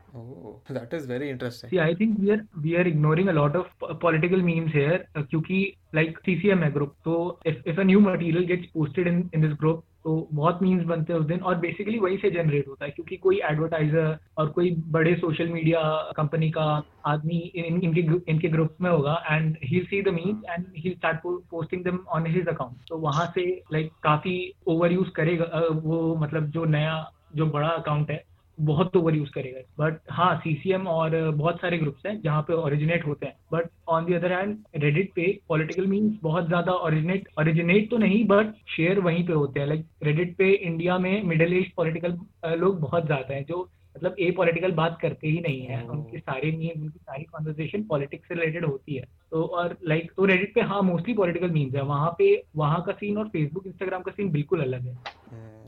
That 0.72 0.94
is 0.94 1.08
very 1.08 1.28
interesting 1.28 1.70
see 1.70 1.76
I 1.76 1.94
think 1.94 2.18
we 2.20 2.30
are 2.30 2.42
we 2.58 2.74
are 2.74 2.88
ignoring 2.88 3.28
a 3.28 3.32
lot 3.32 3.56
of 3.56 3.84
political 4.02 4.42
memes 4.42 4.74
here 4.74 5.06
क्योंकि 5.18 5.76
लाइक 5.94 6.18
सीसीएम 6.18 6.58
है 6.58 6.72
ग्रुप 6.72 6.94
तो 7.04 7.40
if 7.46 7.56
if 7.66 7.80
a 7.80 7.82
new 7.82 8.00
material 8.00 8.44
gets 8.44 8.66
posted 8.74 9.08
in 9.08 9.30
in 9.34 9.40
this 9.40 9.52
group 9.52 9.84
तो 10.04 10.28
बहुत 10.32 10.62
memes 10.62 10.84
बनते 10.84 11.12
हैं 11.12 11.20
उस 11.20 11.26
दिन 11.26 11.40
और 11.40 11.54
बेसिकली 11.54 11.98
वही 11.98 12.16
से 12.16 12.30
जनरेट 12.30 12.68
होता 12.68 12.84
है 12.84 12.90
क्योंकि 12.90 13.16
कोई 13.16 13.40
एडवर्टाइजर 13.44 14.16
और 14.38 14.48
कोई 14.48 14.70
बड़े 14.88 15.14
सोशल 15.14 15.48
मीडिया 15.48 15.80
कंपनी 16.16 16.50
का 16.50 16.82
आदमी 17.06 17.38
इन, 17.38 17.80
इनके 17.82 18.32
इनके 18.32 18.48
ग्रुप 18.48 18.76
में 18.80 18.90
होगा 18.90 19.22
and 19.30 19.56
he 19.64 19.80
see 19.80 20.02
the 20.02 20.08
memes 20.08 20.44
and 20.50 20.66
he 20.76 20.90
start 20.90 21.20
posting 21.24 21.84
them 21.84 21.98
on 22.08 22.26
his 22.26 22.48
account 22.48 22.76
तो 22.88 22.98
वहाँ 22.98 23.26
से 23.34 23.46
लाइक 23.72 23.86
like, 23.86 24.02
काफ़ी 24.02 24.52
ओवर 24.66 24.92
यूज़ 24.92 25.10
करेगा 25.10 25.66
वो 25.72 26.14
मतलब 26.16 26.50
जो 26.50 26.64
नया 26.64 27.12
जो 27.34 27.46
बड़ा 27.46 27.68
अकाउंट 27.68 28.10
है 28.10 28.24
बहुत 28.58 28.96
ओवर 28.96 29.14
यूज़ 29.14 29.30
करेगा। 29.30 29.60
बट 29.78 29.98
हाँ 30.10 30.34
सीसीएम 30.36 30.86
और 30.88 31.30
बहुत 31.32 31.60
सारे 31.60 31.78
ग्रुप्स 31.78 32.06
हैं 32.06 32.20
जहाँ 32.22 32.42
पे 32.42 32.54
ओरिजिनेट 32.54 33.06
होते 33.06 33.26
हैं। 33.26 33.34
But 33.52 33.68
on 33.88 34.04
the 34.04 34.14
other 34.14 34.32
hand 34.32 34.56
Reddit 34.76 35.10
पे 35.16 35.26
पॉलिटिकल 35.48 35.86
मीन्स 35.86 36.18
बहुत 36.22 36.46
ज़्यादा 36.46 36.72
ओरिजिनेट 36.86 37.28
ओरिजिनेट 37.40 37.90
तो 37.90 37.98
नहीं 37.98 38.24
बट 38.26 38.54
शेयर 38.76 39.00
वहीं 39.00 39.26
पे 39.26 39.32
होते 39.32 39.60
हैं। 39.60 39.66
लाइक 39.66 39.86
रेडिट 40.02 40.36
पे 40.38 40.50
इंडिया 40.52 40.98
में 40.98 41.22
मिडिल 41.22 41.52
एज 41.52 41.70
पॉलिटिकल 41.76 42.18
लोग 42.56 42.80
बहुत 42.80 43.06
ज़्यादा 43.06 43.34
हैं 43.34 43.44
जो 43.44 43.68
मतलब 43.96 44.14
ए 44.20 44.30
पॉलिटिकल 44.30 44.72
बात 44.72 44.98
करते 45.02 45.28
ही 45.28 45.40
नहीं 45.40 45.62
है। 45.62 45.82
उनकी 45.84 46.18
सारी 46.18 46.50
मीम 46.52 46.82
उनकी 46.82 46.98
सारी 46.98 47.24
कॉन्वर्जेशन 47.24 47.82
पॉलिटिक्स 47.82 48.28
से 48.28 48.34
रिलेटेड 48.34 48.64
होती 48.64 48.94
है। 48.94 49.04
तो 49.30 49.42
और 49.42 49.76
लाइक 49.88 50.12
तो 50.16 50.24
रेडिट 50.24 50.54
पे 50.54 50.60
हाँ 50.62 50.80
मोस्टली 50.82 51.14
पॉलिटिकल 51.14 51.50
मीम्स 51.50 51.74
है। 51.74 51.82
वहाँ 51.82 52.14
पे 52.18 52.34
वहाँ 52.56 52.82
का 52.82 52.92
सीन 52.92 53.18
और 53.18 53.28
फेसबुक 53.28 53.66
इंस्टाग्राम 53.66 54.02
का 54.02 54.12
सीन 54.12 54.30
बिल्कुल 54.30 54.62
अलग 54.62 54.86
है। 54.86 54.94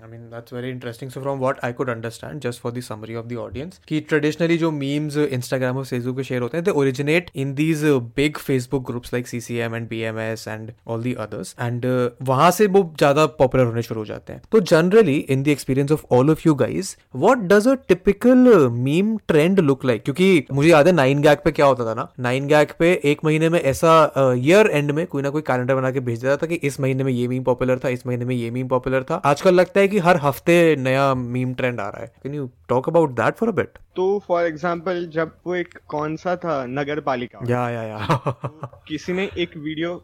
I 0.05 0.11
mean 0.11 0.23
that's 0.31 0.53
very 0.53 0.69
interesting 0.69 1.11
so 1.11 1.21
from 1.21 1.39
what 1.39 1.59
I 1.65 1.73
could 1.73 1.91
understand 1.91 2.41
just 2.41 2.61
for 2.61 2.73
the 2.73 2.81
summary 2.83 3.15
of 3.15 3.27
the 3.27 3.37
audience 3.39 3.81
कि 3.89 4.01
ट्रेडिशनली 4.01 4.57
जो 4.59 4.71
मीम्स 4.71 5.17
इंस्टाग्राम 5.17 5.77
और 5.77 5.85
फेसबुक 5.85 6.17
पे 6.17 6.25
शेयर 6.25 6.43
होते 6.43 6.57
हैं 6.57 6.65
they 6.65 6.71
originate 6.81 7.31
in 7.35 7.55
these 7.55 7.85
big 8.17 8.37
Facebook 8.39 8.87
groups 8.87 9.13
like 9.15 9.29
C 9.29 9.57
M 9.57 9.75
and 9.75 9.89
B 9.89 10.01
M 10.09 10.19
S 10.21 10.47
and 10.49 10.71
all 10.87 11.03
the 11.03 11.13
others 11.21 11.55
and 11.61 11.87
वहाँ 12.23 12.51
से 12.51 12.67
वो 12.67 12.83
ज़्यादा 12.99 13.25
पॉपुलर 13.39 13.65
होने 13.65 13.83
शुरू 13.83 14.01
हो 14.01 14.05
जाते 14.07 14.33
हैं। 14.33 14.43
तो 14.53 14.61
generally 14.63 15.17
in 15.17 15.43
the 15.43 15.49
experience 15.49 15.93
of 15.93 16.05
all 16.13 16.31
of 16.31 16.43
you 16.47 16.55
guys 16.55 16.95
what 17.17 17.47
does 17.53 17.69
a 17.69 17.75
typical 17.89 18.69
meme 18.73 19.17
trend 19.29 19.61
look 19.61 19.85
like 19.85 20.05
क्योंकि 20.05 20.45
मुझे 20.53 20.69
याद 20.69 20.87
है 20.87 20.93
नाइन 20.93 21.23
गैक 21.23 21.43
पे 21.45 21.53
क्या 21.53 21.67
होता 21.67 21.87
था 21.87 21.95
ना? 21.95 22.09
नाइन 22.21 22.47
गैक 22.49 22.73
पे 22.79 22.93
एक 23.05 23.25
महीने 23.25 23.49
में 23.49 23.61
ऐसा 23.61 23.97
uh, 24.13 24.37
ईयर 24.37 24.67
एंड 24.67 24.91
में 24.91 25.07
कोई 25.07 25.23
ना 25.23 25.31
कोई 25.31 25.43
कैलेंडर 25.43 25.75
बना 25.75 25.91
के 25.91 26.01
भेज 26.03 26.21
देता 26.23 26.37
था 26.37 26.47
कि 26.47 26.55
इस 26.65 26.81
महीने 26.81 27.05
में 27.05 27.13
ये 27.13 27.27
मीम 27.29 27.43
पॉपुलर 27.45 27.79
था, 27.79 27.89
इस 27.89 28.07
महीने 28.07 28.25
में 28.25 28.35
ये 28.35 28.51
मीम 28.51 28.69
पॉपुलर 28.69 29.03
था। 29.03 29.15
आजकल 29.25 29.55
लगता 29.55 29.81
है 29.81 29.89
हर 30.01 30.17
हफ़्ते 30.23 30.55
नया 30.79 31.15
मीम 31.15 31.55
ट्रेंड 31.55 31.81
आ 31.81 31.89
रहा 31.89 32.03
है। 32.03 32.13
Can 32.23 32.35
you 32.35 32.51
talk 32.69 32.89
about 32.89 33.11
that 33.13 33.35
for 33.37 33.49
a 33.49 33.53
bit 33.53 33.79
तो 33.97 34.19
फॉर 34.19 34.45
एग्जांपल 34.45 35.07
जब 35.15 35.33
वो 35.47 35.55
एक 35.55 35.79
कौन 35.89 36.17
सा 36.17 36.35
था 36.37 36.65
नगर 36.69 37.01
पालिका 37.03 37.41
या 37.49 37.69
या 37.71 37.83
या। 37.83 38.07
तो 38.07 38.83
किसी 38.89 39.13
ने 39.13 39.29
एक 39.39 39.57
वीडियो 39.57 39.95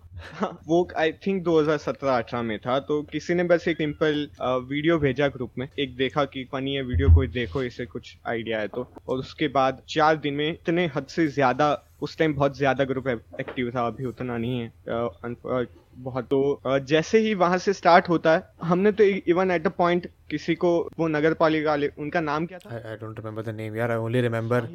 वो 0.66 0.86
आई 0.98 1.12
थिंक 1.26 1.42
2017-18 1.44 2.42
में 2.42 2.58
था 2.58 2.78
तो 2.80 3.00
किसी 3.02 3.34
ने 3.34 3.44
बस 3.44 3.66
एक 3.68 3.76
सिंपल 3.78 4.28
वीडियो 4.42 4.98
भेजा 4.98 5.28
ग्रुप 5.28 5.58
में। 5.58 5.68
एक 5.78 5.96
देखा 5.96 6.24
कि 6.26 6.44
फनी 6.52 6.74
है 6.74 6.82
वीडियो 6.84 7.14
कोई 7.14 7.28
देखो 7.30 7.62
इसे 7.62 7.86
कुछ 7.86 8.16
आइडिया 8.28 8.58
है 8.60 8.68
तो। 8.68 8.86
और 9.08 9.18
उसके 9.18 9.48
बाद 9.50 9.82
चार 9.88 10.16
दिन 10.18 10.34
में 10.34 10.48
इतने 10.50 10.86
हद 10.96 11.06
से 11.08 11.26
ज़्यादा 11.28 11.72
उस 12.02 12.16
टाइम 12.18 12.34
बहुत 12.34 12.56
ज़्यादा 12.56 12.84
ग्रुप 12.84 13.08
एक्टिव 13.08 13.70
था 13.74 13.86
अभी 13.86 14.04
उतना 14.06 14.36
नहीं 14.36 14.60
है 14.60 15.64
बहुत। 15.94 16.24
तो 16.24 16.78
जैसे 16.80 17.18
ही 17.18 17.34
वहाँ 17.34 17.58
से 17.58 17.72
स्टार्ट 17.72 18.08
होता 18.08 18.34
है, 18.34 18.42
हमने 18.62 18.92
तो 18.92 19.04
इवन 19.04 19.50
एट 19.50 19.66
अ 19.66 19.70
पॉइंट 19.70 20.10
किसी 20.30 20.54
को 20.54 20.70
वो 20.98 21.08
नगर 21.08 21.34
पालिका 21.34 21.74
उनका 21.98 22.20
नाम 22.20 22.46
क्या 22.46 22.58
था? 22.58 22.74
I 22.90 22.96
don't 22.96 23.18
remember 23.18 23.42
the 23.42 23.54
name 23.54 23.76
यार 23.76 23.90
आई 23.90 23.98
ओनली 23.98 24.20
रिमेंबर 24.20 24.68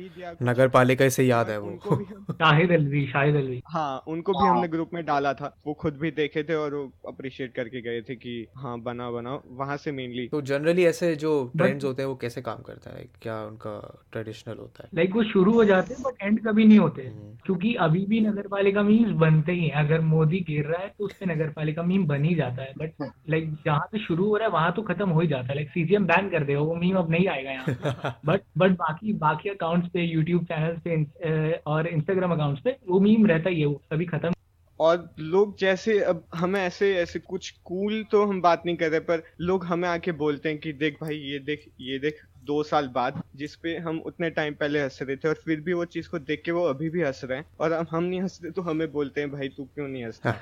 नगर 0.44 0.68
पालिका 0.68 1.10
से 1.10 1.24
याद 1.24 1.50
है 1.50 1.60
वो। 1.60 1.80
शाहिद 2.32 2.72
अलवी 2.72 3.06
शाहिद 3.08 3.36
अलवी। 3.36 3.62
हाँ 3.68 4.04
उनको 4.08 4.32
भी 4.32 4.48
हमने 4.48 4.68
ग्रुप 4.68 4.90
में 4.94 5.06
डाला 5.06 5.34
था। 5.34 5.56
वो 5.68 5.74
खुद 5.74 5.98
भी 5.98 6.12
देखे 6.12 6.44
थे 6.44 6.56
और 6.56 6.76
वो 6.76 6.84
अप्रिशिएट 7.08 7.54
करके 7.54 7.82
गए 7.82 8.02
थे 8.02 8.16
कि 8.16 8.36
हाँ 8.58 8.80
बना 8.80 9.10
बना 9.12 9.40
वहाँ 9.52 9.78
से 9.78 9.92
मेनली 9.92 10.28
तो 10.28 10.42
जनरली 10.42 10.86
ऐसे 10.86 11.16
जो 11.16 11.32
ट्रेंड्स 11.58 11.86
होते 11.86 12.02
हैं 12.02 12.10
वो 12.10 12.16
कैसे 12.16 12.42
काम 12.42 12.62
करता 12.62 12.96
है? 12.98 13.06
क्या 13.22 13.42
उनका 13.46 14.04
ट्रेडिशनल 14.12 14.58
होता 14.58 14.84
है? 14.84 14.90
लाइक 14.96 15.16
वो 15.16 15.24
शुरू 15.24 15.54
हो 15.54 15.66
जाते 15.66 15.94
हैं 15.94 16.04
बट 16.04 16.22
एंड 16.22 16.40
कभी 16.48 16.66
नहीं 16.66 16.80
होते। 16.80 17.02
हम्म। 17.02 17.36
क्योंकि 17.46 17.74
अभी 17.76 18.06
भी 18.06 18.20
नगर 18.22 18.48
पालिका 18.48 18.84
मीम्स 18.84 19.12
बनते 19.12 19.52
ही 19.52 19.68
हैं। 19.68 19.86
अगर 19.86 20.02
मोदी 20.02 20.40
गिर 20.40 20.66
रहा 20.66 20.82
है 20.82 20.88
तो 21.00 21.06
उससे 21.06 21.26
नगर 21.26 21.50
पालिका 21.50 21.84
मीम 21.84 22.06
बन 22.08 22.24
ही 22.24 22.36
जाता 22.36 22.62
है। 22.62 22.74
बट 22.78 23.10
लाइक 23.30 23.54
जहाँ 23.66 23.88
से 23.92 24.00
शुरू 24.00 24.26
हो 24.26 24.38
रहा 24.38 24.48
है 24.48 24.54
वहाँ 24.54 24.72
तो 24.72 24.82
खत्म 24.82 25.10
हो 25.10 25.20
ही 25.20 25.28
जाता 25.28 25.45
है। 25.45 25.45
लाइक 25.54 25.70
सीजीएम 25.70 26.06
बैन 26.06 26.30
कर 26.30 26.44
दे 26.44 26.56
वो 26.56 26.76
मीम 26.76 26.96
अब 26.96 27.12
नहीं 27.12 27.28
आएगा 27.28 27.52
यहाँ 27.52 28.20
बट 28.26 28.42
बट 28.58 28.72
बाकी 28.78 29.14
बाकी 29.14 29.50
अकाउंट्स 29.50 29.90
पे 29.90 30.02
यूट्यूब 30.02 30.46
चैनल 30.46 30.78
पे 30.86 31.52
और 31.66 31.88
इंस्टाग्राम 31.88 32.32
अकाउंट्स 32.32 32.62
पे 32.62 32.78
वो 32.90 33.00
मीम 33.00 33.26
रहता 33.26 33.50
ही 33.50 33.60
है 33.60 33.66
वो 33.66 33.82
सभी 33.94 34.06
खत्म। 34.06 34.34
और 34.80 35.16
लोग 35.20 35.58
जैसे 35.58 36.00
अब 36.00 36.26
हमें 36.36 36.62
ऐसे 36.62 36.96
ऐसे 36.96 37.20
कुछ 37.20 37.50
कूल 37.66 38.04
तो 38.12 38.26
हम 38.26 38.42
बात 38.42 38.64
नहीं 38.66 38.76
कर 38.76 38.90
रहे 38.90 39.00
पर 39.00 39.24
लोग 39.42 39.66
हमें 39.66 39.90
आके 39.90 40.12
बोलते 40.12 40.50
हैं 40.50 40.58
कि 40.58 40.74
देख 40.74 40.98
भाई 41.02 41.16
ये 41.16 41.40
देख 41.40 41.66
ये 41.82 42.00
देख 42.00 42.20
दो 42.46 42.62
साल 42.64 42.88
बाद 42.88 43.22
जिसपे 43.36 43.76
हम 43.78 44.00
उतने 44.06 44.30
टाइम 44.30 44.54
पहले 44.54 44.82
हंस 44.82 45.00
रहे 45.02 45.16
थे 45.16 45.28
और 45.28 45.36
फिर 45.46 45.62
भी 45.62 45.74
वो 45.74 45.86
चीज़ 45.88 46.10
को 46.10 46.20
देख 46.20 46.42
के 46.46 46.52
वो 46.52 46.64
अभी 46.66 46.90
भी 46.90 47.02
हंस 47.02 47.22
रहे 47.24 47.38
हैं। 47.38 47.46
और 47.60 47.72
अब 47.72 47.88
हम 47.92 48.04
नहीं 48.04 48.22
हँसते 48.22 48.52
तो 48.52 48.62
हमें 48.62 48.92
बोलते 48.92 49.22
हैं 49.22 49.32
भाई 49.32 49.48
तू 49.48 49.64
क्यों 49.66 49.88
नहीं 49.88 50.04
हंसता? 50.06 50.34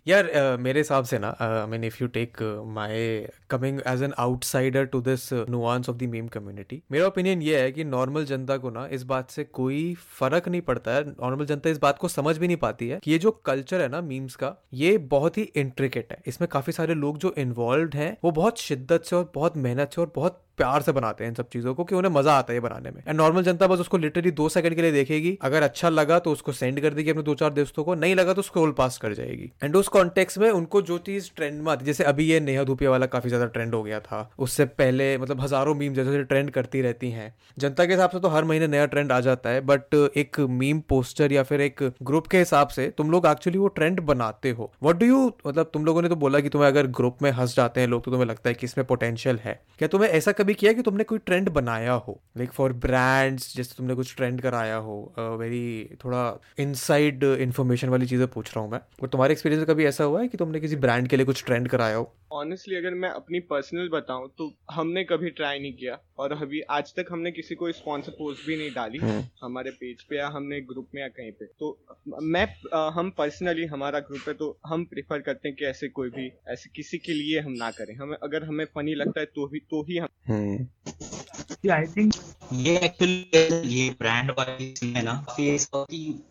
यार 0.08 0.26
uh, 0.26 0.60
मेरे 0.60 0.80
हिसाब 0.80 1.04
से 1.04 1.18
ना 1.18 1.28
I 1.40 1.66
mean 1.66 1.84
if 1.84 1.96
you 2.00 2.08
take 2.08 2.42
my 2.66 3.28
coming 3.50 3.80
as 3.86 4.02
an 4.02 4.12
outsider 4.18 4.84
to 4.86 5.00
this 5.00 5.32
nuance 5.32 5.88
of 5.88 5.96
the 5.96 6.02
meme 6.02 6.28
community 6.28 6.82
मेरा 6.92 7.06
ओपिनियन 7.06 7.42
ये 7.42 7.60
है 7.60 7.72
कि 7.72 7.84
नॉर्मल 7.84 8.24
जनता 8.24 8.56
को 8.56 8.70
ना 8.70 8.86
इस 8.92 9.02
बात 9.02 9.30
से 9.30 9.44
कोई 9.44 9.94
फ़र्क 10.20 10.48
नहीं 10.48 10.60
पड़ता 10.60 10.90
है। 10.90 11.04
नॉर्मल 11.10 11.46
जनता 11.46 11.70
इस 11.70 11.78
बात 11.78 11.98
को 11.98 12.08
समझ 12.08 12.36
भी 12.38 12.46
नहीं 12.46 12.56
पाती 12.56 12.88
है 12.88 13.00
कि 13.04 13.10
ये 13.10 13.18
जो 13.18 13.30
कल्चर 13.46 13.80
है 13.80 13.88
ना 13.88 14.00
मीम्स 14.00 14.36
का 14.36 14.54
ये 14.74 14.96
बहुत 14.98 15.38
ही 15.38 15.42
इंट्रिकेट 15.56 16.12
है। 16.12 16.22
इसमें 16.26 16.48
काफ़ी 16.52 16.72
सारे 16.72 16.94
लोग 16.94 17.18
जो 17.18 17.34
इन्वॉल्व 17.38 17.90
हैं 17.94 18.16
वो 18.24 18.30
बहुत 18.30 18.58
शिद्दत 18.58 19.04
से 19.04 19.16
और 19.16 19.30
बहुत 19.34 19.56
मेहनत 19.56 19.92
से 19.94 20.00
और 20.00 20.12
बहुत 20.16 20.42
प्यार 20.58 20.82
से 20.82 20.92
बनाते 20.92 21.24
हैं 21.24 21.30
इन 21.30 21.34
सब 21.34 21.48
चीज़ों 21.48 21.74
को 21.74 21.84
कि 21.84 21.94
उन्हें 21.94 22.12
मज़ा 22.12 22.34
आता 22.34 22.52
है 22.52 22.60
बनाने 22.60 22.90
में। 22.90 23.02
एंड 23.08 23.16
नॉर्मल 23.16 23.42
जनता 23.42 23.66
बस 23.66 23.80
उसको 23.80 23.98
लिटरली 23.98 24.30
दो 24.32 24.48
सेकंड 24.48 24.74
के 24.74 24.82
लिए 24.82 24.92
देखेगी। 24.92 25.36
अगर 25.42 25.62
अच्छा 25.62 25.88
लगा 25.88 26.18
तो 26.18 26.32
उसको 26.32 26.52
सेंड 26.52 26.80
कर 26.80 26.94
देगी 26.94 27.10
अपने 27.10 27.22
दो 27.22 27.34
चार 27.34 27.50
दोस्तों 27.52 27.84
को। 27.84 27.94
नहीं 27.96 28.14
लगा 28.14 28.32
तो 28.32 28.42
स्क्रोल 28.42 28.72
पास 28.72 28.98
कर 28.98 29.14
जाएगी। 29.14 29.50
एंड 29.62 29.76
उस 29.76 29.88
कॉन्टेक्स 29.88 30.38
में 30.38 30.48
उनको 30.50 30.82
जो 30.82 30.98
चीज़ 31.00 31.30
ट्रेंड 31.36 31.60
में 31.62 31.72
आती, 31.72 31.84
जैसे 31.84 32.04
अभी 32.04 32.24
ये 32.24 32.40
नेहा 32.40 32.64
धूपिया 32.64 32.90
वाला 32.90 33.06
काफ़ी 33.06 33.28
ज़्यादा 33.28 33.46
ट्रेंड 33.48 33.74
हो 33.74 33.82
गया 33.82 34.00
था। 34.00 34.30
उससे 34.38 34.64
पहले 34.74 35.16
मतलब 35.18 35.40
हज़ारों 35.40 35.74
मीम 35.74 35.94
जैसे 35.94 36.22
ट्रेंड 36.24 36.50
करती 36.50 36.82
रहती 36.82 37.10
हैं। 37.10 37.34
जनता 37.58 37.84
के 37.86 37.92
हिसाब 37.92 38.10
से 38.10 38.20
तो 38.20 38.28
हर 38.28 38.44
महीने 38.44 38.66
नया 38.68 38.86
ट्रेंड 38.86 39.12
आ 39.12 39.20
जाता 39.20 39.50
है 39.50 39.60
बट 39.66 39.94
एक 40.16 40.40
मीम 40.52 40.80
पोस्टर 40.88 41.32
या 41.32 41.42
फिर 41.42 41.60
एक 41.60 41.82
ग्रुप 42.02 42.26
के 42.26 42.38
हिसाब 42.38 42.68
से 42.68 42.88
तुम 42.98 43.10
लोग 43.10 43.26
एक्चुअली 43.26 43.58
वो 43.58 43.68
ट्रेंड 43.70 44.00
बनाते 44.02 44.50
हो। 44.50 44.70
वट 44.82 44.96
डू 44.96 45.06
यू 45.06 45.26
मतलब 45.46 45.70
तुम 45.74 45.84
लोगों 45.84 46.02
ने 46.02 46.08
तो 46.08 46.16
बोला 46.16 46.40
कि 46.40 46.48
तुम्हें 46.48 46.68
अगर 46.68 46.86
ग्रुप 46.96 47.22
में 47.22 47.30
हंस 47.32 47.56
जाते 47.56 47.80
हैं 47.80 47.88
लोग 47.88 48.04
तो 48.04 48.10
तुम्हें 48.10 48.26
लगता 48.26 48.48
है 48.48 48.54
कि 48.54 48.66
इसमें 48.66 48.86
पोटेंशियल 48.86 49.38
है। 49.38 49.60
क्या 49.78 49.88
तुम्हें 49.88 50.10
ऐसा 50.10 50.32
किया 50.54 50.72
कि 50.72 50.82
तुमने 50.82 51.04
कोई 51.04 51.18
ट्रेंड 51.18 51.48
बनाया 51.48 51.92
हो? 51.92 52.20
लाइक 52.36 52.50
फॉर 52.50 52.72
ब्रांड्स 52.72 53.56
जैसे 53.56 53.74
तुमने 53.78 53.94
कुछ 53.94 54.16
ट्रेंड 54.16 54.40
कराया 54.40 54.76
हो 54.76 55.14
वेरी 55.18 55.90
uh, 55.94 56.04
थोड़ा 56.04 56.40
इनसाइड 56.58 57.24
इन्फॉर्मेशन 57.24 57.88
वाली 57.88 58.06
चीज़ें 58.06 58.26
पूछ 58.28 58.56
रहा 58.56 58.64
हूँ 58.64 58.70
मैं। 58.72 58.80
और 59.02 59.08
तुम्हारे 59.08 59.32
एक्सपीरियंस 59.32 59.66
में 59.66 59.76
कभी 59.76 59.84
ऐसा 59.84 60.04
हुआ 60.04 60.20
है 60.20 60.28
कि 60.28 60.36
तुमने 60.36 60.60
किसी 60.60 60.76
ब्रांड 60.76 61.08
के 61.08 61.16
लिए 61.16 61.26
कुछ 61.26 61.44
ट्रेंड 61.44 61.68
कराया 61.68 61.96
हो? 61.96 62.12
ऑनेस्टली 62.32 62.76
अगर 62.76 62.94
मैं 62.94 63.08
अपनी 63.10 63.40
पर्सनल 63.50 63.88
बताऊँ 63.88 64.28
तो 64.38 64.52
हमने 64.70 65.04
कभी 65.04 65.30
ट्राई 65.30 65.58
नहीं 65.58 65.72
किया। 65.72 65.98
और 66.18 66.32
अभी 66.32 66.60
आज 66.70 66.92
तक 66.94 67.06
हमने 67.10 67.30
किसी 67.32 67.54
को 67.54 67.70
स्पॉन्सर 67.72 68.12
पोस्ट 68.12 68.46
भी 68.46 68.56
नहीं 68.56 68.70
डाली। 68.70 68.98
हम्म। 68.98 69.24
हमारे 69.42 69.70
पेज 69.70 70.02
पे 70.02 70.16
या 70.16 70.28
हमने 70.28 70.60
ग्रुप 70.62 70.88
में 70.94 71.02
या 71.02 71.08
कहीं 71.08 71.32
पे। 71.32 71.46
तो 71.60 71.78
मैं 72.24 72.46
हम 72.90 73.10
पर्सनली 73.18 73.66
हमारा 73.66 74.00
ग्रुप 74.00 74.28
है 74.28 74.34
तो 74.34 74.56
हम 74.66 74.84
प्रेफर 74.84 75.20
करते 75.20 75.48
हैं 75.48 75.56
कि 75.56 75.64
ऐसे 75.64 75.88
कोई 75.88 76.10
भी 76.10 76.30
ऐसे 76.48 76.70
किसी 76.76 76.98
के 76.98 77.12
लिए 77.12 77.40
हम 77.40 77.52
ना 77.54 77.70
करें। 77.70 77.94
हमें 77.94 78.16
अगर 78.22 78.44
हमें 78.44 78.64
फनी 78.74 78.94
लगता 78.94 79.20
है 79.20 79.26
तो 79.26 79.46
ही 79.46 79.60
तो 79.70 79.82
ही 79.82 79.98
हम 79.98 80.08
हम्म। 80.28 81.70
आई 81.72 81.86
थिंक 81.86 82.12
ये 82.54 82.76
एक्चुअली 82.78 83.68
ये 83.68 83.88
ब्रांड 83.98 84.30
वाइज 84.30 84.80
में 84.84 85.02
ना 85.02 85.14
काफ़ी 85.26 85.48
ऐसा 85.50 85.84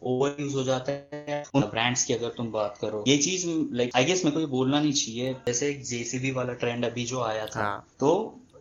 ओवर 0.03 0.35
यूज़ 0.39 0.55
हो 0.55 0.63
जाता 0.63 0.91
है 0.91 1.43
उन 1.55 1.61
ब्रांड्स 1.63 2.03
की 2.05 2.13
अगर 2.13 2.29
तुम 2.37 2.51
बात 2.51 2.77
करो 2.81 3.03
ये 3.07 3.17
चीज़ 3.17 3.45
लाइक 3.75 3.95
आई 3.95 4.05
गेस 4.05 4.23
मेरे 4.25 4.33
को 4.33 4.39
ये 4.39 4.45
बोलना 4.47 4.79
नहीं 4.79 4.93
चाहिए 4.93 5.33
जैसे 5.47 5.69
एक 5.69 5.83
जेसीबी 5.83 6.31
वाला 6.31 6.53
ट्रेंड 6.53 6.85
अभी 6.85 7.05
जो 7.05 7.21
आया 7.21 7.45
था 7.45 7.61
हाँ। 7.61 7.85
तो 7.99 8.11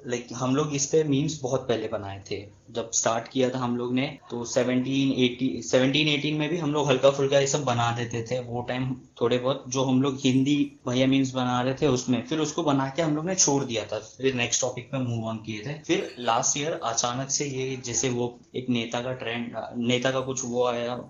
लाइक 0.06 0.28
हम 0.34 0.54
लोग 0.56 0.74
इस 0.74 0.86
पे 0.86 1.02
मीम्स 1.04 1.38
बहुत 1.42 1.60
पहले 1.68 1.88
बनाए 1.88 2.22
थे। 2.30 2.36
जब 2.70 2.90
स्टार्ट 2.90 3.28
किया 3.28 3.48
था 3.50 3.58
हम 3.58 3.76
लोग 3.76 3.94
ने 3.94 4.06
तो 4.30 4.44
17 4.44 5.12
18 5.18 5.62
17 5.62 6.08
18 6.08 6.38
में 6.38 6.48
भी 6.48 6.58
हम 6.58 6.72
लोग 6.72 6.88
हल्का 6.88 7.10
फुल्का 7.10 7.38
ये 7.38 7.46
सब 7.46 7.64
बना 7.64 7.90
देते 7.92 8.22
थे। 8.22 8.38
वो 8.40 8.62
टाइम 8.62 8.94
थोड़े 9.20 9.38
बहुत 9.38 9.64
जो 9.68 9.84
हम 9.84 10.02
लोग 10.02 10.18
हिंदी 10.24 10.56
भैया 10.88 11.06
मीम्स 11.06 11.32
बना 11.34 11.60
रहे 11.62 11.74
थे 11.74 11.86
उसमें, 11.86 12.22
फिर 12.26 12.38
उसको 12.38 12.62
बना 12.62 12.88
के 12.88 13.02
हम 13.02 13.16
लोग 13.16 13.26
ने 13.26 13.34
छोड़ 13.34 13.64
दिया 13.64 13.84
था। 13.84 13.98
फिर 13.98 14.34
नेक्स्ट 14.34 14.60
टॉपिक 14.60 14.90
पे 14.92 14.98
मूव 14.98 15.26
ऑन 15.28 15.36
किए 15.36 15.62
थे। 15.66 15.78
फिर 15.82 16.14
लास्ट 16.18 16.58
ईयर 16.58 16.80
अचानक 16.84 17.30
से 17.30 17.44
ये 17.44 17.76
जैसे 17.76 18.10
वो 18.10 18.38
एक 18.54 18.70
नेता 18.70 19.00
का 19.00 19.12
ट्रेंड 19.12 19.52
नेता 19.76 20.10
का 20.10 20.20
कुछ 20.20 20.44
वो 20.44 20.66
आया, 20.66 21.00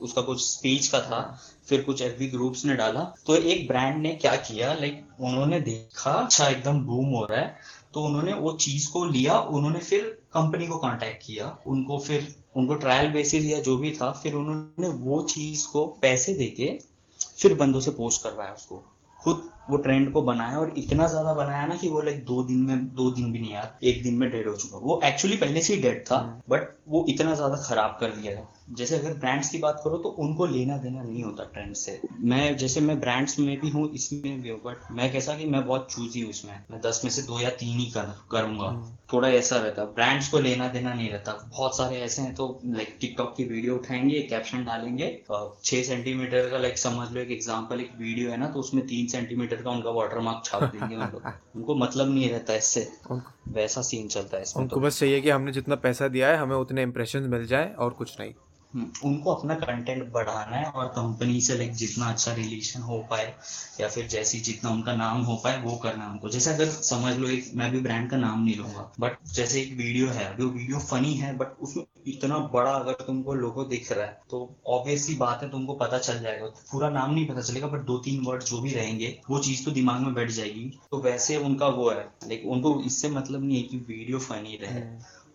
उसका 0.00 0.22
कुछ 0.22 0.40
स्पीच 0.44 0.86
का 0.86 1.00
था, 1.00 1.20
फिर 1.68 1.82
कुछ 1.82 2.02
एफ़ 2.02 2.22
ग्रुप्स 2.32 2.64
ने 2.64 2.74
डाला। 2.74 3.00
तो 3.26 3.36
एक 3.36 3.66
ब्रांड 3.68 3.96
ने 4.02 4.12
क्या 4.12 4.34
किया 4.36 4.72
लाइक 4.74 5.02
उन्होंने 5.20 5.60
देखा 5.60 6.10
अच्छा 6.10 6.48
एकदम 6.48 6.80
बूम 6.80 7.06
हो 7.06 7.24
रहा 7.24 7.40
है। 7.40 7.56
तो 7.96 8.02
उन्होंने 8.02 8.32
वो 8.34 8.52
चीज़ 8.52 8.90
को 8.90 9.04
लिया, 9.04 9.38
उन्होंने 9.38 9.78
फिर 9.78 10.00
कंपनी 10.32 10.66
को 10.66 10.78
कांटेक्ट 10.78 11.26
किया, 11.26 11.58
उनको 11.66 11.98
फिर, 11.98 12.36
उनको 12.56 12.74
ट्रायल 12.74 13.12
बेसिस 13.12 13.44
या 13.44 13.60
जो 13.60 13.76
भी 13.76 13.90
था, 13.90 14.12
फिर 14.12 14.34
उन्होंने 14.34 14.88
वो 14.88 15.22
चीज़ 15.22 15.68
को 15.68 15.86
पैसे 15.86 16.34
देके 16.34 16.78
फिर 17.38 17.54
बंदों 17.54 17.80
से 17.80 17.90
पोस्ट 17.90 18.22
करवाया 18.22 18.52
उसको। 18.52 18.82
खुद 19.22 19.50
वो 19.70 19.76
ट्रेंड 19.78 20.12
को 20.12 20.22
बनाया 20.22 20.58
और 20.58 20.72
इतना 20.78 21.06
ज़्यादा 21.08 21.34
बनाया 21.34 21.66
ना 21.66 21.76
कि 21.76 21.88
वो 21.88 22.00
लाइक 22.02 22.24
दो 22.24 22.42
दिन 22.42 22.58
में 22.62 22.86
दो 22.94 23.10
दिन 23.10 23.32
भी 23.32 23.38
नहीं 23.38 23.52
यार 23.52 23.78
एक 23.84 24.02
दिन 24.02 24.14
में 24.14 24.30
डेड 24.30 24.48
हो 24.48 24.54
चुका। 24.56 24.78
वो 24.78 25.00
एक्चुअली 25.04 25.36
पहले 25.36 25.62
से 25.62 25.74
ही 25.74 25.80
डेड 25.82 26.04
था 26.06 26.20
बट 26.48 26.68
वो 26.88 27.04
इतना 27.08 27.34
ज़्यादा 27.34 27.56
खराब 27.62 27.96
कर 28.00 28.10
दिया 28.10 28.36
है 28.36 28.54
जैसे 28.70 28.96
अगर 28.98 29.12
ब्रांड्स 29.14 29.48
की 29.50 29.58
बात 29.58 29.80
करो 29.84 29.96
तो 29.98 30.08
उनको 30.18 30.46
लेना 30.46 30.76
देना 30.76 31.02
नहीं 31.02 31.22
होता 31.24 31.44
ट्रेंड 31.52 31.74
से। 31.76 32.00
मैं 32.22 32.56
जैसे 32.56 32.80
मैं 32.80 32.98
ब्रांड्स 33.00 33.38
में 33.38 33.58
भी 33.60 33.68
हूँ 33.70 33.88
इसमें 33.94 34.40
भी 34.42 34.48
हूँ 34.48 34.58
बट 34.64 34.90
मैं 34.92 35.10
कैसा 35.12 35.34
कि 35.36 35.44
मैं 35.46 35.64
बहुत 35.66 35.86
चूजी 35.90 36.20
हूँ 36.20 36.30
इसमें। 36.30 36.54
मैं 36.70 36.80
दस 36.80 37.00
में 37.04 37.10
से 37.10 37.22
दो 37.22 37.40
या 37.40 37.50
तीन 37.60 37.78
ही 37.78 37.86
कर 37.90 38.12
करूँगा। 38.30 38.70
थोड़ा 39.12 39.28
ऐसा 39.30 39.56
रहता। 39.56 39.84
ब्रांड्स 39.96 40.28
को 40.28 40.38
लेना 40.38 40.68
देना 40.68 40.94
नहीं 40.94 41.10
रहता। 41.10 41.32
बहुत 41.48 41.76
सारे 41.76 42.00
ऐसे 42.00 42.22
हैं 42.22 42.34
तो 42.34 42.48
लाइक 42.66 42.96
टिकटॉक 43.00 43.34
की 43.36 43.44
वीडियो 43.44 43.76
उठाएँगे 43.76 44.20
कैप्शन 44.30 44.64
डालेंगे 44.64 45.10
और 45.30 45.56
छह 45.64 45.82
सेंटीमीटर 45.82 46.48
का 46.50 46.58
लाइक 46.58 46.78
समझ 46.78 47.10
लो 47.12 47.20
एक 47.20 47.30
एग्ज़ाम्पल 47.30 47.80
एक 47.80 47.92
वीडियो 47.98 48.30
है 48.30 48.36
ना 48.36 48.48
तो 48.48 48.60
उसमें 48.60 48.86
तीन 48.86 49.06
सेंटीमीटर 49.06 49.55
का 49.62 49.70
उनका 49.70 49.90
वाटरमार्क 49.90 50.42
छाप 50.44 50.62
देंगे 50.62 50.96
उन 50.96 51.02
उनको 51.56 51.74
मतलब 51.74 52.08
नहीं 52.08 52.30
रहता 52.30 52.54
इससे। 52.54 52.88
वैसा 53.48 53.82
सीन 53.82 54.08
चलता 54.08 54.36
है 54.36 54.42
इसमें 54.42 54.62
उनको 54.62 54.76
तो। 54.76 54.82
बस 54.82 55.00
चाहिए 55.00 55.20
कि 55.20 55.30
हमने 55.30 55.52
जितना 55.52 55.74
पैसा 55.74 56.08
दिया 56.08 56.28
है 56.28 56.36
हमें 56.36 56.56
उतने 56.56 56.82
इम्प्रेशन 56.82 57.22
मिल 57.22 57.46
जाए 57.46 57.72
और 57.78 57.90
कुछ 57.90 58.20
नहीं। 58.20 58.34
उनको 59.04 59.34
अपना 59.34 59.54
कंटेंट 59.56 60.10
बढ़ाना 60.12 60.56
है 60.56 60.64
और 60.66 60.86
कंपनी 60.96 61.40
से 61.40 61.56
लाइक 61.58 61.72
जितना 61.74 62.06
अच्छा 62.06 62.32
रिलेशन 62.34 62.80
हो 62.82 62.98
पाए 63.10 63.34
या 63.80 63.88
फिर 63.88 64.06
जैसी 64.08 64.40
जितना 64.40 64.70
उनका 64.70 64.94
नाम 64.96 65.22
हो 65.22 65.36
पाए 65.44 65.60
वो 65.62 65.76
करना 65.76 66.04
है 66.04 66.10
उनको। 66.10 66.28
जैसे 66.28 66.50
अगर 66.50 66.66
समझ 66.66 67.14
लो 67.16 67.28
एक 67.28 67.50
मैं 67.56 67.70
भी 67.72 67.80
ब्रांड 67.80 68.08
का 68.10 68.16
नाम 68.16 68.44
नहीं 68.44 68.56
लूँगा 68.56 68.90
बट 69.00 69.16
जैसे 69.34 69.60
एक 69.62 69.76
वीडियो 69.76 70.08
है 70.08 70.24
अभी 70.24 70.44
वो 70.44 70.50
वीडियो 70.50 70.78
फनी 70.80 71.12
है 71.14 71.36
बट 71.36 71.60
उसमें 71.60 71.84
इतना 72.06 72.38
बड़ा 72.52 72.70
अगर 72.72 73.04
तुमको 73.06 73.34
लोगो 73.34 73.64
दिख 73.66 73.90
रहा 73.92 74.04
है 74.06 74.18
तो 74.30 74.38
ऑब्वियसली 74.68 75.14
बात 75.16 75.42
है 75.42 75.50
तुमको 75.50 75.74
पता 75.76 75.98
चल 75.98 76.20
जाएगा। 76.20 76.46
पूरा 76.72 76.90
नाम 76.90 77.14
नहीं 77.14 77.26
पता 77.26 77.40
चलेगा 77.42 77.66
बट 77.66 77.84
दो 77.84 77.98
तीन 77.98 78.24
वर्ड 78.26 78.42
जो 78.44 78.60
भी 78.60 78.72
रहेंगे 78.72 79.08
वो 79.30 79.38
चीज़ 79.40 79.64
तो 79.64 79.70
दिमाग 79.72 80.00
में 80.00 80.14
बैठ 80.14 80.30
जाएगी। 80.30 80.70
तो 80.90 81.00
वैसे 81.02 81.36
उनका 81.38 81.68
वो 81.68 81.90
है 81.90 82.04
लाइक 82.24 82.46
उनको 82.46 82.80
इससे 82.82 83.08
मतलब 83.10 83.44
नहीं 83.44 83.56
है 83.56 83.62
कि 83.62 83.76
वीडियो 83.78 84.18
फनी 84.20 84.58
रहे। 84.62 84.82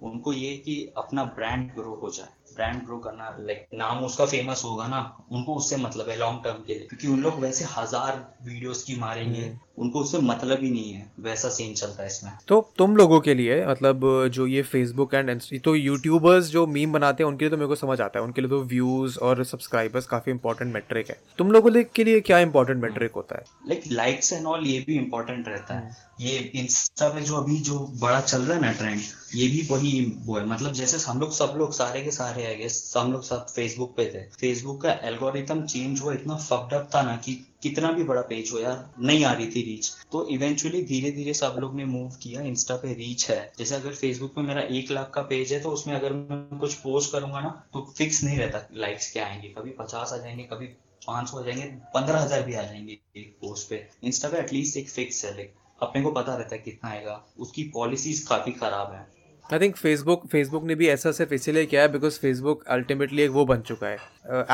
उनको 0.03 0.33
ये 0.33 0.55
कि 0.57 0.75
अपना 0.97 1.23
ब्रांड 1.35 1.71
ग्रो 1.73 1.95
हो 1.95 2.09
जाए। 2.09 2.29
ब्रांड 2.55 2.83
ग्रो 2.85 2.97
करना 2.97 3.29
लाइक 3.39 3.65
नाम 3.73 4.03
उसका 4.05 4.25
फ़ेमस 4.25 4.61
होगा 4.65 4.87
ना, 4.87 4.99
उनको 5.31 5.55
उससे 5.55 5.77
मतलब 5.77 6.09
है 6.09 6.17
लॉन्ग 6.17 6.43
टर्म 6.43 6.63
के 6.63 6.73
लिए। 6.73 6.87
क्योंकि 6.87 7.07
उन 7.07 7.21
लोग 7.21 7.39
वैसे 7.39 7.65
हज़ार 7.77 8.17
वीडियोस 8.43 8.83
की 8.83 8.95
मारेंगे 8.95 9.51
उनको 9.77 9.99
उससे 9.99 10.17
मतलब 10.19 10.59
ही 10.61 10.69
नहीं 10.71 10.91
है। 10.93 11.05
वैसा 11.19 11.49
सीन 11.49 11.73
चलता 11.73 12.01
है 12.01 12.07
इसमें। 12.07 12.31
तो 12.47 12.59
तुम 12.77 12.95
लोगों 12.95 13.19
के 13.19 13.33
लिए 13.33 13.65
मतलब 13.65 14.01
जो 14.33 14.47
ये 14.47 14.61
फेसबुक 14.63 15.13
एंड 15.13 15.41
तो 15.63 15.75
यूट्यूबर्स 15.75 16.49
जो 16.49 16.65
मीम 16.67 16.91
बनाते 16.93 17.23
हैं 17.23 17.29
उनके 17.29 17.45
लिए 17.45 17.49
तो 17.49 17.57
मेरे 17.57 17.67
को 17.67 17.75
समझ 17.75 17.99
आता 18.01 18.19
है। 18.19 18.25
उनके 18.25 18.41
लिए 18.41 18.49
तो 18.49 18.61
व्यूज़ 18.65 19.17
और 19.19 19.43
सब्सक्राइबर्स 19.43 20.05
काफ़ी 20.07 20.31
इंपॉर्टेंट 20.31 20.73
मेट्रिक 20.73 21.09
है। 21.09 21.17
तुम 21.37 21.51
लोगों 21.51 21.71
के 21.85 22.03
लिए 22.03 22.19
क्या 22.21 22.39
इंपॉर्टेंट 22.39 22.81
मेट्रिक 22.83 23.11
होता 23.15 23.35
है? 23.35 23.43
लाइक 23.67 23.83
लाइक्स 23.91 24.33
एंड 24.33 24.45
ऑल 24.45 24.65
ये 24.67 24.79
भी 24.87 24.97
इम्पोर्टेंट 24.97 25.47
रहता 25.47 25.75
है। 25.75 25.95
ये 26.21 26.37
इंस्टा 26.55 27.07
पे 27.09 27.21
जो 27.21 27.35
अभी 27.35 27.59
जो 27.61 27.79
बड़ा 28.01 28.19
चल 28.21 28.41
रहा 28.41 28.55
है 28.55 28.61
ना 28.61 28.71
ट्रेंड 28.73 28.99
ये 29.35 29.47
भी 29.47 29.67
वही 29.71 30.01
वो 30.25 30.37
है। 30.37 30.45
मतलब 30.45 30.73
जैसे 30.73 30.97
हम 31.01 31.19
लोग 31.19 31.31
सब 31.33 31.53
लोग 31.57 31.73
सारे 31.73 32.01
के 32.01 32.11
सारे 32.11 32.43
है 32.43 32.67
हम 32.97 33.11
लोग 33.11 33.23
सब 33.23 33.47
फेसबुक 33.49 33.95
पे 33.97 34.05
थे। 34.05 34.23
फेसबुक 34.31 34.81
का 34.81 34.91
एल्गोरिथम 35.03 35.61
चेंज 35.63 36.01
हुआ 36.01 36.13
इतना 36.13 36.35
फक्ड 36.37 36.73
अप 36.73 36.89
था 36.95 37.01
ना 37.01 37.15
कि 37.17 37.33
कितना 37.63 37.91
भी 37.91 38.03
बड़ा 38.03 38.21
पेज 38.23 38.51
हो 38.53 38.59
यार, 38.59 38.89
नहीं 38.99 39.23
आ 39.25 39.31
रही 39.33 39.47
थी 39.47 39.61
रीच 39.63 39.89
तो 40.11 40.27
इवेंचुअली 40.29 40.81
धीरे 40.85 41.11
धीरे 41.11 41.33
सब 41.33 41.55
लोग 41.59 41.75
ने 41.75 41.85
मूव 41.85 42.15
किया 42.23 42.41
इंस्टा 42.43 42.75
पे 42.75 42.93
रीच 42.93 43.29
है। 43.29 43.51
जैसे 43.57 43.75
अगर 43.75 43.93
फेसबुक 43.95 44.35
पे 44.35 44.41
मेरा 44.41 44.61
एक 44.71 44.91
लाख 44.91 45.11
का 45.15 45.21
पेज 45.23 45.53
है 45.53 45.59
तो 45.59 45.69
उसमें 45.71 45.93
अगर 45.95 46.13
मैं 46.13 46.59
कुछ 46.59 46.73
पोस्ट 46.77 47.11
करूँगा 47.11 47.41
ना 47.41 47.49
तो 47.73 47.85
फिक्स 47.97 48.23
नहीं 48.23 48.37
रहता 48.37 48.67
लाइक्स 48.75 49.11
क्या 49.13 49.25
आएँगे। 49.25 49.47
कभी 49.49 49.71
पचास 49.79 50.13
आ 50.13 50.17
जाएँगे, 50.17 50.43
कभी 50.43 50.65
पाँच 51.07 51.29
सौ 51.29 51.39
आ 51.39 51.43
जाएँगे, 51.43 51.63
पंद्रह 51.93 52.19
हज़ार 52.19 52.41
भी 52.43 52.53
आ 52.53 52.63
जाएँगे 52.63 52.99
एक 53.17 53.37
पोस्ट 53.41 53.69
पे। 53.69 53.87
इंस्टा 54.03 54.29
पे 54.29 54.37
एटलीस्ट 54.37 54.77
एक 54.77 54.89
फिक्स 54.89 55.23
है 55.25 55.51
अपने 55.79 56.01
को 56.01 56.11
पता 56.11 56.35
रहता 56.35 56.55
है 56.55 56.61
कितना 56.61 56.89
आएगा। 56.89 57.23
उसकी 57.39 57.63
पॉलिसीज़ 57.73 58.27
काफ़ी 58.27 58.51
खराब 58.53 58.91
है। 58.93 59.07
आई 59.53 59.59
थिंक 59.59 59.75
फेसबुक 59.75 60.25
फेसबुक 60.31 60.63
ने 60.63 60.75
भी 60.75 60.87
ऐसा 60.89 61.11
सिर्फ़ 61.11 61.33
इसीलिए 61.33 61.65
किया 61.65 61.81
है 61.81 61.87
बिकॉज़ 61.91 62.19
फेसबुक 62.19 62.63
अल्टीमेटली 62.69 63.21
एक 63.21 63.31
वो 63.31 63.45
बन 63.45 63.61
चुका 63.61 63.87
है 63.87 63.95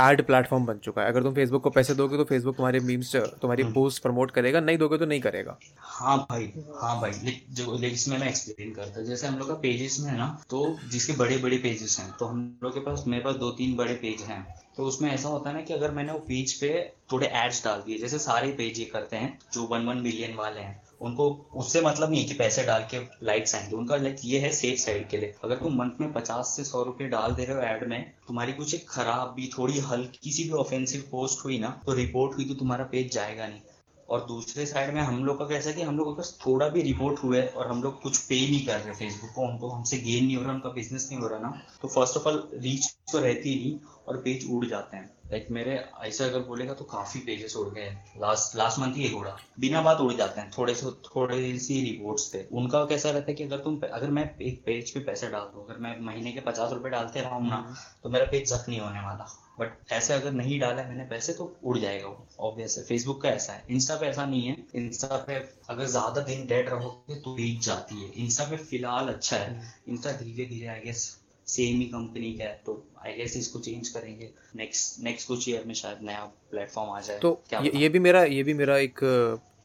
एड 0.04 0.22
प्लेटफॉर्म 0.26 0.66
बन 0.66 0.78
चुका 0.84 1.02
है। 1.02 1.08
अगर 1.08 1.24
तुम 1.24 1.34
फेसबुक 1.34 1.64
को 1.64 1.70
पैसे 1.70 1.96
दोगे 1.96 2.18
तो 2.18 2.24
फेसबुक 2.26 2.56
तुम्हारे 2.56 2.80
मीम्स 2.82 3.16
तुम्हारी 3.16 3.64
पोस्ट 3.74 4.02
प्रमोट 4.04 4.32
करेगा 4.32 4.60
नहीं 4.60 4.78
दोगे 4.78 4.98
तो 4.98 5.06
नहीं 5.06 5.22
करेगा। 5.22 5.58
हाँ 5.80 6.18
भाई 6.20 6.52
हाँ 6.82 7.00
भाई 7.02 7.36
जो 7.52 7.78
इसमें 7.86 8.18
मैं 8.18 8.28
एक्सप्लेन 8.28 8.74
करता 8.74 9.00
हूँ। 9.00 9.08
जैसे 9.08 9.28
हम 9.28 9.38
लोग 9.38 9.48
का 9.48 9.54
पेजेस 9.62 10.00
में 10.00 10.10
है 10.12 10.18
ना 10.18 10.28
तो 10.50 10.66
जिसके 10.92 11.14
बड़े 11.18 11.38
बड़े 11.38 11.58
पेजेस 11.60 12.00
हैं 12.00 12.12
तो 12.20 12.26
हम 12.26 12.60
लोग 12.64 12.74
के 12.74 12.80
पास 12.80 13.04
मेरे 13.08 13.24
पास 13.24 13.36
दो 13.36 13.52
तीन 13.54 13.76
बड़े 13.78 13.94
पेज 14.02 14.22
हैं। 14.30 14.46
तो 14.78 14.84
उसमें 14.86 15.10
ऐसा 15.12 15.30
होता 15.30 15.50
है 15.50 15.56
ना 15.56 15.62
कि 15.62 15.74
अगर 15.74 15.92
मैंने 15.92 16.12
वो 16.12 16.20
पेज 16.28 16.54
पे 16.54 16.70
थोड़े 17.12 17.28
एड्स 17.36 17.64
डाल 17.66 17.82
दिए 17.86 17.98
जैसे 17.98 18.20
सारे 18.20 18.52
पेज 18.58 18.80
ये 18.80 18.86
करते 18.86 19.18
हैं 19.18 19.38
जो 19.54 19.68
वन 19.68 19.86
वन 19.86 19.98
मिलियन 20.00 20.36
वाले 20.36 20.60
हैं 20.60 20.82
उनको, 21.02 21.50
उससे 21.56 21.82
मतलब 21.82 22.10
नहीं 22.10 22.22
है 22.22 22.28
कि 22.28 22.34
पैसे 22.34 22.64
डाल 22.64 22.88
के 22.94 23.00
लाइक्स 23.26 23.56
आएँगे। 23.56 23.76
उनका 23.76 23.96
लाइक 23.96 24.18
ये 24.26 24.40
है 24.40 24.52
सेफ़ 24.52 24.80
साइड 24.80 25.10
के 25.10 25.18
लिए। 25.18 25.34
अगर 25.44 25.56
तुम 25.56 25.76
मंथ 25.76 26.02
में 26.02 26.14
पचास 26.14 26.54
से 26.56 26.64
सौ 26.64 26.84
रुपए 26.84 27.08
डाल 27.08 27.32
दे 27.32 27.46
रहे 27.46 27.56
हो 27.56 27.76
एड 27.76 27.88
में, 27.90 28.14
तुम्हारी 28.28 28.54
कुछ 28.54 28.74
एक 28.74 28.90
खराब 28.90 29.34
भी, 29.36 29.50
थोड़ी 29.58 29.80
हल्की 29.80 30.32
सी 30.32 30.44
भी 30.44 30.50
ऑफेंसिव 30.50 31.08
पोस्ट 31.12 31.46
हुई 31.46 31.60
ना 31.60 31.82
तो 31.86 31.94
रिपोर्ट 31.94 32.38
हुई 32.38 32.46
तो 32.46 32.54
तुम्हारा 32.54 32.86
पेज 32.86 33.14
जाएगा 33.14 33.48
नहीं। 33.48 33.62
और 34.10 34.26
दूसरे 34.26 34.66
साइड 34.66 34.94
में 34.94 35.02
हम 35.02 35.26
लोग 35.26 35.40
का 35.40 35.46
कैसा 35.46 35.72
कि 35.72 35.82
हम 35.82 35.98
लोग 35.98 36.14
अगर 36.14 36.30
थोड़ा 36.46 36.68
भी 36.70 36.82
रिपोर्ट 36.82 37.24
हुआ 37.24 37.38
है 37.38 37.48
और 37.48 37.68
हम 37.68 37.84
लोग 37.84 38.02
कुछ 38.02 38.18
पे 38.18 38.36
नहीं 38.36 38.66
कर 38.66 38.80
रहे 38.80 38.94
फेसबुक 38.94 39.30
को 39.36 39.42
उनको 39.42 39.70
हमसे 39.70 39.98
गेन 39.98 40.26
नहीं 40.26 40.36
हो 40.38 40.44
रहा, 40.44 40.54
उनका 40.54 40.70
बिज़नेस 40.70 41.10
नहीं 41.12 41.22
हो 41.22 41.28
रहा 41.28 41.40
ना। 41.40 41.62
तो 41.82 41.88
फ़र्स्ट 41.88 42.18
ऑफ़ 42.18 42.28
ऑल 42.28 42.50
रीच 42.54 42.98
तो 43.12 43.20
रहती 43.20 43.50
ही 43.50 43.60
नहीं। 43.60 43.80
और 44.08 44.18
पेज 44.18 44.46
उड़ 44.52 44.66
जाते 44.66 44.98
हैं। 44.98 45.06
लाइक 45.32 45.42
like 45.42 45.54
मेरे 45.54 45.72
ऐसे 46.04 46.24
अगर 46.24 46.40
बोलेगा 46.40 46.74
तो 46.74 46.86
काफ़ी 46.86 47.20
पेजेस 47.20 47.56
उड़ 47.56 47.68
गए 47.70 47.88
लास्ट 48.18 48.56
लास्ट 48.56 48.80
मंथ 48.80 48.94
ही 48.96 49.12
उड़ा। 49.14 49.36
बिना 49.60 49.82
बात 49.82 50.02
उड़ 50.02 50.14
जाते 50.14 50.42
हैं। 50.42 50.50
थोड़े 50.58 50.76
से 50.76 50.92
थोड़े 51.06 51.58
सी 51.60 51.82
रिपोर्ट्स 51.82 52.28
पे। 52.28 52.46
उनका 52.54 52.84
कैसा 52.86 53.10
रहता 53.10 53.32
है 53.32 53.36
कि 53.36 53.44
अगर 53.44 53.58
तुम 53.58 53.80
अगर 53.92 54.10
मैं 54.10 54.24
एक 54.42 54.62
पेज 54.66 54.92
पे 54.92 55.00
पैसे 55.00 55.30
डाल 55.30 55.50
दूँ 55.54 55.66
अगर 55.66 55.80
मैं 55.80 55.96
महीने 56.02 56.32
के 56.32 56.40
पचास 56.42 56.72
रुपए 56.72 56.90
डालते 56.90 57.22
रहा 57.22 57.36
हूँ 57.36 57.50
ना 57.50 57.60
तो 58.04 58.10
मेरा 58.10 58.26
पेज 58.26 58.54
जख 58.54 58.70
नहीं 58.70 58.80
होने 58.80 59.00
वाला। 59.00 59.28
बट 59.60 59.92
ऐसे 59.92 60.14
अगर 60.14 60.32
नहीं 60.32 60.60
डाला 60.60 60.84
मैंने 60.84 61.04
पैसे 61.06 61.34
तो 61.34 61.52
उड़ 61.64 61.78
जाएगा 61.78 62.08
वो 62.08 62.28
ऑब्वियस 62.42 62.78
है 62.78 62.84
फेसबुक 62.84 63.22
का 63.22 63.30
ऐसा 63.30 63.54
है। 63.54 63.64
इंस्टा 63.70 63.96
पे 63.96 64.06
ऐसा 64.06 64.26
नहीं 64.26 64.46
है। 64.46 64.56
इंस्टा 64.76 65.18
पे 65.28 65.36
अगर 65.70 65.86
ज़्यादा 65.88 66.22
दिन 66.24 66.46
डेड 66.46 66.70
रहोगे 66.70 67.20
तो 67.22 67.36
रीच 67.36 67.66
जाती 67.66 68.04
है। 68.04 68.10
इंस्टा 68.16 68.44
पे 68.46 68.58
फ़िलहाल 68.58 69.08
अच्छा 69.08 69.38
है। 69.38 69.62
इंस्टा 69.88 70.12
धीरे 70.14 70.46
धीरे 70.46 70.68
आई 70.68 70.82
गेस 70.82 71.08
सेम 71.48 71.80
ही 71.80 71.86
कंपनी 71.88 72.34
का 72.34 72.44
है 72.44 72.62
तो 72.66 72.84
आई 73.06 73.14
गेस 73.14 73.38
इसको 73.38 73.60
चेंज 73.60 73.90
करेंगे 73.90 74.30
नेक्स्ट 74.56 75.04
नेक्स्ट 75.04 75.28
कुछ 75.28 75.50
ईयर 75.50 75.64
में 75.68 75.74
शायद 75.74 75.98
नया 76.04 76.24
प्लेटफॉर्म 76.52 76.90
आ 76.90 77.00
जाए। 77.02 77.20
तो 77.20 77.34
क्या 77.50 77.60
ये, 77.60 77.72
ये 77.76 77.90
भी 77.90 78.00
मेरा 78.00 78.24
ये 78.26 78.44
भी 78.44 78.54
मेरा 78.54 78.78
एक 78.78 79.00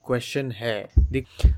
क्वेश्चन 0.07 0.51
है। 0.53 0.89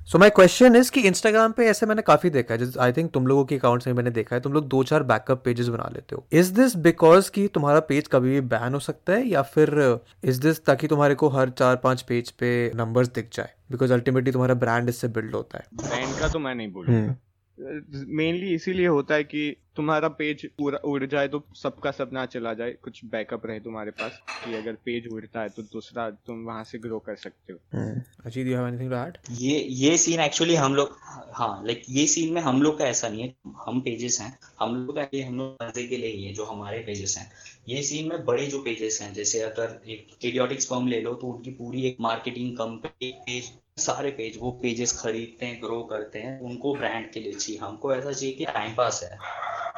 सो 0.05 0.19
माय 0.19 0.31
क्वेश्चन 0.31 0.77
इज़ 0.77 0.91
कि 0.93 1.01
इंस्टाग्राम 1.01 1.53
पे 1.53 1.67
ऐसे 1.67 1.87
मैंने 1.87 2.03
काफ़ी 2.03 2.31
देखा 2.31 2.55
है 2.55 2.71
आई 2.81 2.93
थिंक 2.93 3.11
तुम 3.13 3.27
लोगों 3.27 3.45
के 3.45 3.57
अकाउंट्स 3.57 3.87
में 3.87 3.95
मैंने 3.95 4.11
देखा 4.11 4.35
है 4.37 4.41
तुम 4.43 4.53
लोग 4.53 4.67
दो 4.69 4.83
चार 4.85 5.03
बैकअप 5.03 5.43
पेजेस 5.45 5.69
बना 5.69 5.89
लेते 5.95 6.17
हो। 6.17 6.27
इज़ 6.33 6.53
दिस 6.55 6.77
बिकॉज़ 6.79 7.31
कि 7.31 7.47
तुम्हारा 7.55 7.81
पेज 7.83 8.09
कभी 8.13 8.31
भी 8.31 8.41
बैन 8.49 8.75
हो 8.75 8.81
सकता 8.81 9.13
है 9.13 9.27
या 9.29 9.43
फिर 9.45 10.01
इज़ 10.25 10.41
दिस 10.41 10.65
ताकि 10.65 10.89
तुम्हारे 10.89 11.15
को 11.15 11.29
हर 11.29 11.51
चार 11.51 11.77
पाँच 11.77 12.03
पेज 12.03 12.31
पे 12.33 12.71
नंबर्स 12.75 13.09
दिख 13.11 13.29
जाए? 13.33 13.55
बिकॉज़ 13.71 13.93
अल्टीमेटली 13.93 14.33
तुम्हारा 14.33 14.55
ब्रांड 14.57 14.88
इससे 14.88 15.09
बिल्ड 15.11 15.35
होता 15.35 15.59
है। 15.59 15.65
ब्रांड 15.77 16.19
का 16.21 16.29
तो 16.29 16.38
मैं 16.38 16.55
नहीं 16.55 16.73
बोलूँगा 16.73 17.17
मेनली 18.19 18.55
इसीलिए 18.55 18.87
होता 18.88 19.15
है 19.15 19.25
कि 19.25 19.51
तुम्हारा 19.77 20.08
पेज 20.14 20.44
पूरा 20.58 20.79
उड़ 20.85 21.04
जाए 21.06 21.29
तो 21.29 21.42
सबका 21.56 21.90
सब 21.90 22.10
ना 22.12 22.25
चला 22.27 22.52
जाए 22.54 22.72
कुछ 22.83 23.04
बैकअप 23.12 23.46
रहे 23.46 23.60
तुम्हारे 23.60 23.90
पास 23.92 24.20
कि 24.44 24.54
अगर 24.54 24.72
पेज 24.85 25.06
उड़ता 25.12 25.40
है 25.40 25.48
तो 25.48 25.62
दूसरा 25.62 26.08
तुम 26.27 26.44
वहाँ 26.44 26.64
से 26.64 26.79
ग्रो 26.79 26.98
कर 26.98 27.16
सकते 27.16 27.52
हो। 27.52 27.58
Ajit 28.27 28.46
you 28.46 28.56
have 28.56 28.66
anything 28.68 28.90
to 28.90 28.96
add 28.96 29.18
ये 29.40 29.58
ये 29.75 29.96
सीन 29.98 30.20
एक्चुअली 30.20 30.54
हम 30.54 30.75
लोग 30.75 30.96
हाँ 31.35 31.62
लाइक 31.66 31.83
ये 31.90 32.06
सीन 32.06 32.33
में 32.35 32.40
हम 32.40 32.62
लोग 32.62 32.79
का 32.79 32.85
ऐसा 32.85 33.08
नहीं 33.08 33.22
है 33.22 33.35
हम 33.66 33.81
पेजेस 33.81 34.20
हैं 34.20 34.38
हम 34.60 34.77
लोग 34.77 34.94
का 34.96 35.06
ये 35.14 35.22
हम 35.22 35.38
लोग 35.38 35.56
मज़े 35.62 35.87
के 35.87 35.96
लिए 35.96 36.10
ही 36.10 36.25
है 36.25 36.33
जो 36.35 36.44
हमारे 36.44 36.79
पेजेस 36.79 37.16
हैं। 37.18 37.31
ये 37.68 37.83
सीन 37.83 38.08
में 38.08 38.25
बड़े 38.25 38.46
जो 38.46 38.58
पेजेस 38.62 39.00
हैं 39.02 39.12
जैसे 39.14 39.40
अगर 39.40 39.81
एक 39.88 40.25
इडियोटिक्स 40.25 40.68
फॉर्म 40.68 40.88
ले 40.88 41.00
लो 41.00 41.14
तो 41.14 41.27
उनकी 41.27 41.50
पूरी 41.52 41.87
एक 41.87 41.96
मार्केटिंग 42.00 42.56
कंपनी 42.56 43.10
पेज 43.27 43.52
सारे 43.81 44.10
पेज 44.10 44.38
वो 44.40 44.50
पेजेस 44.62 44.92
खरीदते 44.98 45.46
हैं 45.46 45.60
ग्रो 45.62 45.83
करते 45.83 46.18
हैं 46.18 46.38
उनको 46.40 46.75
ब्रांड 46.75 47.10
के 47.12 47.20
लिए 47.20 47.33
चाहिए। 47.33 47.58
हमको 47.60 47.94
ऐसा 47.94 48.12
चाहिए 48.12 48.35
कि 48.35 48.44
टाइम 48.44 48.75
पास 48.75 49.00
है। 49.04 49.18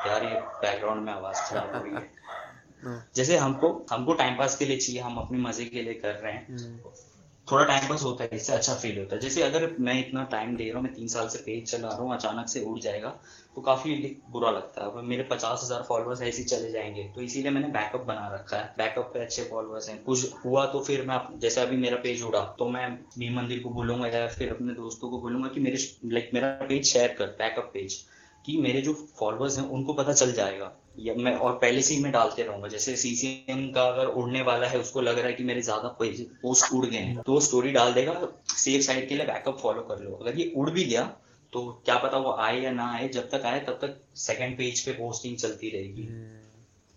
यार 0.06 0.24
ये 0.24 0.40
बैकग्राउंड 0.62 1.04
में 1.04 1.12
आवाज़ 1.12 1.48
खराब 1.48 1.74
हो 1.76 1.82
रही 1.84 1.94
है। 1.94 3.04
जैसे 3.16 3.36
हमको 3.36 3.68
हमको 3.90 4.14
टाइम 4.14 4.38
पास 4.38 4.56
के 4.56 4.64
लिए 4.64 4.76
चाहिए 4.76 5.00
हम 5.02 5.16
अपने 5.18 5.38
मज़े 5.40 5.64
के 5.66 5.82
लिए 5.82 5.94
कर 5.96 6.14
रहे 6.14 6.32
हैं। 6.32 6.80
थोड़ा 7.48 7.64
टाइम 7.64 7.88
पास 7.88 8.02
होता 8.02 8.24
है 8.24 8.30
इससे 8.34 8.52
अच्छा 8.52 8.74
फील 8.74 8.98
होता 8.98 9.14
है। 9.14 9.20
जैसे 9.20 9.42
अगर 9.42 9.74
मैं 9.80 9.98
इतना 10.00 10.22
टाइम 10.30 10.54
दे 10.56 10.64
रहा 10.64 10.74
हूँ 10.74 10.82
मैं 10.84 10.92
तीन 10.94 11.08
साल 11.08 11.28
से 11.28 11.38
पेज 11.38 11.70
चला 11.70 11.88
रहा 11.88 11.98
हूँ 11.98 12.14
अचानक 12.14 12.48
से 12.48 12.60
उड़ 12.64 12.78
जाएगा 12.78 13.08
तो 13.56 13.62
काफ़ी 13.62 13.94
बुरा 14.30 14.50
लगता 14.50 14.84
है। 14.84 15.02
मेरे 15.02 15.22
पचास 15.22 15.60
हज़ार 15.64 15.82
फॉलोअर्स 15.82 16.22
ऐसे 16.22 16.42
ही 16.42 16.44
चले 16.44 16.70
जाएँगे 16.72 17.04
तो 17.14 17.20
इसीलिए 17.20 17.50
मैंने 17.50 17.68
बैकअप 17.68 18.04
बना 18.06 18.26
रखा 18.34 18.56
है। 18.56 18.74
बैकअप 18.78 19.10
पे 19.14 19.20
अच्छे 19.20 19.44
फॉलोअर्स 19.44 19.88
हैं। 19.88 20.02
कुछ 20.04 20.44
हुआ 20.44 20.66
तो 20.66 20.80
फिर 20.80 21.04
मैं 21.06 21.18
जैसे 21.38 21.60
अभी 21.60 21.76
मेरा 21.76 21.96
पेज 22.02 22.22
उड़ा 22.22 22.42
तो 22.58 22.68
मैं 22.68 22.88
नी 23.18 23.28
मंदिर 23.36 23.62
को 23.62 23.70
बोलूँगा 23.70 24.08
या 24.08 24.26
फिर 24.28 24.52
अपने 24.52 24.74
दोस्तों 24.74 25.10
को 25.10 25.20
बोलूँगा 25.20 25.48
कि 25.48 25.60
मेरे 25.60 25.78
लाइक 26.04 26.30
मेरा 26.34 26.52
पेज 26.68 26.84
शेयर 26.86 27.14
कर 27.18 27.36
बैकअप 27.38 27.70
पेज 27.74 28.04
कि 28.46 28.56
मेरे 28.58 28.80
जो 28.82 28.92
फॉलोअर्स 29.18 29.58
हैं, 29.58 29.68
उनको 29.68 29.92
पता 29.94 30.12
चल 30.14 30.32
जाएगा। 30.32 30.72
या 30.98 31.14
मैं, 31.16 31.34
और 31.36 31.52
पहले 31.54 31.82
से 31.82 31.94
ही 31.94 32.02
मैं 32.02 32.12
डालते 32.12 32.42
रहूँगा। 32.42 32.68
जैसे 32.68 32.96
सीसीएम 32.96 33.70
का 33.72 33.82
अगर 33.84 34.06
उड़ने 34.14 34.42
वाला 34.42 34.66
है, 34.66 34.78
उसको 34.80 35.00
लग 35.00 35.18
रहा 35.18 35.26
है 35.26 35.32
कि 35.32 35.44
मेरे 35.44 35.62
ज़्यादा 35.62 35.88
पोस्ट 35.98 36.72
उड़ 36.72 36.84
गए 36.86 36.96
हैं 36.98 37.22
तो 37.22 37.32
वो 37.32 37.40
स्टोरी 37.42 37.72
डाल 37.72 37.92
देगा। 37.92 38.14
सेफ़ 38.48 38.82
साइड 38.82 39.08
के 39.08 39.14
लिए 39.14 39.26
बैकअप 39.26 39.58
फॉलो 39.58 39.82
कर 39.84 39.98
लो। 40.00 40.14
अगर 40.14 40.38
ये 40.38 40.52
उड़ 40.56 40.70
भी 40.70 40.84
गया 40.84 41.02
तो 41.52 41.62
क्या 41.84 41.96
पता 41.98 42.18
वो 42.18 42.32
आए 42.34 42.60
या 42.60 42.70
ना 42.72 42.90
आए। 42.92 43.08
जब 43.10 43.28
तक 43.30 43.42
आए, 43.46 43.60
तब 43.60 43.78
तक 43.82 44.00
सेकंड 44.18 44.56
पेज 44.58 44.84
पे 44.86 44.92
पोस्टिंग 44.94 45.36
चलती 45.36 45.70
रहेगी। 45.70 46.08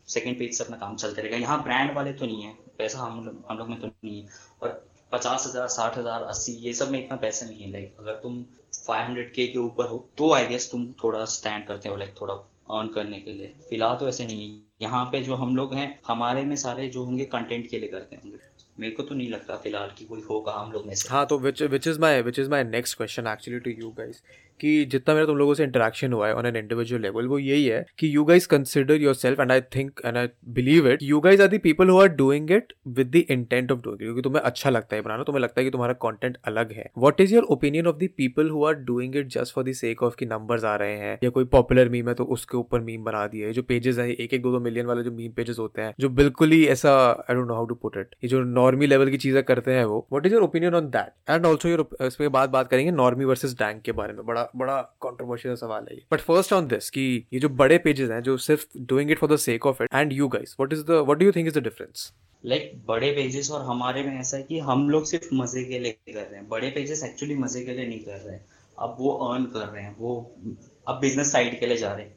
सेकंड 0.08 0.40
पेज 0.40 0.58
से 0.58 0.64
अपना 0.64 0.78
काम 0.78 0.96
चलता 0.96 1.22
रहेगा। 1.22 1.38
यहाँ 1.38 1.62
ब्रांड 1.64 1.94
वाले 1.96 2.14
तो 2.14 2.26
नहीं 2.26 2.44
है। 2.44 2.54
पैसा 2.78 3.00
हम 3.00 3.44
हम 3.50 3.58
लोग 3.58 3.70
में 3.70 3.80
तो 3.82 3.88
नहीं 3.88 4.22
है। 4.22 4.28
और 4.62 4.82
पचास 5.12 5.46
हज़ार, 5.48 5.68
साठ 5.70 5.98
हज़ार, 5.98 6.24
अस्सी, 6.24 6.52
ये 6.54 6.74
सब 6.74 6.92
में 6.92 7.00
इतना 7.00 7.18
पैसा 7.18 7.46
नहीं 7.46 7.62
है। 7.62 7.72
लाइक 7.72 7.96
अगर 8.00 8.14
तुम 8.24 8.44
फाइव 8.88 9.06
हंड्रेड 9.06 9.34
के 9.34 9.48
के 9.48 9.60
ऊपर 9.60 9.88
हो 9.88 9.98
तो 10.18 10.32
आई 10.34 10.46
गेस 10.48 10.70
तुम 10.72 10.86
थोड़ा 11.04 11.24
स्टैंड 11.26 11.66
करते 11.68 11.90
हो 11.90 11.96
लाइक 11.96 12.14
थोड़ा 12.22 12.34
अर्न 12.34 12.88
करने 12.88 13.20
के 13.20 13.32
लिए। 13.34 13.54
फ़िलहाल 13.70 13.98
तो 13.98 14.08
ऐसे 14.10 14.26
नहीं 14.26 14.50
है। 14.50 14.62
यहाँ 14.82 15.04
पे 15.06 15.22
जो 15.22 15.36
हम 15.36 15.56
लोग 15.56 15.74
हैं, 15.74 15.88
हमारे 16.08 16.44
में 16.44 16.56
सारे 16.56 16.88
जो 16.88 17.04
होंगे 17.06 17.26
कंटेंट 17.26 17.70
के 17.70 17.80
लिए 17.80 17.90
करते 17.90 18.16
होंगे। 18.16 18.38
मेरे 18.80 18.92
को 18.96 19.04
तो 19.04 19.16
नहीं 19.16 19.30
लगता 19.30 19.56
फ़िलहाल 19.58 19.92
कि 19.98 20.06
कोई 20.06 20.22
होगा 20.30 20.52
हम 20.54 20.72
लोग 20.72 20.86
में 20.88 20.94
से। 20.96 21.10
हाँ 21.10 21.26
तो 21.26 21.38
which 21.40 21.62
which 21.64 21.88
is 21.88 22.00
my 22.00 22.22
which 22.22 22.40
is 22.40 22.50
my 22.50 22.64
next 22.64 22.98
question 22.98 23.28
actually 23.28 23.60
to 23.60 23.72
you 23.82 23.90
guys 23.98 24.22
कि 24.62 24.86
जितना 24.86 25.16
मेरा 25.16 25.26
तुम 25.26 25.38
लोगों 25.38 25.54
से 25.54 25.64
इंटरेक्शन 25.64 26.14
हुआ 26.14 26.28
है 26.28 26.34
ऑन 26.36 26.46
एन 26.46 26.56
इंडिविजुअल 26.56 27.02
लेवल 27.02 27.28
वो 27.28 27.40
यही 27.40 27.66
है 27.66 27.86
कि 28.00 28.16
you 28.16 28.24
guys 28.24 28.48
consider 28.48 29.02
your 29.02 29.14
self 29.16 29.40
and 29.40 29.52
I 29.52 29.62
think 29.76 30.02
and 30.06 30.18
I 30.18 30.28
believe 30.52 30.88
it 30.88 31.04
you 31.04 31.20
guys 31.20 31.42
are 31.42 31.48
the 31.48 31.58
people 31.60 31.90
who 31.90 32.00
are 32.00 32.08
doing 32.16 32.52
it 32.52 32.74
with 32.90 33.12
the 33.12 33.24
intent 33.30 33.72
of 33.72 33.80
doing 33.80 34.00
क्योंकि 34.00 34.22
तुम्हें 34.22 34.42
अच्छा 34.42 34.70
लगता 34.70 34.96
है 34.96 35.02
बनाना, 35.02 35.24
तुम्हें 35.24 35.42
लगता 35.42 35.62
है 35.62 35.66
कि 35.66 35.72
तुम्हारा 35.72 35.94
कंटेंट 36.02 36.38
अलग 36.48 36.72
है। 36.72 36.90
What 36.98 37.22
is 37.22 37.34
your 37.36 37.44
opinion 37.52 37.88
of 37.88 37.96
the 37.98 38.10
people 38.18 38.50
who 38.50 38.66
are 38.66 38.74
doing 38.86 39.16
it 39.16 39.28
just 39.30 39.54
for 39.56 39.64
the 39.64 39.72
sake 39.74 40.04
of 40.04 40.16
कि 40.16 40.26
नंबर्स 40.26 40.64
आ 40.64 40.76
रहे 40.76 40.98
हैं, 40.98 41.18
या 41.24 41.30
कोई 41.30 41.46
पॉपुलर 41.52 41.90
मीम 41.90 42.08
है 42.10 42.14
तो 42.14 42.24
उसके 42.28 42.58
ऊपर 42.58 42.82
मीम 42.82 43.04
बना 43.04 43.26
दिए, 43.28 43.52
जो 43.54 43.64
पेजेस 43.64 43.98
है 44.00 44.10
एक 44.12 44.34
एक 44.34 44.42
दो 44.42 44.52
दो 44.52 44.60
मिलियन 44.60 44.86
वाले 44.86 45.04
जो 45.04 45.12
मीम 45.12 45.32
पेजेस 45.32 45.60
होते 45.60 45.82
हैं, 45.82 45.94
जो 46.00 46.10
बिल्कुल 46.12 46.52
ही 46.52 46.66
ऐसा 46.68 46.92
I 47.10 47.36
don't 47.36 47.48
know 47.48 47.54
how 47.54 47.66
to 47.66 47.76
put 47.76 47.98
it 47.98 48.16
ये 48.24 48.30
जो 48.30 48.44
नॉर्मी 48.44 48.88
लेवल 48.88 49.10
की 49.10 49.18
चीज़ें 49.18 49.42
करते 49.44 49.74
हैं 49.74 49.86
वो। 49.86 50.06
What 50.12 50.26
is 50.26 50.34
your 50.34 50.44
opinion 50.44 50.76
on 50.76 50.90
that 50.90 51.30
and 51.30 51.46
also 51.46 51.70
your 51.70 51.88
इस 52.02 52.16
पे 52.16 52.28
बाद 52.30 52.50
बात 52.50 52.70
करेंगे 52.70 52.92
नॉर्मी 52.92 53.26
वर्सेज 53.26 53.54
डैंक 53.54 53.82
के 53.82 53.92
बारे 53.94 54.14
में, 54.14 54.26
बड़ा 54.26 54.49
बड़ा 54.56 54.82
कॉन्ट्रोवर्शियल 55.00 55.56
सवाल 55.56 55.88
है 55.92 55.98
बट 56.12 56.20
फ़र्स्ट 56.20 56.54
ऑन 56.54 56.68
दिस 56.68 56.90
कि 56.90 57.28
ये 57.34 57.40
जो 57.40 57.50
बड़े 57.50 57.78
पेजेस 57.78 58.10
हैं 58.10 58.22
जो 58.24 58.38
सिर्फ़ 58.38 58.66
doing 58.78 59.12
it 59.12 59.20
for 59.20 59.34
the 59.34 59.36
sake 59.36 59.66
of 59.66 59.84
it 59.84 59.90
and 59.96 60.14
you 60.14 60.28
guys 60.28 60.56
what 60.60 60.74
is 60.74 60.84
the 60.84 60.92
what 60.92 61.18
do 61.18 61.26
you 61.26 61.32
think 61.32 61.48
is 61.48 61.60
the 61.60 61.64
difference 61.64 62.14
like 62.46 62.72
like, 62.72 62.88
बड़े 62.88 63.12
पेजेस 63.12 63.52
और 63.52 63.62
हमारे 63.62 64.04
में 64.04 64.20
ऐसा 64.20 64.38
है 64.38 64.44
कि 64.44 64.60
हम 64.60 64.90
लोग 64.90 65.06
सिर्फ़ 65.06 65.36
मज़े 65.36 65.64
के 65.64 65.80
लिए 65.80 65.92
कर 65.92 66.22
रहे 66.22 66.36
हैं। 66.36 66.48
बड़े 66.50 66.70
पेजेस 66.70 67.04
एक्चुअली 67.04 67.36
मज़े 67.36 67.66
के 67.66 67.74
लिए 67.74 67.88
नहीं 67.88 68.00
कर 68.00 68.18
रहे 68.18 68.36
हैं। 68.36 68.46
अब 68.80 68.96
वो 69.00 69.12
अर्न 69.12 69.46
कर 69.46 69.68
रहे 69.68 69.84
हैं 69.84 69.96
वो 70.00 70.36
अब 70.88 71.00
बिज़नेस 71.00 71.32
साइड 71.32 71.60
के 71.60 71.66
लिए 71.66 71.78
जा 71.78 71.94
रहे 71.94 72.06
हैं। 72.06 72.16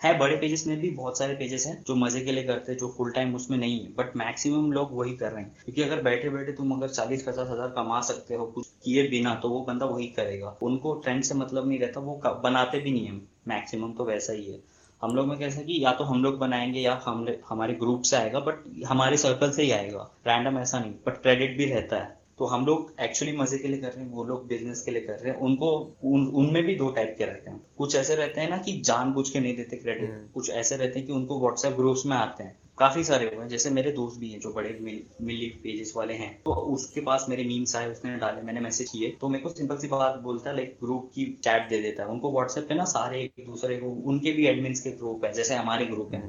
है 0.00 0.16
बड़े 0.18 0.36
पेजेस 0.36 0.66
में 0.66 0.78
भी, 0.80 0.90
बहुत 0.90 1.18
सारे 1.18 1.34
पेजेस 1.34 1.66
हैं 1.66 1.82
जो 1.86 1.94
मज़े 1.96 2.20
के 2.20 2.32
लिए 2.32 2.44
करते 2.44 2.72
हैं, 2.72 2.78
जो 2.78 2.88
फुल 2.88 3.10
टाइम 3.12 3.34
उसमें 3.34 3.56
नहीं 3.58 3.80
है 3.80 3.92
बट 3.94 4.16
मैक्सिमम 4.16 4.70
लोग 4.72 4.90
वही 4.92 5.16
कर 5.16 5.32
रहे 5.32 5.42
हैं। 5.42 5.54
क्योंकि 5.64 5.82
अगर 5.82 6.02
बैठे 6.02 6.30
बैठे 6.30 6.52
तुम 6.52 6.72
अगर 6.72 6.88
चालीस 6.88 7.22
पचास 7.22 7.48
हज़ार 7.48 7.68
कमा 7.68 8.00
सकते 8.00 8.34
हो, 8.34 8.46
कुछ 8.46 8.66
किए 8.84 9.08
बिना 9.08 9.34
तो 9.34 9.48
वो 9.48 9.60
बंदा 9.60 9.86
वही 9.86 10.06
करेगा। 10.08 10.56
उनको 10.62 10.94
ट्रेंड 10.94 11.22
से 11.22 11.34
मतलब 11.34 11.68
नहीं 11.68 11.78
रहता, 11.78 12.00
वो 12.00 12.20
बनाते 12.44 12.80
भी 12.80 12.90
नहीं 12.90 13.06
है। 13.06 13.20
मैक्सिमम 13.48 13.92
तो 13.92 14.04
वैसा 14.04 14.32
ही 14.32 14.44
है। 14.44 14.58
हम 15.02 15.14
लोग 15.14 15.26
में 15.28 15.38
कैसा 15.38 15.62
कि 15.62 15.84
या 15.84 15.92
तो 15.92 16.04
हम 16.04 16.22
लोग 16.22 16.38
बनाएँगे, 16.38 16.80
या 16.80 17.00
हम, 17.04 17.26
हमारे 17.48 17.74
ग्रुप 17.74 18.02
से 18.02 18.16
आएगा 18.16 18.40
बट 18.40 18.64
हमारे 18.86 19.16
सर्कल 19.16 19.50
से 19.50 19.62
ही 19.62 19.70
आएगा। 19.70 20.10
रैंडम 20.26 20.58
ऐसा 20.58 20.78
नहीं 20.78 20.92
बट 21.06 21.20
क्रेडिट 21.22 21.56
भी 21.58 21.64
रहता 21.64 21.96
है। 21.96 22.17
तो 22.38 22.46
हम 22.46 22.66
लोग 22.66 22.92
एक्चुअली 23.00 23.36
मज़े 23.36 23.58
के 23.58 23.68
लिए 23.68 23.80
कर 23.80 23.88
रहे 23.88 24.04
हैं 24.04 24.10
वो 24.10 24.24
लोग 24.24 24.46
बिज़नेस 24.48 24.82
के 24.82 24.90
लिए 24.90 25.02
कर 25.02 25.18
रहे 25.18 25.32
हैं। 25.32 25.40
उनको 25.40 25.70
उन 26.04 26.26
उनमें 26.36 26.62
भी 26.64 26.74
दो 26.74 26.90
टाइप 26.90 27.14
के 27.18 27.24
रहते 27.24 27.50
हैं। 27.50 27.60
कुछ 27.78 27.96
ऐसे 27.96 28.14
रहते 28.14 28.40
हैं 28.40 28.48
ना 28.50 28.56
कि 28.58 28.80
जानबूझ 28.80 29.28
के 29.30 29.40
नहीं 29.40 29.56
देते 29.56 29.76
क्रेडिट 29.76 30.30
कुछ 30.34 30.50
ऐसे 30.50 30.76
रहते 30.76 30.98
हैं 30.98 31.06
कि 31.06 31.12
उनको 31.12 31.40
व्हाट्सएप 31.40 31.72
ग्रुप्स 31.72 32.06
में 32.06 32.16
आते 32.16 32.44
हैं। 32.44 32.56
काफ़ी 32.78 33.02
सारे 33.04 33.26
हुए 33.26 33.42
हैं। 33.42 33.48
जैसे 33.48 33.70
मेरे 33.70 33.92
दोस्त 33.92 34.18
भी 34.20 34.30
हैं 34.30 34.40
जो 34.40 34.52
बड़े 34.52 34.78
मिली 34.80 35.46
पेजेस 35.62 35.92
वाले 35.96 36.14
हैं। 36.14 36.30
तो 36.42 36.52
उसके 36.74 37.00
पास 37.00 37.26
मेरे 37.28 37.44
मीम्स 37.44 37.74
आए 37.76 37.90
उसने 37.90 38.16
डाले 38.16 38.42
मैंने 38.42 38.60
मैसेज 38.60 38.90
किए। 38.90 39.08
तो 39.20 39.28
मेरे 39.28 39.42
को 39.44 39.50
सिंपल 39.50 39.76
सी 39.76 39.88
बात 39.88 40.18
बोलता 40.18 40.50
है 40.50 40.56
लाइक 40.56 40.76
ग्रुप 40.84 41.10
की 41.14 41.24
चैट 41.44 41.68
दे 41.68 41.80
देता 41.82 42.02
है। 42.02 42.08
उनको 42.08 42.32
व्हाट्सएप 42.32 42.68
पे 42.68 42.74
ना 42.74 42.84
सारे 42.84 43.22
एक 43.22 43.44
दूसरे 43.46 43.76
को 43.76 43.90
उनके 44.10 44.32
भी 44.32 44.46
एडमिन 44.46 44.74
के 44.74 44.90
ग्रुप 44.92 45.24
है 45.24 45.32
जैसे 45.32 45.54
हमारे 45.54 45.86
ग्रुप 45.86 46.14
है। 46.14 46.22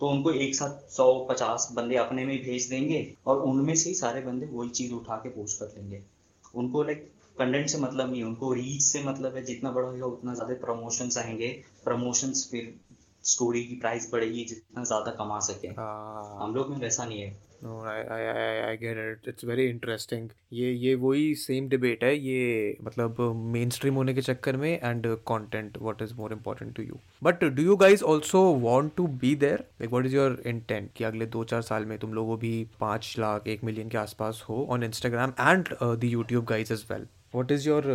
तो 0.00 0.08
उनको 0.08 0.30
एक 0.30 0.54
साथ 0.54 0.90
सौ 0.90 1.12
पचास 1.30 1.68
बंदे 1.72 1.96
अपने 1.96 2.24
में 2.24 2.36
भेज 2.42 2.68
देंगे 2.70 3.00
और 3.26 3.42
उनमें 3.42 3.74
से 3.74 3.88
ही 3.88 3.94
सारे 3.94 4.20
बंदे 4.20 4.46
वही 4.46 4.70
चीज़ 4.70 4.92
उठा 4.92 5.16
के 5.16 5.28
पोस्ट 5.28 5.60
कर 5.60 5.72
लेंगे। 5.76 6.02
उनको 6.54 6.82
लाइक 6.82 7.10
कंटेंट 7.38 7.68
से 7.68 7.78
मतलब 7.78 8.10
नहीं 8.10 8.22
उनको 8.24 8.52
रीच 8.52 8.82
से 8.82 9.02
मतलब 9.04 9.36
है 9.36 9.44
जितना 9.44 9.70
बड़ा 9.70 9.88
होगा 9.88 10.06
उतना 10.06 10.34
ज़्यादा 10.34 10.54
प्रमोशन 10.54 11.10
आएँगे। 11.18 11.48
प्रमोशन 11.84 12.32
फिर 12.50 12.74
स्टोरी 13.24 13.64
की 13.64 13.74
प्राइस 13.74 14.08
बढ़ेगी 14.12 14.44
जितना 14.44 14.84
ज़्यादा 14.84 15.10
कमा 15.10 15.38
सके। 15.40 15.68
हम 15.68 16.52
लोग 16.54 16.70
में 16.70 16.78
वैसा 16.78 17.04
नहीं 17.04 17.20
है। 17.20 17.30
No 17.64 17.78
I 17.88 18.02
I 18.02 18.76
get 18.76 18.98
it 19.00 19.28
it's 19.28 19.44
very 19.44 19.64
interesting 19.66 20.28
ये 20.52 20.70
ये 20.72 20.94
वही 20.96 21.34
सेम 21.34 21.68
डिबेट 21.68 22.04
है, 22.04 22.14
ये 22.16 22.76
मतलब 22.84 23.20
मेन 23.54 23.70
स्ट्रीम 23.70 23.94
होने 23.94 24.14
के 24.14 24.22
चक्कर 24.22 24.56
में 24.56 24.70
and 24.72 25.06
content 25.28 25.78
what 25.78 26.02
is 26.02 26.14
more 26.14 26.32
important 26.32 26.74
to 26.76 26.82
you 26.82 26.98
but 27.22 27.44
do 27.44 27.62
you 27.62 27.76
guys 27.76 28.02
also 28.04 28.42
want 28.60 28.94
to 28.96 29.06
be 29.22 29.34
there 29.36 29.64
like 29.80 29.90
what 29.90 30.06
is 30.06 30.16
your 30.16 30.40
intent 30.46 30.90
कि 30.96 31.04
अगले 31.04 31.26
दो 31.28 31.44
चार 31.44 31.62
साल 31.62 31.84
में 31.84 31.98
तुम 31.98 32.14
लोगों 32.14 32.38
भी 32.38 32.54
पाँच 32.80 33.14
लाख, 33.18 33.48
एक 33.48 33.64
मिलियन 33.64 33.88
के 33.88 33.98
आसपास 33.98 34.44
हो 34.48 34.66
on 34.70 34.82
Instagram 34.82 35.32
and 35.40 35.74
the 35.82 36.04
YouTube 36.04 36.44
guys 36.44 36.72
as 36.72 36.84
well 36.90 37.06
what 37.34 37.52
is 37.52 37.68
your 37.68 37.86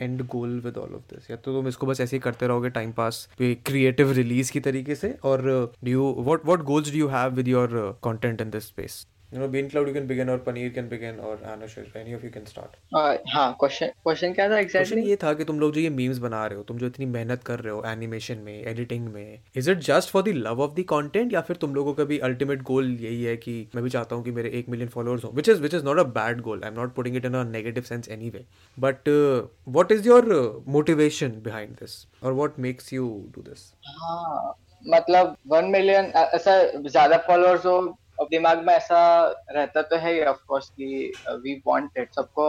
end 0.00 0.22
goal 0.26 0.58
with 0.60 0.78
all 0.78 0.94
of 0.94 1.14
this 1.14 1.30
या 1.30 1.36
तो 1.36 1.52
तुम 1.52 1.68
इसको 1.68 1.86
बस 1.86 2.00
ऐसे 2.00 2.16
ही 2.16 2.20
करते 2.20 2.46
रहोगे 2.46 2.70
टाइम 2.70 2.92
पास 2.92 3.28
क्रिएटिव 3.40 4.12
रिलीज़ 4.12 4.52
की 4.52 4.60
तरीके 4.60 4.94
से 4.94 5.16
और 5.24 5.42
do 5.84 5.90
you 5.90 6.14
what 6.18 6.44
what 6.46 6.62
goals 6.64 6.92
do 6.92 6.98
you 6.98 7.08
have 7.08 7.34
with 7.34 7.48
your 7.48 7.78
content 8.04 8.40
in 8.40 8.50
this 8.50 8.66
space 8.66 9.06
you 9.32 9.38
know 9.38 9.48
bean 9.48 9.68
cloud 9.68 9.86
you 9.86 9.92
can 9.92 10.06
begin 10.06 10.28
or 10.28 10.38
paneer 10.38 10.72
can 10.72 10.88
begin 10.88 11.18
or 11.20 11.36
anush 11.52 11.76
any 11.94 12.12
of 12.12 12.24
you 12.24 12.30
can 12.30 12.46
start. 12.46 12.76
Uh, 12.92 13.16
हाँ 13.28 13.56
question 13.60 13.86
question 14.04 14.32
क्या 14.32 14.48
था 14.50 14.58
exactly 14.58 14.94
question 14.94 15.08
ये 15.08 15.16
था 15.22 15.32
कि 15.34 15.44
तुम 15.44 15.58
लोग 15.60 15.72
जो 15.72 15.80
ये 15.80 15.90
मीम्स 15.90 16.18
बना 16.18 16.44
रहे 16.46 16.58
हो 16.58 16.62
तुम 16.64 16.78
जो 16.78 16.86
इतनी 16.86 17.06
मेहनत 17.06 17.42
कर 17.44 17.60
रहे 17.60 17.72
हो 17.72 17.82
एनिमेशन 17.86 18.38
में 18.38 18.52
एडिटिंग 18.54 19.08
में 19.08 19.38
is 19.56 19.70
it 19.70 19.78
just 19.86 20.10
for 20.10 20.22
the 20.22 20.34
love 20.36 20.62
of 20.62 20.72
the 20.74 20.84
content 20.90 21.32
या 21.32 21.40
फिर 21.40 21.56
तुम 21.56 21.74
लोगों 21.74 21.94
का 21.94 22.04
भी 22.04 22.18
अल्टीमेट 22.28 22.62
गोल 22.62 22.90
यही 23.00 23.22
है 23.24 23.36
कि 23.36 23.56
मैं 23.74 23.84
भी 23.84 23.90
चाहता 23.90 24.16
हूँ 24.16 24.24
कि 24.24 24.30
मेरे 24.30 24.50
एक 24.58 24.68
मिलियन 24.68 24.88
फॉलोअर्स 24.88 25.24
हो 25.24 25.30
which 25.34 25.48
is 25.48 25.60
which 25.62 25.74
is 25.74 25.84
not 25.84 25.98
a 25.98 26.04
bad 26.14 26.40
goal 26.40 26.62
I 26.64 26.70
am 26.70 26.80
not 26.80 26.94
putting 26.94 27.16
it 27.16 27.24
in 27.24 27.34
a 27.34 27.44
negative 27.50 27.82
sense 27.84 28.08
anyway 28.30 28.44
but 28.76 29.08
what 29.68 29.92
is 29.92 30.08
your 30.08 30.32
motivation 30.68 31.40
behind 31.44 31.76
this 31.80 32.04
और 32.22 32.32
what 32.32 32.58
makes 32.68 32.92
you 32.92 33.08
do 33.36 33.42
this 33.42 33.70
हाँ 34.00 34.56
मतलब 34.84 35.36
one 35.48 35.64
million 35.70 36.12
ऐसा 36.16 36.60
ज़्यादा 36.78 37.16
followers 37.26 37.66
हो 37.66 37.80
अब 38.18 38.26
दिमाग 38.30 38.62
में 38.66 38.72
ऐसा 38.74 39.00
रहता 39.52 39.82
तो 39.82 39.96
है 39.96 40.24
ऑफ़ 40.26 40.38
कोर्स 40.48 40.68
कि 40.70 40.86
वी 41.42 41.54
वांट 41.66 41.98
इट 41.98 42.08
सबको 42.14 42.46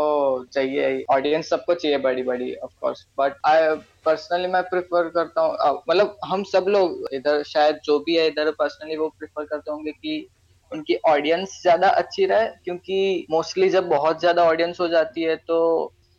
चाहिए 0.54 1.04
ऑडियंस 1.12 1.50
सबको 1.50 1.74
चाहिए 1.74 1.98
बड़ी 1.98 2.24
बड़ी 2.24 2.54
of 2.56 2.72
course 2.82 3.06
but 3.20 3.36
I 3.48 3.76
personally 4.06 4.48
मैं 4.48 4.64
प्रेफर 4.64 5.10
करता 5.10 5.42
हूँ 5.42 5.82
मतलब 5.90 6.18
हम 6.26 6.44
सब 6.44 6.66
लोग 6.70 7.08
इधर, 7.14 7.44
शायद 7.44 7.80
जो 7.86 8.00
भी 8.00 8.16
है 8.18 8.28
इधर 8.28 8.52
पर्सनली 8.52 8.98
वो 8.98 9.10
प्रेफर 9.10 9.46
करते 9.46 9.72
होंगे 9.72 9.92
कि 9.92 10.28
उनकी 10.72 10.96
ऑडियंस 11.08 11.60
ज़्यादा 11.62 11.90
अच्छी 11.92 12.26
रहे, 12.26 12.48
क्योंकि 12.64 13.26
मोस्टली 13.32 13.70
जब 13.70 13.88
बहुत 13.90 14.20
ज़्यादा 14.20 14.44
ऑडियंस 14.44 14.80
हो 14.80 14.88
जाती 14.88 15.24
है 15.24 15.36
तो 15.38 15.60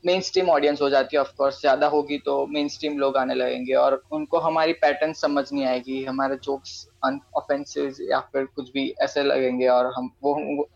मेन 0.05 0.21
स्ट्रीम 0.21 0.49
ऑडियंस 0.51 0.81
हो 0.83 0.89
जाती 0.91 1.17
है 1.17 1.21
ऑफकोर्स 1.21 1.61
ज़्यादा 1.61 1.87
होगी 1.87 2.19
तो 2.19 2.35
मेन 2.47 2.69
स्ट्रीम 2.69 2.99
लोग 2.99 3.17
आने 3.17 3.35
लगेंगे 3.35 3.75
और 3.75 4.01
उनको 4.13 4.39
हमारी 4.39 4.73
पैटर्न 4.75 5.13
समझ 5.13 5.45
नहीं 5.53 5.65
आएगी, 5.65 6.05
हमारे 6.05 6.37
जोक्स 6.37 6.87
ऑफेंसिव 7.37 7.97
या 8.03 8.21
फिर 8.33 8.45
कुछ 8.47 8.71
भी 8.73 8.89
ऐसे 9.03 9.23
लगेंगे 9.23 9.67
और 9.69 9.93
हम 9.97 10.11
वो 10.23 10.35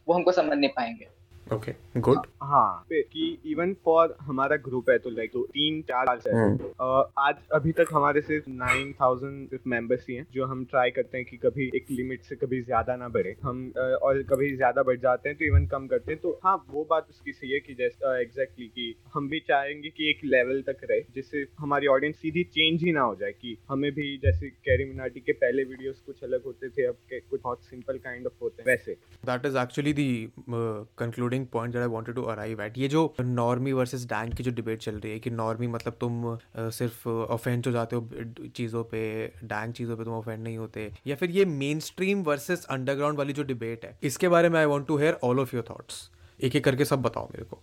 वो 0.08 0.14
हमको 0.14 0.32
समझ 0.32 0.58
नहीं 0.58 0.70
पाएँगे। 0.70 1.08
ओके 1.52 1.72
गुड 2.00 2.26
हाँ 2.42 2.86
कि 2.90 3.26
इवन 3.46 3.72
फॉर 3.84 4.16
हमारा 4.20 4.56
ग्रुप 4.64 4.90
है 4.90 4.96
तो 4.98 5.10
लाइक 5.10 5.32
तो 5.32 5.42
तीन 5.46 5.80
चार 5.82 6.06
साल 6.06 6.18
से। 6.18 6.30
हम्म। 6.30 6.56
uh, 6.56 7.04
आज 7.18 7.34
अभी 7.54 7.72
तक 7.72 7.88
हमारे 7.92 8.20
सिर्फ़ 8.20 8.48
नाइन 8.50 8.92
थाउज़ेंड 9.00 9.48
सिर्फ़ 9.48 9.68
मेंबर्स 9.68 10.06
ही 10.08 10.14
हैं 10.14 10.26
जो 10.34 10.46
हम 10.46 10.64
ट्राई 10.64 10.90
करते 10.90 11.18
हैं 11.18 11.26
कि 11.26 11.36
कभी 11.36 11.70
एक 11.76 11.90
लिमिट 11.90 12.22
से 12.22 12.36
कभी 12.36 12.60
ज़्यादा 12.62 12.96
ना 12.96 13.08
बढ़े। 13.08 13.34
हम 13.42 13.60
uh, 13.68 13.82
और 14.02 14.22
कभी 14.30 14.54
ज़्यादा 14.56 14.82
बढ़ 14.82 14.98
जाते 15.00 15.28
हैं 15.28 15.38
तो 15.38 15.44
इवन 15.44 15.66
कम 15.66 15.86
करते 15.86 16.12
हैं। 16.12 16.20
तो 16.20 16.38
हाँ 16.44 16.56
वो 16.70 16.86
बात 16.90 17.06
उसकी 17.10 17.32
सही 17.32 17.50
है 17.52 17.60
कि 17.60 17.74
जैसे 17.74 18.20
एग्जैक्टली 18.22 18.66
कि 18.68 18.94
हम 19.14 19.28
भी 19.28 19.40
चाहेंगे 19.48 19.90
कि 19.90 20.10
एक 20.10 20.24
लेवल 20.26 20.62
तक 20.68 20.86
रहे 20.90 21.00
जिससे 21.14 21.46
हमारी 21.58 21.86
ऑडियंस 21.86 22.16
सीधी 22.16 22.44
चेंज 22.54 22.84
ही 22.84 22.92
ना 22.92 23.02
हो 23.02 23.14
जाए 23.14 23.32
कि 23.32 23.56
हमें 23.68 23.90
भी 23.94 24.16
जैसे 24.24 24.48
कैरी 24.64 24.84
मिनाटी 24.84 25.20
के 25.20 25.32
पहले 25.34 25.64
वीडियोस 25.64 26.02
कुछ 26.06 26.24
अलग 26.24 26.44
होते 26.44 26.68
थे 26.68 26.86
अब 26.86 26.96
के 27.10 27.20
कुछ 27.20 27.40
बहुत 27.42 27.64
सिंपल 27.64 27.98
काइंड 28.04 28.26
ऑफ़ 28.26 28.42
होते 28.42 28.62
हैं 28.62 28.70
वैसे। 28.70 28.96
That 29.24 29.46
is 29.46 29.58
actually 29.58 29.92
the 29.92 30.08
concluding 30.50 31.32
point 31.52 31.72
that 31.74 31.82
I 31.82 31.88
wanted 31.88 32.14
to 32.14 32.22
arrive 32.22 32.62
at 32.62 32.78
ये 32.78 32.88
जो 32.88 33.14
नॉर्मी 33.20 33.72
वर्सेस 33.72 34.04
डैंक 34.04 34.34
की 34.34 34.42
जो 34.42 34.50
डिबेट 34.50 34.80
चल 34.80 34.98
रही 34.98 35.12
है 35.12 35.18
कि 35.18 35.30
नॉर्मी 35.30 35.66
मतलब 35.66 35.96
तुम 36.00 36.38
सिर्फ़ 36.70 37.08
ऑफेंड 37.08 37.66
हो 37.66 37.72
जाते 37.72 37.96
हो 37.96 38.08
चीज़ों 38.56 38.84
पे 38.84 39.04
डैंक 39.44 39.74
चीज़ों 39.74 39.96
पे 39.96 40.04
तुम 40.04 40.14
ऑफेंड 40.14 40.42
नहीं 40.44 40.56
होते 40.58 40.90
या 41.06 41.16
फिर 41.16 41.30
ये 41.30 41.44
मेन 41.44 41.80
स्ट्रीम 41.80 42.22
वर्सेस 42.22 42.64
अंडरग्राउंड 42.70 43.18
वाली 43.18 43.32
जो 43.32 43.42
डिबेट 43.42 43.84
है 43.84 43.98
इसके 44.02 44.28
बारे 44.28 44.48
में 44.48 44.58
I 44.60 44.66
want 44.66 44.86
to 44.86 44.96
hear 44.96 45.18
all 45.24 45.40
of 45.40 45.56
your 45.56 45.64
thoughts 45.70 46.10
एक 46.42 46.56
एक 46.56 46.64
करके 46.64 46.84
सब 46.84 47.02
बताओ 47.02 47.26
मेरे 47.26 47.44
को 47.44 47.62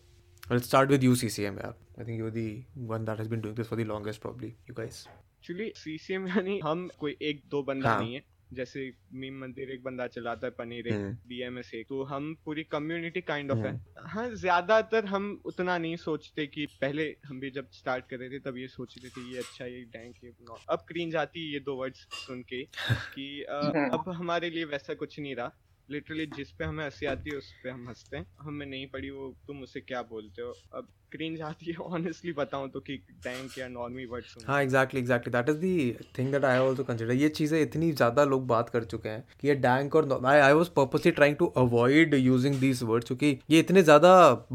Let's 0.53 0.65
start 0.65 0.89
with 0.89 1.03
you, 1.03 1.11
CCM. 1.11 1.57
यार. 1.57 1.76
I 1.97 2.03
think 2.03 2.17
you're 2.17 2.32
the 2.32 2.63
one 2.76 3.05
that 3.05 3.19
has 3.19 3.28
been 3.28 3.41
doing 3.41 3.53
this 3.55 3.67
for 3.67 3.76
the 3.76 3.86
longest, 3.86 4.22
probably. 4.22 4.49
You 4.67 4.74
guys. 4.76 4.97
Actually 5.41 5.72
CCM 5.76 6.28
यानी 6.28 6.59
हम 6.63 6.89
कोई 6.99 7.15
एक 7.22 7.41
दो 7.49 7.61
बंदा 7.63 7.89
हाँ। 7.89 8.01
नहीं 8.01 8.13
है 8.13 8.22
जैसे 8.53 8.91
मीम 9.13 9.39
मंदिर 9.41 9.69
एक 9.71 9.83
बंदा 9.83 10.07
चलाता 10.07 10.47
है 10.47 10.51
पनीर 10.51 10.87
एक 10.87 10.93
हम्म। 10.93 11.13
बीएमएस 11.27 11.73
एक 11.73 11.87
तो 11.89 12.03
हम 12.03 12.33
पूरी 12.45 12.63
कम्युनिटी 12.63 13.21
काइंड 13.21 13.51
ऑफ़ 13.51 13.59
है। 13.59 13.71
हम्म। 13.71 14.07
हाँ 14.07 14.29
ज़्यादातर 14.35 15.05
हम 15.05 15.41
उतना 15.45 15.77
नहीं 15.77 15.95
सोचते 15.95 16.47
कि 16.47 16.65
पहले 16.81 17.15
हम 17.25 17.39
भी 17.39 17.51
जब 17.51 17.69
स्टार्ट 17.71 18.05
कर 18.09 18.17
रहे 18.17 18.29
थे 18.29 18.39
तब 18.39 18.57
ये 18.57 18.67
सोचते 18.67 19.09
थे 19.09 19.31
ये 19.31 19.37
अच्छा 19.37 19.65
ये 19.65 19.81
डैंक 19.93 20.15
ये 20.23 20.33
अब 20.69 20.85
क्रीन 20.87 21.11
जाती 21.11 21.45
है 21.47 21.53
ये 21.53 21.59
दो 21.59 21.75
वर्ड्स 21.75 22.07
सुन 22.13 22.41
के 22.43 22.63
कि 23.15 23.43
अब 23.43 24.09
हमारे 24.09 24.49
लिए 24.49 24.65
वैसा 24.65 24.93
कुछ 24.93 25.19
नहीं 25.19 25.35
रहा। 25.35 25.51
लिटरली 25.89 26.25
जिस 26.25 26.51
पे 26.51 26.65
हमें 26.65 26.83
हँसी 26.85 27.05
आती 27.05 27.29
है 27.29 27.37
उस 27.37 27.51
पे 27.63 27.69
हम 27.69 27.87
हँसते 27.89 28.17
हैं। 28.17 28.25
हमें 28.39 28.65
नहीं 28.65 28.87
पड़ी 28.87 29.09
वो 29.09 29.35
तुम 29.47 29.61
उसे 29.63 29.81
क्या 29.81 30.01
बोलते 30.01 30.41
हो? 30.41 30.53
अब 30.73 30.87
क्रीन 31.12 31.41
आती 31.43 31.72
है 31.72 31.76
ऑनेस्टली 31.86 32.32
बताऊँ 32.34 32.70
तो 32.70 32.80
कि 32.80 32.95
डैंक 33.24 33.57
या 33.57 33.68
नॉर्मी 33.70 34.05
वर्ड 34.05 34.26
सुन 34.26 34.43
हाँ 34.47 34.62
exactly 34.64 34.99
exactly 34.99 35.32
that 35.32 35.49
is 35.49 35.57
the 35.57 35.95
thing 36.18 36.32
that 36.32 36.45
I 36.45 36.59
also 36.59 36.84
consider 36.84 37.14
ये 37.14 37.30
चीज़ें 37.32 37.59
इतनी 37.62 37.91
ज़्यादा 37.93 38.24
लोग 38.26 38.47
बात 38.47 38.70
कर 38.70 38.84
चुके 38.86 39.09
हैं 39.09 39.24
कि 39.41 39.47
ये 39.47 39.55
डैंक 39.57 39.95
और 39.95 40.09
I 40.26 40.39
I 40.39 40.53
was 40.53 40.70
purposely 40.76 41.12
trying 41.12 41.36
to 41.36 41.45
avoid 41.57 42.14
using 42.16 42.55
these 42.59 42.84
words 42.84 43.07
क्योंकि 43.07 43.38
ये 43.49 43.59
इतने 43.59 43.84
ज़्यादा 43.84 44.12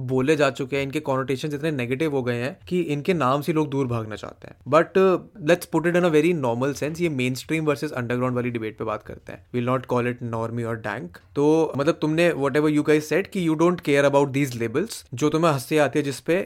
बोले 0.07 0.37
जा 0.37 0.51
चुके 0.51 0.77
हैं, 0.77 0.83
इनके 0.83 1.01
कॉनोटेशन 1.01 1.55
इतने 1.55 1.71
नेगेटिव 1.73 2.15
हो 2.15 2.23
गए 2.23 2.37
हैं 2.37 2.57
कि 2.69 2.81
इनके 2.81 3.15
नाम 3.15 3.43
से 3.43 3.53
लोग 3.53 3.69
दूर 3.71 3.87
भागना 3.87 4.17
चाहते 4.17 4.49
हैं। 4.49 4.57
But 4.69 4.99
let's 5.49 5.67
put 5.67 5.87
it 5.87 5.97
in 5.97 6.05
a 6.05 6.09
very 6.09 6.33
normal 6.35 6.73
sense 6.75 7.01
ये 7.01 7.09
मेन 7.11 7.35
स्ट्रीम 7.35 7.65
वर्सेज 7.67 7.93
अंडरग्राउंड 7.93 8.37
वाली 8.37 8.51
डिबेट 8.51 8.79
पे 8.79 8.85
बात 8.85 9.03
करते 9.03 9.33
हैं। 9.33 9.45
Will 9.55 9.65
not 9.67 9.87
call 9.87 10.09
it 10.09 10.23
normie 10.25 10.63
और 10.63 10.77
डैंक 10.81 11.19
तो 11.37 11.73
मतलब 11.77 11.99
तुमने 12.01 12.31
what 12.35 12.57
ever 12.57 12.71
you 12.71 12.83
guys 12.83 13.05
said 13.05 13.27
कि 13.27 13.47
you 13.47 13.55
don't 13.57 13.81
care 13.81 14.05
about 14.05 14.29
these 14.31 14.57
labels 14.61 15.05
जो 15.15 15.29
तुम्हें 15.31 15.53
हँसी 15.53 15.79
आती 15.79 15.99
है 15.99 16.05
जिसपे 16.05 16.46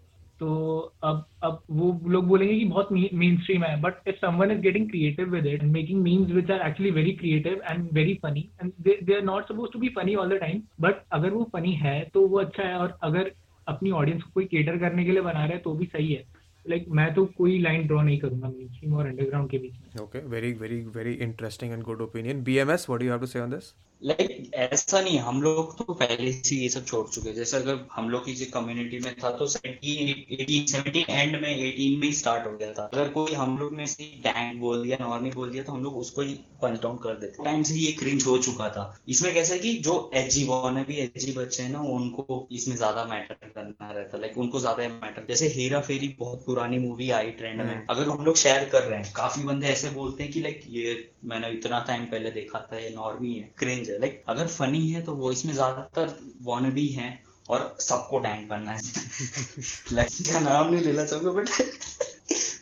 तो 0.41 0.47
अब 1.03 1.25
अब 1.43 1.59
वो 1.71 1.87
लोग 2.09 2.27
बोलेंगे 2.27 2.53
कि 2.53 2.65
बहुत 2.65 2.91
मेन 2.91 3.37
स्ट्रीम 3.41 3.63
है 3.63 3.79
but 3.81 4.07
if 4.07 4.15
someone 4.15 4.51
is 4.51 4.59
getting 4.61 4.89
creative 4.89 5.29
with 5.29 5.45
it 5.45 5.63
and 5.63 5.71
making 5.71 6.01
memes 6.01 6.31
which 6.31 6.51
are 6.51 6.67
actually 6.67 6.91
very 6.91 7.11
creative 7.13 7.61
and 7.71 7.87
very 7.93 8.13
funny 8.23 8.47
and 8.63 8.71
they 8.81 9.15
are 9.15 9.21
not 9.23 9.47
suppose 9.47 9.71
to 9.73 9.79
be 9.79 9.89
funny 9.97 10.15
all 10.15 10.35
the 10.35 10.39
time 10.39 10.61
but 10.81 11.03
अगर 11.11 11.29
वो 11.29 11.43
funny 11.53 11.73
है 11.73 11.99
तो 12.13 12.27
वो 12.27 12.39
अच्छा 12.39 12.63
है 12.63 12.77
और 12.77 12.97
अगर 13.03 13.31
अपनी 13.67 13.91
ऑडियंस 13.91 14.23
को 14.23 14.31
कोई 14.33 14.45
केटर 14.45 14.77
करने 14.77 15.05
के 15.05 15.11
लिए 15.11 15.21
बना 15.21 15.45
रहा 15.45 15.53
है 15.53 15.57
तो 15.59 15.73
भी 15.73 15.85
सही 15.85 16.13
है 16.13 16.23
लाइक 16.65 16.81
like, 16.81 16.95
मैं 16.95 17.13
तो 17.13 17.25
कोई 17.37 17.59
लाइन 17.59 17.87
ड्रॉ 17.87 18.01
नहीं 18.01 18.17
करूँगा 18.19 18.49
मेन 18.49 18.67
स्ट्रीम 18.67 18.93
और 18.93 19.07
अंडरग्राउंड 19.07 19.49
के 19.49 19.57
बीच 19.57 19.73
में 19.73 20.03
Okay, 20.05 20.25
very 20.25 20.53
very, 20.55 20.81
very 20.97 21.15
interesting 21.27 21.77
and 21.77 21.89
good 21.91 22.03
opinion. 22.07 22.43
BMS, 22.43 22.89
what 22.89 22.99
do 22.99 23.05
you 23.05 23.11
have 23.11 23.21
to 23.21 23.33
say 23.35 23.45
on 23.45 23.57
this? 23.57 23.73
Like 24.01 24.51
ऐसा 24.55 24.99
नहीं 25.01 25.17
हम 25.19 25.41
लोग 25.41 25.77
तो 25.77 25.93
पहले 25.93 26.31
से 26.33 26.55
ये 26.55 26.69
सब 26.69 26.85
छोड़ 26.85 27.07
चुके 27.07 27.29
हैं। 27.29 27.35
जैसे 27.35 27.57
अगर 27.57 27.79
हम 27.93 28.09
लोग 28.09 28.25
की 28.25 28.33
जो 28.35 28.45
कम्युनिटी 28.53 28.99
में 28.99 29.13
था 29.15 29.29
तो 29.31 29.47
17 29.47 30.13
18 30.31 30.65
17 30.67 31.09
एंड 31.09 31.35
में 31.41 31.49
18 31.49 31.99
में 31.99 32.07
ही 32.07 32.11
स्टार्ट 32.13 32.47
हो 32.47 32.51
गया 32.53 32.71
था। 32.73 32.89
अगर 32.93 33.09
कोई 33.09 33.33
हम 33.33 33.57
लोग 33.57 33.73
में 33.73 33.85
से 33.85 34.03
डैंक 34.23 34.59
बोल 34.61 34.83
दिया 34.83 34.97
नॉर्मी 35.01 35.31
बोल 35.31 35.49
दिया 35.49 35.63
तो 35.63 35.71
हम 35.71 35.83
लोग 35.83 35.97
उसको 35.97 36.21
ही 36.21 36.33
पंच 36.61 36.81
डाउन 36.81 36.97
कर 37.03 37.19
देते 37.19 37.43
टाइम 37.43 37.63
से 37.63 37.75
ये 37.75 37.91
क्रिंज 37.99 38.25
हो 38.27 38.37
चुका 38.39 38.69
था। 38.69 38.85
इसमें 39.09 39.33
कैसा 39.33 39.53
है 39.53 39.59
कि 39.59 39.73
जो 39.79 39.95
एच 40.15 40.31
जी 40.33 40.45
बॉर्न 40.45 40.83
भी 40.83 40.97
एच 40.97 41.17
जी 41.25 41.31
बच्चे 41.33 41.63
हैं 41.63 41.71
ना 41.71 41.79
उनको 41.91 42.47
इसमें 42.51 42.75
ज़्यादा 42.75 43.05
मैटर 43.05 43.35
करना 43.45 43.91
रहता 43.91 44.17
है। 44.17 44.21
लाइक 44.21 44.37
उनको 44.37 44.59
ज़्यादा 44.59 44.87
मैटर 44.89 45.25
जैसे 45.29 45.47
हेरा 45.55 45.81
फेरी 45.81 46.15
बहुत 46.19 46.43
पुरानी 46.45 46.79
मूवी 46.79 47.09
आई 47.11 47.31
ट्रेंड 47.41 47.61
में। 47.61 47.85
अगर 47.87 48.09
हम 48.09 48.25
लोग 48.25 48.37
शेयर 48.37 48.67
कर 48.71 48.83
रहे 48.83 48.99
हैं 48.99 49.13
काफ़ी 49.15 49.43
बंदे 49.43 49.67
ऐसे 49.67 49.89
बोलते 49.91 50.23
हैं 50.23 50.31
कि 50.33 50.41
लाइक 50.41 50.61
ये 50.71 50.97
मैंने 51.25 51.49
इतना 51.51 51.85
टाइम 51.87 52.05
पहले 52.07 52.31
देखा 52.31 52.67
था 52.71 52.77
ये 52.79 52.89
नॉर्मी 52.95 53.33
है 53.33 53.49
क्रिंज 53.57 53.89
है। 53.91 53.99
लाइक 53.99 54.23
अगर 54.29 54.47
फनी 54.49 54.87
है 54.89 55.01
तो 55.01 55.15
वो 55.15 55.31
इसमें 55.31 55.53
ज़्यादातर 55.53 56.15
वॉनबी 56.43 56.87
है 56.89 57.09
और 57.49 57.75
सबको 57.81 58.19
डैंक 58.19 58.47
बनना 58.49 58.71
है। 58.71 58.81
लाइक 59.93 60.09
का 60.27 60.39
नाम 60.39 60.73
नहीं 60.73 60.83
लेना 60.83 61.05
चाहूँगा 61.05 61.31
बट 61.31 61.49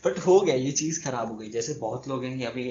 बट 0.06 0.20
हो 0.26 0.40
गया 0.40 0.56
ये 0.58 0.72
चीज़ 0.74 1.04
खराब 1.04 1.32
हो 1.32 1.36
गई। 1.38 1.50
जैसे 1.50 1.74
बहुत 1.82 2.08
लोग 2.08 2.24
हैं 2.26 2.46
अभी 2.48 2.64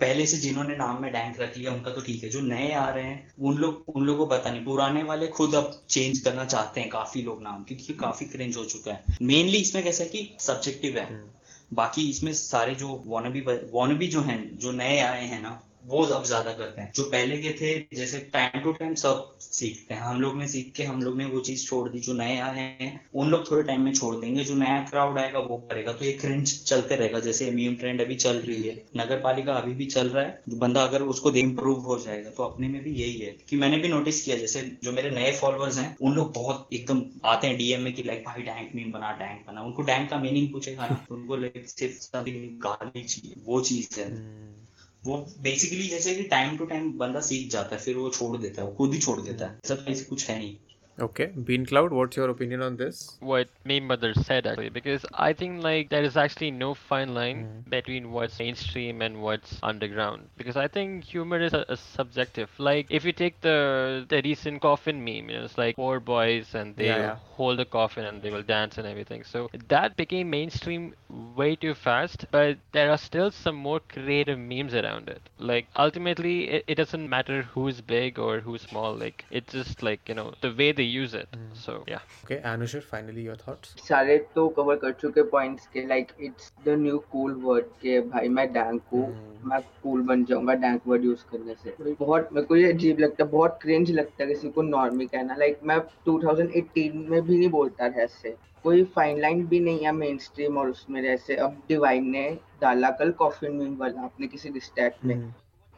पहले 0.00 0.26
से 0.26 0.36
जिन्होंने 0.38 0.76
नाम 0.76 1.00
में 1.02 1.10
डैंक 1.12 1.40
रख 1.40 1.56
लिया 1.56 1.72
उनका 1.72 1.90
तो 1.90 2.00
ठीक 2.00 2.22
है। 2.24 2.28
जो 2.30 2.40
नए 2.40 2.70
आ 2.72 2.88
रहे 2.90 3.04
हैं 3.04 3.32
उन 3.40 3.56
लोग 3.56 3.84
उन 3.96 4.04
लोगों 4.04 4.26
को 4.26 4.36
पता 4.36 4.50
नहीं। 4.50 4.64
पुराने 4.64 5.02
वाले 5.02 5.26
खुद 5.30 5.54
अब 5.54 5.80
चेंज 5.88 6.18
करना 6.18 6.44
चाहते 6.44 6.80
हैं 6.80 6.88
काफ़ी 6.90 7.22
लोग 7.22 7.42
नाम 7.42 7.64
क्योंकि 7.64 7.84
ये 7.84 7.98
काफ़ी 7.98 8.26
क्रेंज 8.26 8.56
हो 8.56 8.64
चुका 8.64 8.92
है। 8.92 9.16
मेनली 9.22 9.58
इसमें 9.58 9.82
कैसा 9.84 10.04
है 10.04 10.08
कि 10.10 10.36
सब्जेक्टिव 10.40 10.98
है। 10.98 11.08
बाकी 11.72 12.08
इसमें 12.10 12.32
सारे 12.32 12.74
जो 12.74 12.88
वॉनबी 13.06 13.40
वॉनबी 13.72 14.06
जो 14.08 14.20
हैं 14.22 14.38
जो 14.58 14.72
नए 14.72 14.98
आए 15.00 15.26
हैं 15.26 15.40
ना 15.42 15.50
वो 15.84 16.02
अब 16.04 16.24
ज़्यादा 16.24 16.52
करते 16.52 16.80
हैं। 16.80 16.92
जो 16.94 17.02
पहले 17.02 17.36
के 17.38 17.50
थे, 17.50 17.96
जैसे 17.96 18.18
टाइम 18.32 18.60
टू 18.62 18.72
टाइम 18.72 18.94
सब 18.94 19.36
सीखते 19.40 19.94
हैं। 19.94 20.00
हम 20.00 20.20
लोग 20.20 20.36
ने 20.38 20.48
सीख 20.48 20.72
के, 20.76 20.82
हम 20.82 21.02
लोग 21.02 21.16
ने 21.18 21.24
वो 21.24 21.40
चीज़ 21.40 21.66
छोड़ 21.66 21.88
दी, 21.88 22.00
जो 22.00 22.12
नए 22.12 22.38
आए 22.38 22.60
हैं, 22.80 22.90
उन 23.14 23.30
लोग 23.30 23.50
थोड़े 23.50 23.62
टाइम 23.62 23.80
में 23.80 23.92
छोड़ 23.92 24.14
देंगे। 24.16 24.44
जो 24.44 24.54
नया 24.54 24.78
क्राउड 24.90 25.18
आएगा, 25.18 25.38
वो 25.38 25.56
करेगा। 25.70 25.92
तो 25.92 26.04
ये 26.04 26.12
क्रिंज 26.12 26.52
चलते 26.62 26.96
रहेगा। 26.96 27.20
जैसे 27.20 27.50
मीम 27.50 27.74
ट्रेंड 27.74 28.00
अभी 28.00 28.14
चल 28.16 28.36
रही 28.38 28.62
है। 28.62 28.74
नगर 28.96 29.20
पालिका 29.20 29.54
अभी 29.54 29.74
भी 29.74 29.86
चल 29.86 30.08
रहा 30.08 30.24
है। 30.24 30.42
बंदा 30.56 30.82
अगर 30.82 31.02
उसको 31.04 31.30
इम्प्रूव 31.32 31.80
हो 31.80 31.98
जाएगा 31.98 32.30
तो 32.30 32.42
अपने 32.42 32.68
में 32.68 32.82
भी 32.82 32.94
यही 32.94 33.18
है 33.18 33.34
कि 33.48 33.56
मैंने 33.56 33.78
भी 33.78 33.88
नोटिस 33.88 34.22
किया, 34.22 34.36
जैसे 34.36 34.60
जो 34.84 34.92
मेरे 34.92 35.10
नए 35.10 35.32
फॉलोअर्स 35.32 35.78
हैं, 35.78 35.96
उन 36.02 36.14
लोग 36.14 36.32
बहुत 36.34 36.68
एकदम 36.72 37.02
आते 37.24 37.46
हैं 37.46 37.56
डीएम 37.58 37.82
में 37.82 37.92
कि 37.92 38.02
लाइक 38.02 38.24
भाई 38.24 38.42
डैंक 38.42 38.70
मीम 38.74 38.92
बना 38.92 39.12
डैंक 39.12 39.46
बना। 39.46 39.62
उनको 39.62 39.82
डैंक 39.82 40.10
का 40.10 40.18
मीनिंग 40.18 40.52
पूछेगा 40.52 40.88
ना। 40.88 41.04
तो 41.08 41.14
उनको 41.14 41.36
लाइक 41.36 41.68
सिर्फ़ 41.68 42.16
गाली 42.16 43.02
चाहिए। 43.02 43.34
वो 43.44 43.60
चीज़ 43.60 44.00
है। 44.00 44.08
वो 45.04 45.16
बेसिकली 45.40 45.88
जैसे 45.88 46.14
कि 46.14 46.22
टाइम 46.22 46.56
टू 46.56 46.64
टाइम 46.64 46.92
बंदा 46.92 47.20
सीख 47.20 47.50
जाता 47.50 47.76
है, 47.76 47.82
फिर 47.82 47.96
वो 47.96 48.10
छोड़ 48.10 48.36
देता 48.36 48.62
है, 48.62 48.68
वो 48.68 48.74
खुद 48.74 48.94
ही 48.94 49.00
छोड़ 49.00 49.20
देता 49.20 49.46
है। 49.46 49.58
ऐसे 49.88 50.04
कुछ 50.04 50.30
है 50.30 50.38
नहीं। 50.38 50.56
Okay, 51.00 51.26
Bean 51.28 51.64
Cloud, 51.66 51.92
what's 51.92 52.16
your 52.16 52.28
opinion 52.30 52.62
on 52.62 52.76
this? 52.76 53.16
what 53.20 53.48
meme 53.64 53.86
mother 53.86 54.12
said 54.14 54.46
actually 54.46 54.68
because 54.68 55.04
I 55.14 55.32
think 55.32 55.62
like 55.62 55.88
there 55.90 56.02
is 56.02 56.16
actually 56.16 56.50
no 56.50 56.74
fine 56.74 57.14
line 57.14 57.46
mm. 57.66 57.70
between 57.70 58.12
what's 58.12 58.38
mainstream 58.38 59.00
and 59.02 59.22
what's 59.22 59.58
underground. 59.62 60.28
Because 60.36 60.56
I 60.56 60.68
think 60.68 61.04
humor 61.04 61.38
is 61.40 61.52
a, 61.54 61.64
a 61.68 61.76
subjective. 61.76 62.50
Like 62.58 62.86
if 62.90 63.04
you 63.04 63.12
take 63.12 63.40
the 63.40 64.06
the 64.08 64.20
recent 64.24 64.60
coffin 64.62 65.04
meme 65.04 65.28
you 65.30 65.36
know, 65.38 65.44
it's 65.44 65.58
like 65.58 65.76
four 65.76 66.00
boys 66.00 66.54
and 66.54 66.76
they 66.76 66.86
Yeah, 66.86 66.96
yeah. 66.98 67.16
hold 67.36 67.60
a 67.60 67.64
coffin 67.64 68.04
and 68.04 68.22
they 68.22 68.30
will 68.30 68.42
dance 68.42 68.78
and 68.78 68.86
everything. 68.86 69.24
So 69.24 69.50
that 69.68 69.96
became 69.96 70.30
mainstream 70.30 70.94
way 71.08 71.56
too 71.56 71.74
fast 71.74 72.26
but 72.30 72.58
there 72.72 72.90
are 72.90 72.98
still 72.98 73.30
some 73.30 73.56
more 73.56 73.80
creative 73.80 74.38
memes 74.38 74.74
around 74.74 75.08
it. 75.08 75.22
Like 75.38 75.66
ultimately 75.76 76.48
it, 76.50 76.64
it 76.68 76.74
doesn't 76.76 77.08
matter 77.08 77.42
who's 77.42 77.80
big 77.80 78.18
or 78.18 78.40
who's 78.40 78.62
small. 78.62 78.94
Like 78.94 79.24
it's 79.30 79.52
just 79.52 79.82
like 79.82 80.08
you 80.08 80.14
know 80.14 80.34
the 80.40 80.52
way 80.52 80.72
they 80.72 80.84
use 80.92 81.14
it 81.14 81.36
Mm. 81.36 81.48
so. 81.62 81.74
Yeah. 81.88 82.02
Okay, 82.24 82.38
Anushir, 82.50 82.82
finally 82.90 83.24
your 83.26 83.36
thoughts. 83.42 83.74
सारे 83.88 84.16
तो 84.34 84.46
cover 84.58 84.76
कर 84.84 84.92
चुके 85.00 85.22
points 85.30 85.66
के 85.72 85.86
like 85.86 86.12
it's 86.20 86.52
the 86.64 86.76
new 86.78 86.98
cool 87.12 87.32
word 87.44 87.64
के 87.82 88.00
भाई 88.10 88.28
मैं 88.28 88.46
dank 88.52 88.82
हूँ 88.92 89.06
मैं 89.50 89.60
कूल 89.82 90.02
बन 90.10 90.24
जाऊँगा 90.30 90.54
डैंक 90.64 90.86
वर्ड 90.86 91.04
यूज़ 91.04 91.24
करने 91.32 91.54
से। 91.64 91.94
बहुत 92.00 92.28
मेरे 92.32 92.46
को 92.46 92.56
ये 92.56 92.72
अजीब 92.72 92.98
लगता 93.00 93.24
है 93.24 93.30
बहुत 93.30 93.58
क्रिंज 93.62 93.90
लगता 93.90 94.22
है 94.22 94.28
किसी 94.28 94.50
को 94.50 94.62
नॉर्मी 94.62 95.06
कहना। 95.06 95.36
लाइक 95.38 95.60
मैं 95.64 95.78
2018 96.08 97.08
में 97.10 97.20
भी 97.22 97.38
नहीं 97.38 97.50
बोलता 97.50 97.88
था 97.90 98.02
ऐसे। 98.02 98.36
कोई 98.62 98.82
फाइन 98.94 99.20
लाइन 99.20 99.46
भी 99.46 99.60
नहीं 99.60 99.84
है 99.84 99.92
मेन 99.92 100.18
स्ट्रीम 100.18 100.58
और 100.58 100.70
उसमें 100.70 101.02
जैसे 101.02 101.36
अब 101.36 101.62
डिवाइन 101.68 102.10
ने 102.10 102.28
डाला 102.62 102.90
कल 102.98 103.10
कॉफिन 103.20 103.52
मीम 103.56 103.76
वाला 103.76 104.02
अपने 104.02 104.26
किसी 104.26 104.52
स्टैट 104.60 105.04
में। 105.04 105.16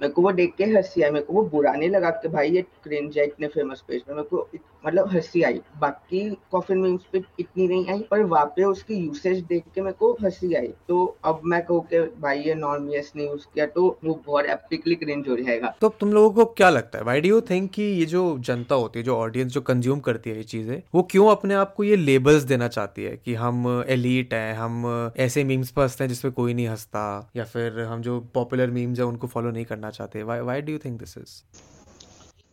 मेरे 0.01 0.09
को 0.09 0.23
वो 0.23 0.31
देख 0.33 0.55
के 0.59 0.65
हँसी 0.65 1.03
आई 1.03 1.11
मेरे 1.11 1.25
को 1.25 1.33
वो 1.33 1.43
बुरा 1.49 1.73
नहीं 1.73 1.89
लगा 1.91 2.11
कि 2.11 2.29
भाई 2.29 2.51
ये 2.51 2.63
क्रिंज 2.85 3.19
है 3.19 3.25
इतने 3.27 3.49
फ़ेमस 3.49 3.85
पेज 3.89 4.03
पे 4.03 4.15
मेरे 4.15 4.29
को 4.29 4.49
मतलब 4.85 5.09
हँसी 5.11 5.43
आई। 5.43 5.61
बाकी 5.81 6.21
कॉफिन 6.53 6.79
मीम्स 6.79 7.03
पे 7.13 7.23
इतनी 7.41 7.67
नहीं 7.69 7.87
आई, 7.89 8.05
पर 8.11 8.23
वहाँ 8.25 8.45
पे 8.57 8.65
उसकी 8.65 8.95
यूसेज 8.97 9.43
देख 9.45 9.65
के 9.75 9.81
मेरे 9.81 9.97
को 9.99 10.13
हँसी 10.23 10.53
आई। 10.55 10.69
तो 10.89 11.05
अब 11.25 11.41
मैं 11.45 11.63
कहूँ 11.65 11.81
कि 11.87 12.01
भाई 12.21 12.39
ये 12.39 12.55
नॉर्मियस 12.55 13.13
ने 13.17 13.25
यूज़ 13.25 13.47
किया 13.55 13.67
तो 13.67 13.87
वो 14.05 14.15
बहुत 14.27 14.47
एपिकली 14.47 14.95
क्रिंज 14.95 15.29
हो 15.29 15.37
जाएगा। 15.37 15.75
तो 15.81 15.89
तुम 16.01 16.13
लोगों 16.13 16.31
को 16.35 16.45
क्या 16.53 16.71
लगता 16.71 16.99
है? 16.99 17.05
वाई 17.05 17.21
डू 17.21 17.29
यू 17.29 17.41
थिंक 17.41 17.71
कि 17.71 17.83
ये 17.83 18.05
जो 18.07 18.23
जनता 18.41 18.75
होती 18.75 18.99
है, 18.99 19.05
जो 19.05 19.17
ऑडियंस 19.17 19.53
जो 19.53 19.61
कंज्यूम 19.63 20.01
करती 20.01 20.31
है 20.31 20.37
ये 20.37 20.43
चीज़ें, 20.45 20.83
वो 20.95 21.03
क्यों 21.11 21.29
अपने 21.29 21.55
आप 21.55 21.75
को 21.75 21.85
ये 21.85 21.97
लेबल्स 21.97 22.43
देना 22.45 22.69
चाहती 22.69 23.05
है 23.05 23.17
कि 23.17 23.35
हम 23.35 23.85
एलीट 23.89 24.35
हैं, 24.35 24.55
हम 24.55 25.13
ऐसे 25.17 25.45
मीम्स 25.45 25.71
पर 25.71 25.83
हँसते 25.83 26.05
हैं 26.05 26.09
जिसपे 26.09 26.31
कोई 26.31 26.55
नहीं 26.55 26.69
हंसता, 26.69 27.31
या 27.37 27.45
फिर 27.45 27.81
हम 27.81 28.03
जो 28.03 28.21
पॉपुलर 28.35 28.71
मीम्स 28.71 28.99
है 28.99 29.05
उनको 29.05 29.27
फॉलो 29.27 29.51
नहीं 29.51 29.65
करना 29.65 29.91
चाहते? 29.91 30.23
Why 30.23 30.61
do 30.61 30.73
you 30.73 30.79
think 30.79 30.99
this 30.99 31.19
is 31.19 31.41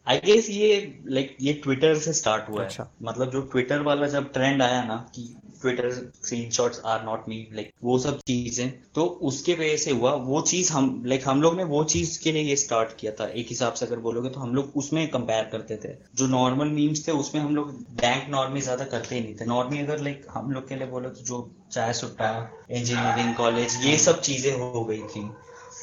I 0.10 0.20
guess 0.26 0.49
ये 0.49 1.01
लाइक 1.07 1.36
ये 1.41 1.53
ट्विटर 1.64 1.97
से 1.99 2.14
स्टार्ट 2.14 2.49
हुआ 2.49 2.64
अच्छा। 2.64 2.84
है 2.84 2.89
मतलब 3.03 3.32
जो 3.32 3.41
ट्विटर 3.51 3.82
वाला 3.82 4.07
जब 4.07 4.32
ट्रेंड 4.34 4.62
आया 4.62 4.84
ना 4.84 4.95
कि 5.16 5.34
Twitter 5.62 5.89
screenshots 5.91 6.82
are 6.86 7.03
not 7.05 7.28
me 7.30 7.38
like 7.53 7.72
वो 7.84 7.97
सब 7.99 8.20
चीज़ें 8.28 8.70
तो 8.95 9.05
उसके 9.30 9.53
वजह 9.53 9.76
से 9.78 9.91
हुआ 9.91 10.12
वो 10.26 10.41
चीज़ 10.41 10.72
हम 10.74 11.03
लाइक 11.05 11.28
हम 11.28 11.41
लोग 11.41 11.57
ने 11.57 11.64
वो 11.74 11.84
चीज़ 11.93 12.20
के 12.24 12.32
लिए 12.32 12.43
ये 12.43 12.55
स्टार्ट 12.55 12.95
किया 12.99 13.12
था। 13.20 13.28
एक 13.32 13.47
हिसाब 13.49 13.74
से 13.74 13.86
अगर 13.86 13.99
बोलोगे 13.99 14.30
तो 14.30 14.39
हम 14.39 14.55
लोग 14.55 14.72
उसमें 14.78 15.07
कंपेयर 15.07 15.49
करते 15.51 15.76
थे। 15.78 15.93
जो 16.16 16.28
नॉर्मल 16.28 16.68
मीम्स 16.70 17.07
थे 17.07 17.12
उसमें 17.14 17.41
हम 17.41 17.55
लोग 17.55 17.72
बैंक 18.01 18.30
नॉर्मी 18.30 18.62
ज़्यादा 18.62 18.86
करते 18.86 19.16
ही 19.16 19.22
नहीं 19.22 19.36
थे। 19.36 19.45
नॉर्मी 19.45 19.80
अगर 19.80 20.01
लाइक 20.01 20.26
हम 20.32 20.51
लोग 20.51 20.68
के 20.70 20.76
लिए 20.76 20.88
बोलो 20.88 21.10
तो 21.10 21.26
जो 21.26 21.49
चाय 21.72 21.93
सुट्टा 21.93 22.32
इंजीनियरिंग 22.72 23.36
कॉलेज 23.36 23.78
ये 23.86 23.97
सब 23.99 24.22
चीज़ें 24.22 24.51
हो 24.53 24.84
गई 24.86 25.01
थी। 25.05 25.30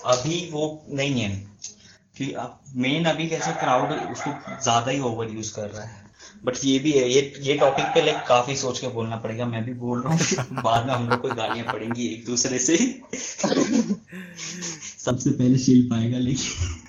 अभी 0.06 0.48
वो 0.52 0.64
नहीं 0.90 1.20
है। 1.20 1.30
कि 2.16 2.32
आप 2.32 2.62
मेन 2.76 3.04
अभी 3.04 3.28
कैसे 3.28 3.52
क्राउड 3.52 3.92
उसको 4.12 4.30
ज़्यादा 4.62 4.90
ही 4.90 5.00
ओवर 5.00 5.30
यूज़ 5.30 5.54
कर 5.54 5.68
रहा 5.70 5.84
है। 5.84 6.04
बट 6.44 6.56
ये 6.64 6.78
भी 6.78 6.92
है, 6.92 7.08
ये 7.10 7.32
ये 7.40 7.54
टॉपिक 7.54 7.84
पे 7.84 8.02
लाइक 8.02 8.16
काफ़ी 8.28 8.56
सोच 8.56 8.78
के 8.78 8.88
बोलना 8.88 9.16
पड़ेगा। 9.16 9.46
मैं 9.46 9.64
भी 9.64 9.72
बोल 9.74 10.02
रहा 10.02 10.12
हूँ 10.12 10.62
बाद 10.62 10.86
में 10.86 10.94
हम 10.94 11.08
लोग 11.08 11.20
को 11.20 11.28
गालियाँ 11.28 11.72
पड़ेंगी 11.72 12.06
एक 12.06 12.24
दूसरे 12.26 12.58
से। 12.58 12.76
सबसे 14.98 15.30
पहले 15.30 15.58
शिल 15.58 15.82
पाएगा, 15.90 16.18
लेकिन 16.18 16.85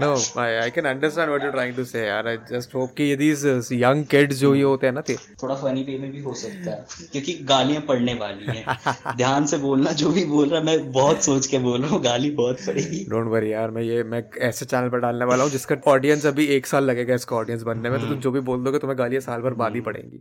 no 0.00 0.12
I 0.40 0.70
can 0.70 0.84
understand 0.86 1.28
what 1.28 1.44
you 1.44 1.50
trying 1.50 1.74
to 1.76 1.84
say 1.84 2.06
यार 2.06 2.28
आई 2.28 2.36
जस्ट 2.50 2.74
होप 2.74 2.94
कि 2.96 3.04
ये 3.04 3.16
दीस 3.16 3.44
यंग 3.72 4.04
किड्स 4.10 4.36
जो 4.36 4.54
ये 4.54 4.62
होते 4.62 4.86
हैं 4.86 4.94
ना 4.94 5.02
थे 5.08 5.14
थोड़ा 5.42 5.54
फनी 5.56 5.82
वे 5.82 5.98
में 5.98 6.10
भी 6.12 6.22
हो 6.22 6.34
सकता 6.34 6.70
है 6.70 7.06
क्योंकि 7.12 7.32
गालियाँ 7.48 7.82
पड़ने 7.88 8.14
वाली 8.14 8.56
हैं। 8.56 9.16
ध्यान 9.16 9.46
से 9.46 9.58
बोलना 9.58 9.92
जो 10.02 10.10
भी 10.12 10.24
बोल 10.26 10.48
रहा 10.48 10.60
मैं 10.62 10.76
बहुत 10.92 11.24
सोच 11.24 11.46
के 11.46 11.58
बोल 11.58 11.80
रहा 11.82 11.90
हूँ 11.90 12.02
गाली 12.04 12.30
बहुत 12.36 12.66
पड़ेगी 12.66 13.04
डोंट 13.10 13.28
वरी 13.32 13.52
यार 13.52 13.70
मैं 13.70 13.82
ये 13.82 14.02
मैं 14.10 14.22
ऐसे 14.48 14.66
चैनल 14.66 14.88
पर 14.88 15.00
डालने 15.00 15.24
वाला 15.24 15.44
हूँ 15.44 15.50
जिसका 15.50 15.76
ऑडियंस 15.90 16.26
अभी 16.26 16.46
एक 16.56 16.66
साल 16.66 16.84
लगेगा 16.84 17.14
इसका 17.14 17.36
ऑडियंस 17.36 17.62
बनने 17.62 17.90
में 17.90 17.98
तो 18.00 18.06
तुम 18.06 18.20
जो 18.20 18.30
भी 18.30 18.40
बोल 18.48 18.64
दोगे 18.64 18.78
तुम्हें 18.78 18.98
गालियाँ 18.98 19.20
साल 19.20 19.40
भर 19.42 19.54
बाद 19.62 19.74
ही 19.74 19.80
पड़ेंगी। 19.80 20.20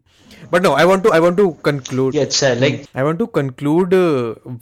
But 0.54 0.64
no 0.64 0.74
I 0.74 0.86
want 0.86 1.04
to 1.04 1.12
I 1.12 1.20
want 1.20 1.38
to 1.38 1.50
conclude 1.66 2.18
अच्छा 2.20 2.54
like 2.54 2.84
I 2.98 3.04
want 3.04 3.20
to 3.20 3.26
conclude 3.40 3.94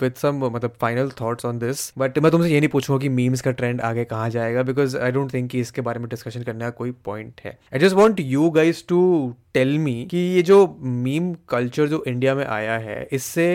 with 0.01 0.13
some 0.22 0.43
मतलब 0.45 0.74
final 0.82 1.11
thoughts 1.22 1.45
on 1.45 1.59
this 1.59 1.91
but 1.97 2.20
मैं 2.20 2.32
तुमसे 2.32 2.49
ये 2.49 2.59
नहीं 2.59 2.70
पूछूँगा 2.70 2.99
कि 3.01 3.09
मीम्स 3.09 3.41
का 3.41 3.51
ट्रेंड 3.61 3.82
आगे 3.82 4.05
कहाँ 4.05 4.30
जाएगा 4.30 4.63
बिकॉज़ 4.63 4.97
आई 5.07 5.11
डोंट 5.11 5.33
थिंक 5.33 5.49
कि 5.51 5.59
इसके 5.59 5.81
बारे 5.81 5.99
में 5.99 6.07
डिस्कशन 6.09 6.43
करने 6.43 6.65
का 6.65 6.69
कोई 6.77 6.91
पॉइंट 7.05 7.41
है। 7.45 7.57
I 7.73 7.79
just 7.79 7.95
want 7.95 8.19
you 8.19 8.49
guys 8.51 8.85
to 8.87 9.01
tell 9.53 9.77
me 9.79 9.93
कि 10.11 10.17
ये 10.17 10.41
जो 10.43 10.57
मीम 10.81 11.33
कल्चर 11.49 11.87
जो 11.87 12.03
इंडिया 12.07 12.33
में 12.35 12.45
आया 12.45 12.77
है 12.79 13.07
इससे 13.11 13.47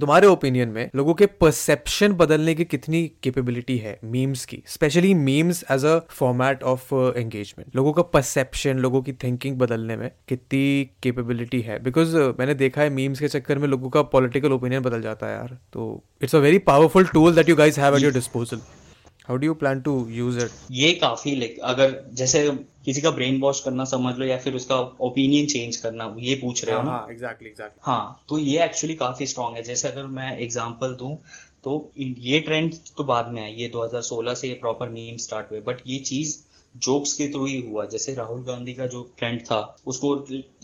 तुम्हारे 0.00 0.26
ओपिनियन 0.26 0.68
में 0.68 0.90
लोगों 0.96 1.14
के 1.14 1.26
परसेप्शन 1.40 2.12
बदलने 2.14 2.54
की 2.54 2.64
कितनी 2.64 3.02
कैपेबिलिटी 3.22 3.76
है 3.78 3.98
मीम्स 4.04 4.44
की? 4.44 4.62
Specially 4.66 5.12
memes 5.14 5.64
as 5.70 5.84
a 5.84 5.98
format 6.10 6.62
of 6.64 6.94
engagement 6.94 7.76
लोगों 7.76 7.92
का 7.92 8.02
परसेप्शन 8.14 8.78
लोगों 8.78 9.02
की 9.02 9.12
थिंकिंग 9.22 9.58
बदलने 9.58 9.96
में 9.96 10.10
कितनी 10.28 10.90
कैपेबिलिटी 11.02 11.60
है। 11.60 11.82
बिकॉज़ 11.82 12.16
मैंने 12.38 12.54
देखा 12.56 12.82
है 12.82 12.90
मीम्स 12.90 13.20
के 13.20 13.28
चक्कर 13.28 13.58
में 13.58 13.68
लोगों 13.68 13.90
का 13.90 14.02
पॉलिटिकल 14.14 14.52
ओपिनियन 14.52 14.82
बदल 14.82 15.02
जाता 15.02 15.26
है 15.26 15.34
यार। 15.34 15.58
तो 15.72 16.02
it's 16.22 16.34
a 16.34 16.38
very 16.38 16.58
powerful 16.68 17.06
tool 17.06 17.34
that 17.34 17.48
you 17.48 17.56
guys 17.56 17.80
have 17.80 17.96
at 17.96 18.02
your 18.02 18.12
disposal 18.12 18.60
how 19.28 19.36
do 19.36 19.46
you 19.46 19.54
plan 19.54 19.80
to 19.80 19.92
use 20.08 20.38
it 20.38 20.50
ये 20.70 20.92
काफ़ी 20.92 21.34
लाइक 21.36 21.58
अगर 21.64 21.94
जैसे 22.14 22.50
किसी 22.84 23.00
का 23.00 23.10
ब्रेन 23.10 23.40
वॉश 23.40 23.60
करना 23.60 23.84
समझ 23.84 24.14
लो 24.18 24.26
या 24.26 24.36
फिर 24.38 24.54
उसका 24.54 24.76
ओपिनियन 25.00 25.46
चेंज 25.46 25.76
करना 25.76 26.14
ये 26.18 26.34
पूछ 26.34 26.64
रहे 26.64 26.76
हो 26.76 26.82
ना? 26.82 26.90
हाँ 26.90 27.08
एग्जैक्टली 27.10 27.48
एग्जैक्टली 27.48 27.80
हाँ 27.82 28.24
तो 28.28 28.38
ये 28.38 28.64
एक्चुअली 28.64 28.94
काफ़ी 28.94 29.26
स्ट्रांग 29.26 29.56
है। 29.56 29.62
जैसे 29.62 29.88
अगर 29.88 30.06
मैं 30.06 30.38
एग्जांपल 30.38 30.94
दूँ 30.94 31.16
तो 31.64 31.92
ये 31.98 32.40
ट्रेंड 32.40 32.74
तो 32.96 33.04
बाद 33.04 33.28
में 33.28 33.42
आई 33.42 33.52
ये 33.52 33.70
2016 33.76 34.34
से 34.34 34.48
ये 34.48 34.54
प्रॉपर 34.54 34.88
मीम 34.88 35.16
स्टार्ट 35.16 35.50
हुए। 35.50 35.60
बट 35.60 35.80
ये 35.86 35.98
चीज़ 35.98 36.36
जोक्स 36.74 37.12
के 37.12 37.28
थ्रू 37.28 37.46
ही 37.46 37.60
हुआ। 37.60 37.84
जैसे 37.86 38.14
राहुल 38.14 38.44
गांधी 38.44 38.74
का 38.74 38.86
जो 38.86 39.02
ट्रेंड 39.18 39.40
था 39.40 39.60
उसको 39.86 40.14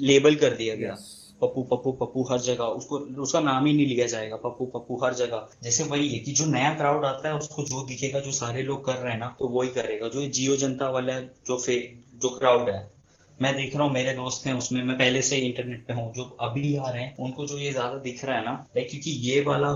लेबल 0.01 0.35
कर 0.35 0.55
दिया 0.55 0.75
गया। 0.75 0.97
पप्पू 1.43 1.63
पप्पू 1.71 1.93
पप्पू 1.95 2.23
हर 2.31 2.39
जगह। 2.41 2.65
उसको, 2.65 2.99
उसका 3.23 3.41
नाम 3.41 3.67
ही 3.67 3.73
नहीं 3.73 3.87
लिया 3.87 4.07
जाएगा, 4.07 4.37
पप्पू 4.39 4.67
पप्पू 4.75 4.99
हर 5.05 5.15
जगह। 5.15 5.49
जैसे 5.63 5.85
वही 5.85 6.09
है 6.09 6.19
कि 6.19 6.33
जो 6.33 6.47
नया 6.47 6.73
क्राउड 6.75 7.05
आता 7.05 7.29
है, 7.29 7.35
उसको 7.37 7.63
जो 7.65 7.85
दिखेगा, 7.87 8.21
जो 8.21 8.33
सारे 8.33 8.63
लोग 8.63 8.85
कर 8.87 8.97
रहे 8.97 9.13
हैं 9.13 9.19
ना 9.21 9.35
तो 9.39 9.49
वही 9.51 9.69
करेगा। 9.71 10.09
जो 10.09 10.27
जियो 10.29 10.57
जनता 10.57 10.91
वाला 10.91 11.21
जो 11.21 11.59
फे, 11.59 11.79
जो 12.17 12.29
क्राउड 12.31 12.69
है, 12.71 12.91
मैं 13.39 13.55
देख 13.57 13.75
रहा 13.77 13.85
हूँ, 13.85 13.93
मेरे 13.93 14.13
दोस्त 14.15 14.47
हैं 14.47 14.55
उसमें, 14.55 14.83
मैं 14.83 14.97
पहले 14.99 15.23
से 15.23 15.37
इंटरनेट 15.39 15.87
पे 15.87 15.93
हूँ, 15.93 16.13
जो 16.15 16.25
अभी 16.41 16.77
आ 16.77 16.91
रहे 16.91 17.03
हैं, 17.03 17.17
उनको 17.19 17.47
जो 17.47 17.59
ये 17.59 17.73
ज़्यादा 17.73 17.99
दिख 18.01 18.25
रहा 18.25 18.37
है 18.37 18.45
ना 18.45 18.55
क्योंकि 18.75 19.11
ये 19.11 19.41
वाला, 19.41 19.71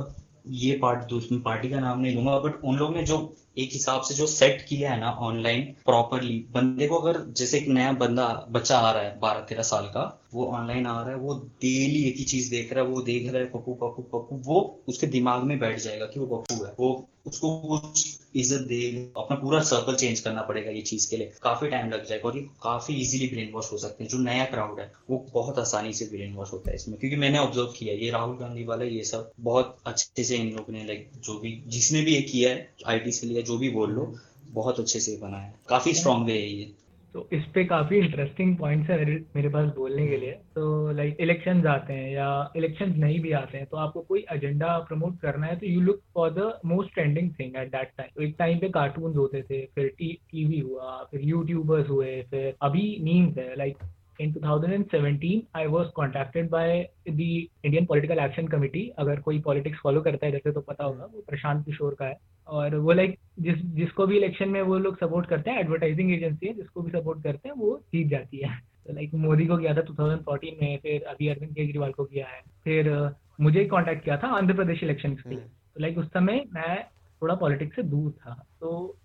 ये 0.47 0.77
पार्ट 0.79 1.13
उसमें 1.13 1.41
पार्टी 1.43 1.69
का 1.71 1.81
नाम 1.81 2.01
नहीं 2.01 2.15
लूँगा 2.15 2.39
बट 2.39 2.65
उन 2.65 2.77
लोग 2.77 2.95
ने 2.97 3.03
जो 3.03 3.17
एक 3.59 3.71
हिसाब 3.73 4.03
से 4.03 4.15
जो 4.15 4.27
सेट 4.27 4.67
किया 4.69 4.93
है 4.93 5.01
ना 5.01 5.11
ऑनलाइन 5.11 5.63
प्रॉपरली 5.63 6.47
बंदे 6.51 6.87
को 6.87 6.97
अगर 6.97 7.33
जैसे 7.33 7.59
एक 7.59 7.69
नया 7.69 7.93
बंदा, 7.93 8.47
बच्चा 8.51 8.79
आ 8.79 8.91
रहा 8.93 9.03
है 9.03 9.19
बारह 9.21 9.41
तेरह 9.41 9.63
साल 9.63 9.87
का, 9.87 10.23
वो 10.35 10.47
ऑनलाइन 10.47 10.87
आ 10.87 11.01
रहा 11.03 11.11
है, 11.11 11.17
वो 11.17 11.35
डेली 11.35 12.05
एक 12.05 12.17
ही 12.17 12.25
चीज़ 12.25 12.51
देख 12.51 12.73
रहा 12.73 12.85
है, 12.85 12.91
वो 12.91 13.03
देख 13.03 13.33
रहा 13.33 13.43
है, 13.43 13.49
पप्पू 13.49 13.75
पप्पू 13.75 14.03
पप्पू, 14.03 14.37
वो 14.37 14.83
उसके 14.89 15.07
दिमाग 15.07 15.43
में 15.43 15.59
बैठ 15.59 15.79
जाएगा 15.79 16.07
कि 16.07 16.21
वो 16.21 16.27
पप्पू 16.27 16.65
है, 16.65 16.73
वो 16.81 17.09
उसको 17.27 17.51
कुछ 17.59 18.05
इज़्ज़त 18.37 18.67
दे, 18.69 18.81
अपना 19.17 19.37
पूरा 19.37 19.61
सर्कल 19.63 19.95
चेंज 19.95 20.21
करना 20.21 20.43
पड़ेगा 20.43 20.71
ये 20.71 20.81
चीज़ 20.83 21.09
के 21.11 21.17
लिए। 21.17 21.33
काफ़ी 21.43 21.69
टाइम 21.69 21.91
लग 21.91 22.07
जाएगा 22.07 22.29
और 22.29 22.37
ये 22.37 22.43
काफ़ी 22.63 22.95
इजीली 22.95 23.27
ब्रेन 23.27 23.51
वॉश 23.53 23.73
हो 23.73 23.79
सकते 23.79 24.05
हैं। 24.05 24.11
जो 24.11 24.19
नया 24.19 24.45
क्राउड 24.45 24.81
है, 24.81 24.91
वो 25.11 25.25
बहुत 25.35 25.59
आसानी 25.59 25.93
से 25.93 26.05
ब्रेन 26.07 26.35
वॉश 26.35 26.53
होता 26.53 26.71
है 26.71 26.77
इसमें। 26.77 26.99
क्योंकि 26.99 27.17
मैंने 27.17 27.39
ऑब्ज़र्व 27.39 27.73
किया, 27.79 27.95
ये 27.95 28.11
राहुल 28.11 28.37
गांधी 28.37 28.65
वाला, 28.65 28.85
ये 28.85 29.05
सब 29.05 29.31
बहुत 29.41 29.77
अच्छे 29.87 30.25
से 30.25 30.37
इन 30.37 30.51
लोगों 30.57 30.73
ने 30.73 30.85
लाइक 30.85 31.11
जो 31.25 31.39
भी, 31.39 31.63
जिसने 31.67 32.03
भी 32.03 32.15
ये 32.15 32.23
किया 32.23 32.51
है 32.51 32.75
आईटी 32.87 33.13
से 33.13 33.27
लिया, 33.27 33.43
जो 33.43 33.59
भी 33.59 33.71
बोल 33.71 33.91
लो, 33.91 34.15
बहुत 34.51 34.81
अच्छे 34.81 35.01
से 35.01 35.17
बनाया 35.17 35.53
काफ़ी 35.69 35.95
स्ट्रॉन्ग 35.95 36.27
वे 36.27 36.33
है 36.33 36.49
ये। 36.49 36.73
तो 37.17 37.29
इस 37.33 37.45
पे 37.55 37.65
काफ़ी 37.65 37.99
इंटरेस्टिंग 37.99 38.57
पॉइंट्स 38.59 38.91
है 38.91 39.05
मेरे 39.37 39.49
पास 39.49 39.69
बोलने 39.77 40.07
के 40.09 40.17
लिए। 40.17 40.33
तो 40.55 40.93
लाइक 40.93 41.17
इलेक्शन 41.21 41.67
आते 41.67 41.93
हैं 41.93 42.11
या 42.13 42.27
इलेक्शन 42.57 42.93
नहीं 42.97 43.21
भी 43.21 43.33
आते 43.33 43.59
हैं 43.59 43.67
तो 43.67 43.77
आपको 43.77 44.01
कोई 44.01 44.25
एजेंडा 44.33 44.77
प्रमोट 44.89 45.19
करना 45.21 45.47
है 45.47 45.57
तो 45.57 45.67
you 45.67 45.81
look 45.81 46.01
for 46.15 46.31
the 46.31 46.53
most 46.67 46.93
trending 46.95 47.31
thing 47.41 47.57
at 47.57 47.69
that 47.69 47.93
time 47.99 48.23
एक 48.25 48.35
टाइम 48.39 48.59
पे 48.59 48.69
कार्टून 48.69 49.17
होते 49.17 49.43
थे, 49.43 49.65
फिर 49.75 49.89
टीवी 49.99 50.59
हुआ, 50.61 51.03
फिर 51.11 51.21
यूट्यूबर्स 51.25 51.89
हुए, 51.89 52.21
फिर 52.31 52.55
अभी 52.63 52.97
मीम्स 53.05 53.39
है। 53.39 53.57
Like 53.57 53.77
in 54.21 54.31
2017 54.35 55.41
I 55.55 55.67
was 55.73 55.89
contacted 55.97 56.47
by 56.53 56.69
the 57.17 57.33
Indian 57.65 57.89
Political 57.89 58.21
Action 58.21 58.47
Committee 58.55 58.85
अगर 58.99 59.21
कोई 59.21 59.41
पॉलिटिक्स 59.41 59.79
फॉलो 59.83 60.01
करता 60.01 60.27
है, 60.27 60.33
जैसे 60.33 60.53
तो 60.53 60.61
पता 60.61 60.85
होगा, 60.85 61.05
वो 61.05 61.25
प्रशांत 61.29 61.65
किशोर 61.67 61.97
का 61.99 62.07
है। 62.07 62.19
और 62.47 62.77
वो 62.77 62.93
लाइक 62.93 63.19
जिस 63.41 63.57
जिसको 63.59 64.07
भी 64.07 64.17
इलेक्शन 64.17 64.49
में 64.49 64.63
वो 64.63 64.79
लोग 64.79 64.97
सपोर्ट 64.97 65.27
करते 65.27 65.51
हैं 65.51 65.61
एडवर्टाइजिंग 65.61 66.13
एजेंसी 66.13 66.47
है 66.47 66.55
जिसको 66.55 66.83
भी 66.83 66.91
सपोर्ट 66.91 67.23
करते 67.23 67.49
हैं 67.49 67.57
वो 67.57 67.85
जीत 67.93 68.07
जाती 68.07 68.37
है। 68.37 68.61
तो 68.87 68.93
लाइक 68.93 69.15
मोदी 69.15 69.47
को 69.47 69.57
किया 69.57 69.75
था 69.75 69.83
2014 69.83 70.63
में 70.63 70.79
फिर 70.79 71.03
अभी 71.03 71.29
अरविंद 71.29 71.55
केजरीवाल 71.55 71.93
को 71.93 72.05
किया 72.05 72.27
है। 72.27 72.43
फिर 72.65 73.07
uh, 73.07 73.13
मुझे 73.41 73.65
कांटेक्ट 73.65 74.05
किया 74.05 74.17
था 74.17 74.29
आंध्र 74.29 74.55
प्रदेश 74.55 74.83
इलेक्शन 74.83 75.15
के 75.15 75.29
लिए। 75.29 75.39
हम्म। 75.39 75.49
तो 75.49 75.81
लाइक 75.81 75.99
उस 75.99 76.07
समय 76.07 76.45
मैं 76.53 76.85
थोड़ा 77.23 77.35
पॉलिटिक्स 77.35 77.77
से 77.77 77.83
दूर 77.83 78.11
था। 78.11 78.47
तो 78.61 78.97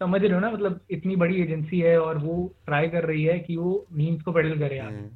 समझ 0.00 0.22
रहे 0.22 0.32
हो 0.32 0.40
ना 0.40 0.50
मतलब 0.50 0.80
इतनी 0.90 1.16
बड़ी 1.16 1.42
एजेंसी 1.42 1.80
है 1.80 2.00
और 2.00 2.18
वो 2.18 2.54
ट्राई 2.66 2.88
कर 2.88 3.04
रही 3.04 3.24
है 3.24 3.38
कि 3.38 3.56
वो 3.56 3.86
मीम्स 3.92 4.22
को 4.22 4.32
पेडल 4.32 4.58
करे। 4.58 4.78
आगे 4.78 5.08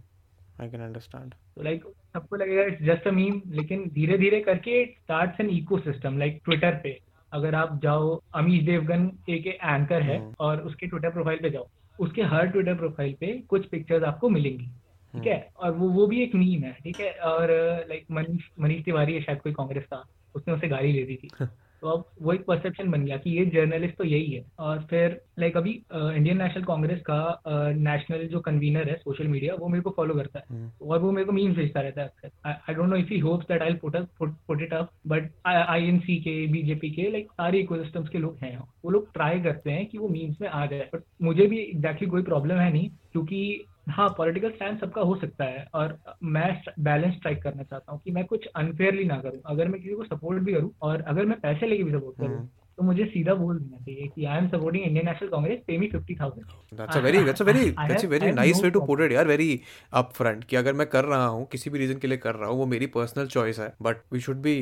आई 0.61 0.69
कैन 0.71 0.81
अंडरस्टैंड 0.81 1.35
तो 1.57 1.63
लाइक 1.63 1.85
सबको 2.13 2.37
लगेगा 2.37 2.63
इट्स 2.63 2.83
जस्ट 2.83 3.09
अ 3.09 3.11
मीम 3.11 3.43
लेकिन 3.47 3.91
धीरे 3.95 4.19
धीरे 4.19 4.41
करके 4.41 4.83
it 4.83 4.95
starts 4.99 5.41
an 5.41 5.51
ecosystem 5.51 6.19
like 6.19 6.41
Twitter 6.45 6.81
पे। 6.83 7.08
अगर 7.33 7.55
आप 7.55 7.81
जाओ 7.83 8.21
अमीश 8.35 8.65
देवगन 8.65 9.13
एक 9.29 9.47
एंकर 9.47 10.03
है 10.03 10.19
हम्म। 10.19 10.35
और 10.41 10.61
उसके 10.61 10.87
ट्विटर 10.87 11.11
प्रोफ़ाइल 11.11 11.39
पे 11.43 11.51
जाओ 11.51 11.69
उसके 12.01 12.23
हर 12.23 12.47
ट्विटर 12.47 12.75
प्रोफ़ाइल 12.75 13.17
पे 13.21 13.27
कुछ 13.39 13.67
पिक्चर्स 13.67 14.05
आपको 14.05 14.29
मिलेंगी 14.29 14.67
ठीक 15.15 15.27
है? 15.27 15.51
और 15.57 15.73
वो 15.73 15.89
वो 15.89 16.07
भी 16.07 16.23
एक 16.23 16.35
मीम 16.35 16.65
है 16.65 16.73
ठीक 16.73 17.01
है? 17.01 17.13
और 17.13 17.51
लाइक 17.89 18.05
मनीष 18.11 18.45
मनीष 18.61 18.85
तिवारी 18.85 19.15
है 19.15 19.23
शायद 19.23 19.41
कोई 19.41 19.53
कांग्रेस 19.53 19.85
का 19.85 20.05
उसने 20.35 20.55
उसे 20.55 20.69
गाली 20.69 20.93
ले 20.93 21.03
दी 21.05 21.17
थी। 21.17 21.31
तो 21.83 21.89
अब 21.89 22.05
वो 22.23 22.33
एक 22.33 22.45
परसेप्शन 22.45 22.91
बन 22.91 23.05
गया 23.05 23.17
कि 23.17 23.31
ये 23.31 23.45
जर्नलिस्ट 23.47 23.97
तो 23.97 24.05
यही 24.05 24.31
है। 24.33 24.45
और 24.59 24.81
फिर 24.91 25.21
लाइक 25.39 25.57
अभी 25.57 25.71
इंडियन 25.95 26.39
नेशनल 26.43 26.65
कांग्रेस 26.65 27.01
का 27.01 27.19
नेशनल 27.77 28.27
जो 28.29 28.41
कन्वीनर 28.41 28.89
है 28.89 28.95
सोशल 28.97 29.29
मीडिया 29.29 29.55
वो 29.55 29.69
मेरे 29.69 29.83
को 29.83 29.91
फॉलो 29.97 30.15
करता 30.15 30.39
है। 30.39 30.45
हम्म। 30.51 30.89
और 30.89 30.99
वो 30.99 31.11
मेरे 31.13 31.25
को 31.25 31.33
मीम्स 31.33 31.57
भेजता 31.57 31.81
रहता 31.81 32.01
है 32.01 32.09
अक्सर। 32.09 32.57
I 32.69 32.75
don't 32.75 32.89
know 32.89 32.97
if 32.97 33.13
he 33.13 33.19
hopes 33.19 33.47
that 33.49 33.63
I 33.63 33.75
put 33.85 33.97
put 34.21 34.63
it 34.63 34.73
up 34.75 34.91
but 35.07 35.31
INC 35.47 36.17
के 36.17 36.47
बीजेपी 36.47 36.91
के 36.91 37.11
लाइक 37.11 37.33
सारे 37.33 37.59
इकोसिस्टम्स 37.59 38.09
के 38.09 38.19
लोग 38.19 38.39
हैं 38.43 38.57
वो 38.59 38.91
लोग 38.91 39.13
ट्राई 39.13 39.41
करते 39.41 39.71
हैं 39.71 39.87
कि 39.87 39.99
वो 39.99 40.09
मीम्स 40.09 40.41
में 40.41 40.49
आ 40.49 40.67
जाए 40.67 40.89
बट 40.95 41.03
मुझे 41.23 41.47
भी 41.47 41.59
एग्जैक्टली 41.59 42.09
कोई 42.09 42.23
प्रॉब्लम 42.23 42.59
है 42.59 42.73
नहीं 42.73 42.89
क्योंकि 43.13 43.65
हाँ 43.89 44.09
पॉलिटिकल 44.09 44.51
स्टैंड 44.51 44.79
सबका 44.81 45.01
हो 45.01 45.15
सकता 45.17 45.45
है 45.45 45.65
और 45.75 45.99
मैं 46.23 46.63
बैलेंस 46.81 47.15
स्ट्राइक 47.15 47.43
करना 47.43 47.63
चाहता 47.63 47.93
हूँ 47.93 48.01
कि 48.05 48.11
मैं 48.11 48.25
कुछ 48.25 48.47
अनफेयरली 48.57 49.05
ना 49.05 49.19
करूँ 49.21 49.41
अगर 49.47 49.69
मैं 49.69 49.81
किसी 49.83 49.95
को 49.95 50.05
सपोर्ट 50.05 50.43
भी 50.43 50.53
करूँ 50.53 50.71
और 50.83 51.03
अगर 51.03 51.27
मैं 51.27 51.41
पैसे 51.41 51.67
लेके 51.67 51.85
भी 51.85 51.93
सपोर्ट 51.93 52.17
करूँ 52.17 52.37
हम्म। 52.37 52.49
तो 52.79 52.85
मुझे 52.85 53.05
सीधा 53.05 53.35
बोल 53.35 53.59
देना 53.59 53.77
चाहिए 53.77 54.07
कि 54.15 54.25
I 54.25 54.39
am 54.39 54.47
supporting 54.49 54.85
Indian 54.85 55.07
National 55.07 55.29
Congress 55.29 55.59
pay 55.67 55.79
me 55.79 55.87
50000 55.95 56.77
that's 56.79 56.97
a 56.97 57.01
very 57.01 57.23
that's 57.25 57.43
a 57.43 57.45
very 57.45 57.65
that's 57.71 58.05
a 58.05 58.09
very 58.09 58.31
nice 58.33 58.61
way 58.65 58.71
to 58.71 58.81
put 58.83 59.01
it 59.01 59.13
यार 59.13 59.27
वेरी 59.27 59.49
अप 59.93 60.13
कि 60.21 60.57
अगर 60.57 60.73
मैं 60.73 60.87
कर 60.87 61.05
रहा 61.05 61.25
हूँ 61.27 61.47
किसी 61.53 61.71
भी 61.71 61.79
रीजन 61.79 61.99
के 61.99 62.09
लिए 62.09 62.19
कर 62.19 62.35
रहा 62.35 62.51
हूँ 62.51 62.59
वो 62.59 62.67
मेरी 62.67 62.87
पर्सनल 62.97 63.27
चॉइस 63.29 63.59
है 63.61 63.73
but 63.83 64.03
we 64.13 64.21
should 64.21 64.37
be 64.43 64.55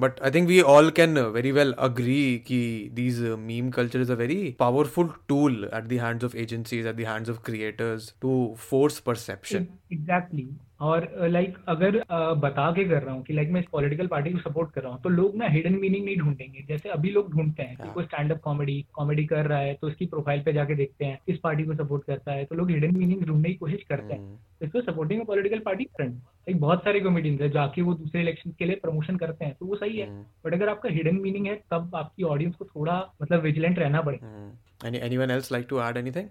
but 0.00 0.20
I 0.20 0.30
think 0.30 0.48
we 0.48 0.60
all 0.74 0.90
can 0.98 1.18
very 1.38 1.52
well 1.52 1.72
agree 1.88 2.22
कि 2.46 2.60
these 2.94 3.20
meme 3.48 3.70
culture 3.70 4.00
is 4.00 4.12
a 4.12 4.16
very 4.16 4.56
powerful 4.60 5.10
tool 5.28 5.64
at 5.64 5.84
the 5.84 6.00
hands 6.02 6.24
of 6.24 6.36
agencies 6.36 6.86
at 6.86 6.96
the 6.96 7.08
hands 7.08 7.30
of 7.30 7.42
creators 7.46 8.14
to 8.22 8.36
force 8.70 8.98
perception 9.00 9.66
exactly. 9.92 10.48
और 10.80 11.06
like 11.30 11.56
अगर 11.68 11.96
uh, 11.96 12.36
बता 12.42 12.70
के 12.72 12.84
कर 12.84 13.02
रहा 13.02 13.14
हूँ 13.14 13.22
कि 13.24 13.32
like 13.32 13.50
मैं 13.50 13.60
इस 13.60 13.66
पॉलिटिकल 13.72 14.06
पार्टी 14.06 14.30
को 14.30 14.38
सपोर्ट 14.38 14.72
कर 14.72 14.82
रहा 14.82 14.92
हूँ 14.92 15.00
तो 15.02 15.08
लोग 15.08 15.36
ना 15.36 15.46
हिडन 15.46 15.74
मीनिंग 15.74 16.04
नहीं 16.04 16.16
ढूंढेंगे। 16.16 16.64
जैसे 16.68 16.88
अभी 16.88 17.10
लोग 17.10 17.30
ढूंढते 17.32 17.62
हैं 17.62 17.76
कि 17.76 17.82
हाँ। 17.82 17.92
कोई 17.94 18.04
स्टैंड 18.04 18.32
अप 18.32 18.40
कॉमेडी 18.40 18.84
कॉमेडी 18.92 19.24
कर 19.26 19.46
रहा 19.46 19.58
है 19.58 19.74
तो 19.74 19.86
उसकी 19.86 20.06
प्रोफ़ाइल 20.06 20.42
पे 20.42 20.52
जाके 20.52 20.74
देखते 20.74 21.04
हैं 21.04 21.18
किस 21.26 21.38
पार्टी 21.38 21.64
को 21.64 21.74
सपोर्ट 21.74 22.04
करता 22.04 22.32
है 22.32 22.44
तो 22.44 22.54
लोग 22.54 22.70
हिडन 22.70 22.96
मीनिंग 22.96 23.22
ढूँढने 23.22 23.48
की 23.48 23.54
कोशिश 23.54 23.82
करते 23.82 24.12
हैं। 24.14 24.20
हम्म, 24.20 24.38
इसको 24.62 24.80
supporting 24.82 25.20
a 25.20 25.24
political 25.24 25.58
party 25.58 25.84
friend 25.96 26.12
like 26.12 26.60
बहुत 26.60 26.84
सारे 26.84 27.00
कॉमेडियंस 27.00 27.40
है 27.40 27.50
जाके 27.50 27.82
वो 27.82 27.94
दूसरे 27.94 28.20
इलेक्शन 28.20 28.50
के 28.50 28.64
लिए 28.64 28.76
प्रमोशन 28.76 29.16
करते 29.16 29.44
हैं 29.44 29.54
तो 29.54 29.66
वो 29.66 29.76
सही 29.76 29.98
है। 29.98 30.08
हम्म, 30.08 30.24
बट 30.46 30.54
अगर 30.54 30.68
आपका 30.68 30.88
हिडन 30.88 31.16
मीनिंग 31.16 31.46
है 31.46 31.54
तब 31.70 31.96
आपकी 31.96 32.22
ऑडियंस 32.22 32.54
को 32.54 32.64
थोड़ा 32.64 33.02
मतलब 33.22 33.42
विजिलेंट 33.42 33.78
रहना 33.78 34.00
पड़ेगा। 34.00 34.26
हम्म. 34.26 34.52
Any 34.84 35.00
anyone 35.00 35.30
else 35.30 35.50
like 35.52 35.68
to 35.68 36.24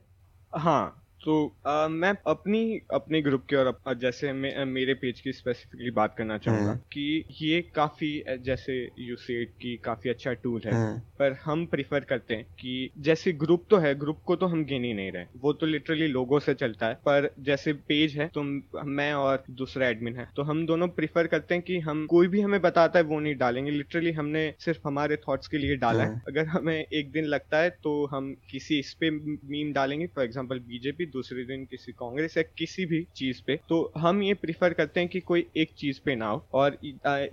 हाँ। 0.53 1.02
तो 1.23 1.35
अ, 1.65 1.87
मैं 1.87 2.13
अपनी 2.27 2.81
अपने 2.93 3.21
ग्रुप 3.21 3.45
के 3.49 3.55
और 3.55 3.67
अप, 3.67 3.93
जैसे 3.93 4.31
मैं 4.33 4.65
मेरे 4.65 4.93
पेज 4.93 5.19
की 5.21 5.31
स्पेसिफिकली 5.33 5.91
बात 5.91 6.15
करना 6.17 6.37
चाहूँगा 6.37 6.69
हम्म। 6.69 6.79
कि 6.93 7.25
ये 7.41 7.61
काफ़ी 7.75 8.11
जैसे 8.43 8.75
यू 8.99 9.15
की 9.29 9.75
काफ़ी 9.77 10.09
अच्छा 10.09 10.33
टूल 10.33 10.61
है। 10.65 10.73
हम्म, 10.73 10.99
पर 11.19 11.37
हम 11.43 11.65
प्रिफर 11.65 11.99
करते 11.99 12.35
हैं 12.35 12.43
कि 12.59 12.89
जैसे 12.99 13.31
ग्रुप 13.35 13.65
तो 13.69 13.77
है 13.77 13.93
ग्रुप 13.99 14.19
को 14.25 14.35
तो 14.35 14.45
हम 14.45 14.63
गिन 14.65 14.83
ही 14.83 14.93
नहीं 14.93 15.11
रहे। 15.11 15.25
वो 15.37 15.53
तो 15.53 15.65
लिटरली 15.65 16.07
लोगों 16.07 16.39
से 16.39 16.53
चलता 16.53 16.87
है। 16.87 16.93
पर 17.05 17.29
जैसे 17.41 17.73
पेज 17.87 18.15
है 18.17 18.27
तो 18.33 18.43
मैं 18.85 19.11
और 19.13 19.43
दूसरा 19.51 19.87
एडमिन 19.87 20.15
है 20.15 20.27
तो 20.35 20.43
हम 20.43 20.65
दोनों 20.65 20.87
प्रिफर 20.89 21.27
करते 21.27 21.53
हैं 21.53 21.63
कि 21.63 21.79
हम 21.79 22.05
कोई 22.05 22.27
भी 22.27 22.41
हमें 22.41 22.59
बताता 22.61 22.99
है 22.99 23.05
वो 23.05 23.19
नहीं 23.19 23.35
डालेंगे। 23.37 23.71
लिटरली 23.71 24.11
हमने 24.11 24.43
सिर्फ़ 24.59 24.81
हमारे 24.85 25.15
थॉट्स 25.27 25.47
के 25.47 25.57
लिए 25.57 25.75
डाला 25.77 26.03
है। 26.03 26.09
हम्म। 26.09 26.21
अगर 26.27 26.45
हमें 26.47 26.75
एक 26.75 27.11
दिन 27.11 27.25
लगता 27.25 27.57
है 27.57 27.69
तो 27.83 27.93
हम 28.05 28.33
किसी 28.51 28.79
इस 28.79 28.93
पे 28.93 29.09
मीम 29.11 29.73
डालेंगे। 29.73 30.07
फॉर 30.07 30.23
एग्ज़ाम्पल 30.23 30.59
बीजेपी 30.67 31.05
दूसरे 31.13 31.43
दिन 31.45 31.65
किसी 31.65 31.91
कांग्रेस 31.99 32.37
या 32.37 32.43
किसी 32.57 32.85
भी 32.85 33.01
चीज़ 33.15 33.41
पे 33.47 33.59
तो 33.69 33.81
हम 33.97 34.21
ये 34.23 34.33
प्रिफर 34.43 34.73
करते 34.73 34.99
हैं 34.99 35.09
कि 35.09 35.19
कोई 35.21 35.45
एक 35.57 35.73
चीज़ 35.77 35.99
पे 36.05 36.15
ना 36.15 36.29
हो 36.29 36.45
और 36.53 36.77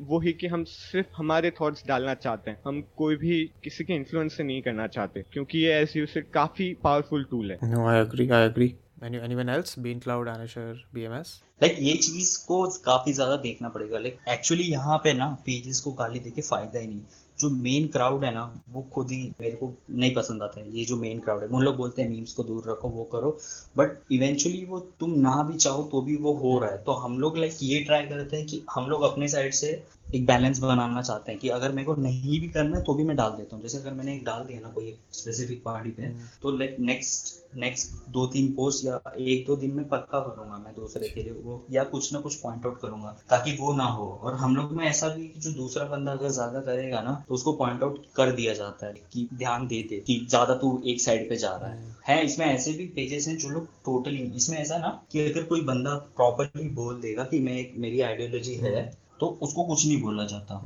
वो 0.02 0.20
ही 0.20 0.32
कि 0.32 0.46
हम 0.46 0.64
सिर्फ़ 0.66 1.08
हमारे 1.16 1.50
थॉट्स 1.60 1.86
डालना 1.86 2.14
चाहते 2.16 2.50
हैं 2.50 2.58
हम 2.66 2.80
कोई 2.96 3.16
भी 3.16 3.44
किसी 3.64 3.84
के 3.84 3.94
इन्फ्लुएंस 3.94 4.36
से 4.36 4.42
नहीं 4.42 4.62
करना 4.62 4.86
चाहते 4.88 5.24
क्योंकि 5.32 5.58
ये 5.58 5.80
एज 5.80 5.96
यू 5.96 6.06
सेड 6.08 6.30
काफ़ी 6.32 6.72
पावरफुल 6.84 7.24
टूल 7.30 7.50
है 7.52 7.58
No, 7.64 7.82
I 7.86 7.96
agree. 7.98 8.30
I 8.32 8.40
agree. 8.44 8.74
Any, 9.02 9.18
anyone 9.20 9.48
else? 9.48 9.76
Bean 9.76 10.00
Cloud, 10.00 10.26
Anisher, 10.28 10.74
BMS? 10.94 11.28
Like 11.60 11.76
ये 11.80 11.94
चीज़ 11.98 12.36
को 12.46 12.56
काफ़ी 12.84 13.12
ज़्यादा 13.12 13.36
देखना 13.42 13.68
पड़ेगा 13.68 13.98
लाइक 13.98 14.18
एक्चुअली 14.28 14.64
यहाँ 14.64 14.96
पे 15.04 15.12
ना 15.12 15.26
पेजेस 15.46 15.80
को 15.80 15.92
गाली 15.94 16.18
देके 16.20 16.42
फ़ायदा 16.42 16.78
ही 16.78 16.86
नहीं 16.86 17.00
जो 17.40 17.50
मेन 17.50 17.86
क्राउड 17.86 18.24
है 18.24 18.32
ना, 18.34 18.42
वो 18.70 18.82
खुद 18.94 19.10
ही 19.10 19.22
मेरे 19.40 19.56
को 19.56 19.72
नहीं 19.90 20.14
पसंद 20.14 20.42
आता 20.42 20.60
है। 20.60 20.76
ये 20.78 20.84
जो 20.84 20.96
मेन 20.96 21.18
क्राउड 21.18 21.42
है 21.42 21.48
उन 21.48 21.62
लोग 21.62 21.76
बोलते 21.76 22.02
हैं 22.02 22.08
मीम्स 22.08 22.32
को 22.32 22.42
दूर 22.42 22.70
रखो, 22.70 22.88
वो 22.88 23.04
करो। 23.04 23.36
बट 23.76 24.12
इवेंचुअली 24.12 24.64
वो 24.64 24.80
तुम 25.00 25.18
ना 25.20 25.42
भी 25.42 25.56
चाहो 25.56 25.82
तो 25.82 26.00
भी 26.00 26.16
वो 26.16 26.32
हो 26.34 26.58
रहा 26.58 26.70
है। 26.70 26.82
तो 26.84 26.92
हम 26.92 27.18
लोग 27.18 27.38
लाइक 27.38 27.56
ये 27.62 27.80
ट्राई 27.80 28.06
करते 28.06 28.36
हैं 28.36 28.46
कि 28.46 28.62
हम 28.74 28.88
लोग 28.90 29.02
अपने 29.02 29.28
साइड 29.28 29.52
से 29.52 29.72
एक 30.14 30.24
बैलेंस 30.26 30.58
बनाना 30.58 31.02
चाहते 31.02 31.32
हैं 31.32 31.40
कि 31.40 31.48
अगर 31.50 31.72
मेरे 31.72 31.86
को 31.86 31.94
नहीं 31.96 32.38
भी 32.40 32.48
करना 32.48 32.76
है 32.76 32.82
तो 32.84 32.94
भी 32.94 33.04
मैं 33.04 33.16
डाल 33.16 33.30
देता 33.32 33.56
हूँ। 33.56 33.62
जैसे 33.62 33.78
अगर 33.78 33.92
मैंने 33.92 34.14
एक 34.14 34.24
डाल 34.24 34.44
दिया 34.44 34.60
ना 34.60 34.68
कोई 34.70 34.94
स्पेसिफिक 35.12 35.62
पार्टी 35.64 35.90
पे 35.90 36.08
तो 36.42 36.56
लाइक 36.58 36.76
नेक्स्ट 36.80 37.38
नेक्स्ट 37.56 38.10
दो 38.10 38.26
तीन 38.26 38.52
पोस्ट 38.54 38.84
या 38.84 39.00
एक 39.20 39.44
दो 39.46 39.56
दिन 39.56 39.70
में 39.74 39.88
पक्का 39.88 40.20
करूँगा 40.20 40.58
मैं 40.58 40.74
दूसरे 40.74 41.08
के 41.08 41.22
लिए 41.22 41.32
वो 41.34 41.64
या 41.70 41.84
कुछ 41.86 42.12
ना 42.12 42.20
कुछ 42.20 42.34
पॉइंट 42.34 42.66
आउट 42.66 42.80
करूँगा 42.80 43.16
ताकि 43.30 43.56
वो 43.60 43.72
ना 43.76 43.84
हो। 43.86 44.06
और 44.22 44.34
हम 44.34 44.56
लोग 44.56 44.72
में 44.72 44.84
ऐसा 44.86 45.08
भी 45.08 45.32
जो 45.36 45.52
दूसरा 45.52 45.84
बंदा 45.86 46.12
अगर 46.12 46.28
ज़्यादा 46.30 46.60
करेगा 46.60 47.00
ना 47.00 47.14
तो 47.28 47.34
उसको 47.34 47.52
पॉइंट 47.52 47.82
आउट 47.82 48.04
कर 48.16 48.32
दिया 48.32 48.54
जाता 48.54 48.86
है 48.86 48.92
कि 49.12 49.28
ध्यान 49.34 49.66
दे 49.66 49.82
दे 49.82 50.00
कि 50.06 50.18
ज़्यादा 50.28 50.54
तू 50.56 50.80
एक 50.86 51.00
साइड 51.00 51.28
पे 51.28 51.36
जा 51.36 51.54
रहा 51.56 51.70
है। 51.70 51.94
है 52.08 52.24
इसमें 52.24 52.46
ऐसे 52.46 52.72
भी 52.72 52.86
पेजेस 52.96 53.28
हैं 53.28 53.36
जो 53.38 53.48
लोग 53.48 53.66
टोटली 53.84 54.22
इसमें 54.36 54.58
ऐसा 54.58 54.78
ना 54.78 54.88
कि 55.12 55.30
अगर 55.30 55.44
कोई 55.44 55.62
बंदा 55.64 55.94
प्रॉपरली 56.16 56.68
बोल 56.74 57.00
देगा 57.00 57.24
कि 57.24 57.40
मैं 57.40 57.56
एक 57.58 57.74
मेरी 57.78 58.00
आइडियोलॉजी 58.02 58.54
है 58.56 58.90
तो 59.20 59.26
उसको 59.42 59.64
कुछ 59.64 59.86
नहीं 59.86 60.00
बोला 60.02 60.24
जाता। 60.26 60.64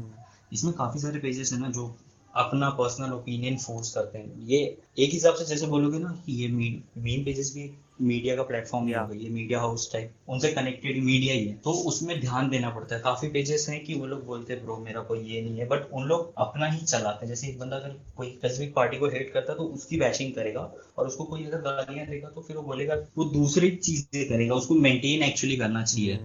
इसमें 0.52 0.72
काफ़ी 0.74 1.00
सारे 1.00 1.18
पेजेस 1.18 1.52
है 1.52 1.60
ना 1.60 1.70
जो 1.70 1.94
अपना 2.34 2.68
पर्सनल 2.70 3.12
ओपिनियन 3.12 3.56
फोर्स 3.56 3.90
करते 3.92 4.18
हैं। 4.18 4.46
ये 4.46 4.58
एक 4.98 5.10
हिसाब 5.12 5.34
से 5.34 5.44
जैसे 5.44 5.66
बोलोगे 5.66 5.98
ना 5.98 6.08
कि 6.26 6.32
ये 6.34 6.48
मेन 6.48 7.24
पेजेस 7.24 7.52
भी 7.54 7.70
मीडिया 8.02 8.34
का 8.36 8.42
प्लेटफॉर्म 8.42 8.86
गई 8.86 9.18
ये 9.18 9.28
मीडिया 9.30 9.58
हाउस 9.60 9.92
टाइप 9.92 10.14
उनसे 10.28 10.50
कनेक्टेड 10.52 10.96
मीडिया 11.04 11.34
ही 11.34 11.46
है। 11.46 11.54
तो 11.64 11.72
उसमें 11.88 12.20
ध्यान 12.20 12.48
देना 12.50 12.70
पड़ता 12.70 12.94
है। 12.94 13.00
काफ़ी 13.02 13.28
पेजेस 13.28 13.66
हैं 13.68 13.82
कि 13.84 13.94
वो 13.94 14.06
लोग 14.06 14.24
बोलते 14.26 14.52
हैं 14.52 14.62
ब्रो 14.64 14.76
मेरा 14.78 15.00
कोई 15.02 15.20
ये 15.24 15.42
नहीं 15.42 15.58
है। 15.58 15.66
बट 15.68 15.90
उन 15.92 16.06
लोग 16.08 16.32
अपना 16.38 16.66
ही 16.66 16.78
चलाते 16.78 17.26
हैं। 17.26 17.28
जैसे 17.28 17.48
एक 17.48 17.58
बंदा 17.58 17.76
अगर 17.76 17.96
कोई 18.16 18.30
स्पेसिफिक 18.30 18.74
पार्टी 18.74 18.98
को 18.98 19.08
हेट 19.08 19.32
करता 19.32 19.52
है 19.52 19.58
तो 19.58 19.64
उसकी 19.70 19.96
बैशिंग 19.96 20.32
करेगा 20.34 20.70
और 20.98 21.06
उसको 21.06 21.24
कोई 21.24 21.44
अगर 21.44 21.60
गालियाँ 21.60 22.06
देगा 22.06 22.28
तो 22.28 22.40
फिर 22.40 22.56
वो 22.56 22.62
बोलेगा 22.62 22.94
वो 23.18 23.24
दूसरी 23.32 23.70
चीज़ें 23.78 24.28
करेगा। 24.28 24.54
उसको 24.54 24.74
मेंटेन 24.80 25.22
एक्चुअली 25.22 25.56
करना 25.56 25.84
चाहिए। 25.84 26.18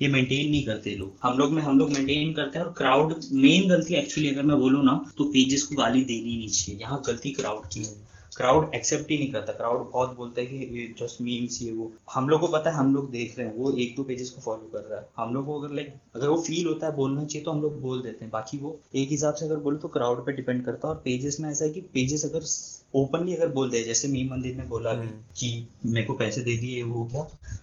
ये 0.00 0.08
मेंटेन 0.08 0.50
नहीं 0.50 0.64
करते 0.64 0.94
लोग। 0.96 1.12
हम 1.22 1.38
लोग 1.38 1.50
में, 1.52 1.62
हम 1.62 1.78
लोग 1.78 1.90
मेंटेन 1.90 2.32
करते 2.34 2.58
हैं 2.58 2.66
और 2.66 2.72
क्राउड 2.72 3.14
मेन 3.32 3.68
गलती 3.68 3.94
एक्चुअली 3.94 4.28
अगर 4.28 4.42
मैं 4.42 4.58
बोलूँ 4.60 4.84
ना 4.84 4.94
तो 5.18 5.24
पेजेस 5.32 5.62
को 5.62 5.76
गाली 5.76 6.04
देनी 6.04 6.36
नहीं 6.36 6.48
चाहिए। 6.48 6.80
यहाँ 6.80 7.02
गलती 7.06 7.30
क्राउड 7.32 7.66
की 7.66 7.80
है। 7.80 8.08
क्राउड 8.36 8.74
एक्सेप्ट 8.74 9.10
ही 9.10 9.16
नहीं 9.18 9.30
करता। 9.32 9.52
क्राउड 9.52 9.90
बहुत 9.92 10.16
बोलता 10.16 10.40
है 10.40 10.46
कि 10.46 10.94
जस्ट 11.00 11.20
मीम्स 11.22 11.60
ये 11.62 11.72
वो। 11.72 11.90
हम 12.12 12.28
लोग 12.28 12.40
को 12.40 12.48
पता 12.48 12.70
है, 12.70 12.76
हम 12.76 12.94
लोग 12.94 13.10
देख 13.10 13.38
रहे 13.38 13.46
हैं। 13.46 13.54
वो 13.56 13.72
एक 13.74 13.94
दो 13.96 14.02
पेजेस 14.02 14.30
को 14.30 14.40
फॉलो 14.40 14.70
कर 14.72 14.88
रहा 14.90 15.00
है। 15.00 15.06
हम 15.16 15.34
लोग 15.34 15.46
को 15.46 15.60
अगर 15.60 15.74
लाइक 15.74 15.94
अगर 16.16 16.28
वो 16.28 16.40
फील 16.42 16.66
होता 16.66 16.86
है 16.86 16.96
बोलना 16.96 17.24
चाहिए 17.24 17.44
तो 17.44 17.50
हम 17.50 17.62
लोग 17.62 17.80
बोल 17.82 18.02
देते 18.02 18.24
हैं। 18.24 18.30
बाकी 18.32 18.58
वो 18.58 18.78
एक 18.94 19.08
हिसाब 19.10 19.34
से 19.34 19.44
अगर 19.46 19.56
बोले 19.58 19.78
तो 19.78 19.88
क्राउड 19.88 20.24
पे 20.26 20.32
डिपेंड 20.32 20.64
करता 20.64 20.88
है। 20.88 20.94
और 20.94 21.00
पेजेस 21.04 21.40
में 21.40 21.50
ऐसा 21.50 21.64
है 21.64 21.70
कि 21.70 21.80
पेजेस 21.94 22.24
अगर 22.24 22.46
ओपनली 22.94 23.34
अगर 23.34 23.48
बोल 23.48 23.70
दे 23.70 23.82
जैसे 23.84 24.08
मी 24.08 24.22
मंदिर 24.24 24.56
ने 24.56 24.62
बोला 24.64 24.90
अभी 24.90 25.06
कि 25.38 25.68
मेरे 25.86 26.06
को 26.06 26.14
पैसे 26.14 26.40
दे 26.40 26.56
दिए 26.56 26.82
वो 26.82 27.04
क्या 27.04 27.22